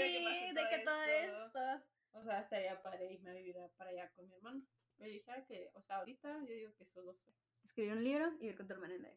de 0.54 0.68
que 0.70 0.78
todo 0.84 1.02
esto, 1.02 1.46
esto. 1.46 1.84
O 2.12 2.22
sea, 2.22 2.40
estaría 2.40 2.82
padre 2.82 3.12
irme 3.12 3.30
a 3.30 3.34
vivir 3.34 3.56
para 3.76 3.90
allá 3.90 4.10
con 4.14 4.28
mi 4.28 4.34
hermano. 4.34 4.62
Pero 4.98 5.10
dijera 5.10 5.44
que, 5.46 5.70
o 5.74 5.82
sea, 5.82 5.96
ahorita 5.96 6.44
yo 6.46 6.54
digo 6.54 6.74
que 6.76 6.84
esos 6.84 7.04
dos. 7.04 7.16
Escribir 7.64 7.92
un 7.92 8.04
libro 8.04 8.32
y 8.40 8.48
ir 8.48 8.56
con 8.56 8.66
tu 8.66 8.74
hermana 8.74 8.94
en 8.94 9.02
la 9.02 9.10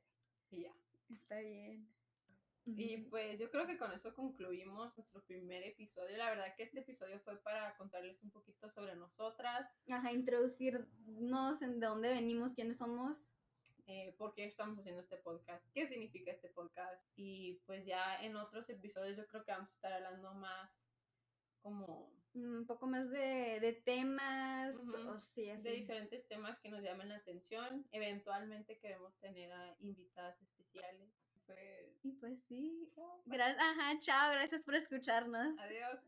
Y 0.52 0.62
ya. 0.62 0.74
Está 1.10 1.40
bien. 1.40 1.88
Y 2.68 2.98
pues 3.10 3.38
yo 3.38 3.52
creo 3.52 3.68
que 3.68 3.78
con 3.78 3.92
eso 3.94 4.16
concluimos 4.16 4.98
nuestro 4.98 5.24
primer 5.24 5.62
episodio. 5.64 6.18
La 6.18 6.32
verdad 6.32 6.56
que 6.58 6.64
este 6.64 6.80
episodio 6.80 7.20
fue 7.20 7.40
para 7.44 7.78
contarles 7.78 8.24
un 8.24 8.32
poquito 8.32 8.72
sobre 8.72 8.96
nosotras, 8.96 9.70
Ajá, 9.88 10.12
introducirnos 10.12 11.62
en 11.62 11.80
de 11.80 11.86
dónde 11.86 12.10
venimos, 12.10 12.56
quiénes 12.56 12.78
somos. 12.78 13.30
Eh, 13.88 14.16
por 14.18 14.34
qué 14.34 14.46
estamos 14.46 14.80
haciendo 14.80 15.02
este 15.02 15.18
podcast, 15.18 15.64
qué 15.74 15.88
significa 15.88 16.32
este 16.32 16.50
podcast. 16.50 17.04
Y 17.16 17.62
pues 17.66 17.86
ya 17.86 18.22
en 18.24 18.36
otros 18.36 18.70
episodios 18.70 19.18
yo 19.18 19.26
creo 19.28 19.44
que 19.44 19.52
vamos 19.52 19.70
a 19.70 19.74
estar 19.76 19.94
hablando 19.94 20.34
más 20.34 20.90
como 21.62 22.12
Un 22.34 22.66
poco 22.68 22.86
más 22.88 23.10
de, 23.10 23.60
de 23.62 23.74
temas, 23.86 24.76
Ujú, 24.78 25.10
o 25.10 25.22
sí, 25.22 25.50
así. 25.50 25.64
de 25.64 25.72
diferentes 25.72 26.28
temas 26.28 26.60
que 26.60 26.70
nos 26.70 26.82
llamen 26.84 27.10
la 27.10 27.16
atención. 27.18 27.88
Eventualmente 27.92 28.78
queremos 28.80 29.16
tener 29.20 29.52
a 29.52 29.76
invitadas 29.80 30.40
especiales. 30.42 31.10
Pues, 31.46 32.00
Y 32.04 32.12
pues 32.14 32.40
sí. 32.48 32.90
chao, 32.96 33.22
Gra- 33.28 33.56
Ajá, 33.58 34.00
chao, 34.00 34.32
gracias 34.32 34.64
por 34.64 34.74
escucharnos. 34.76 35.56
adiós. 35.60 36.00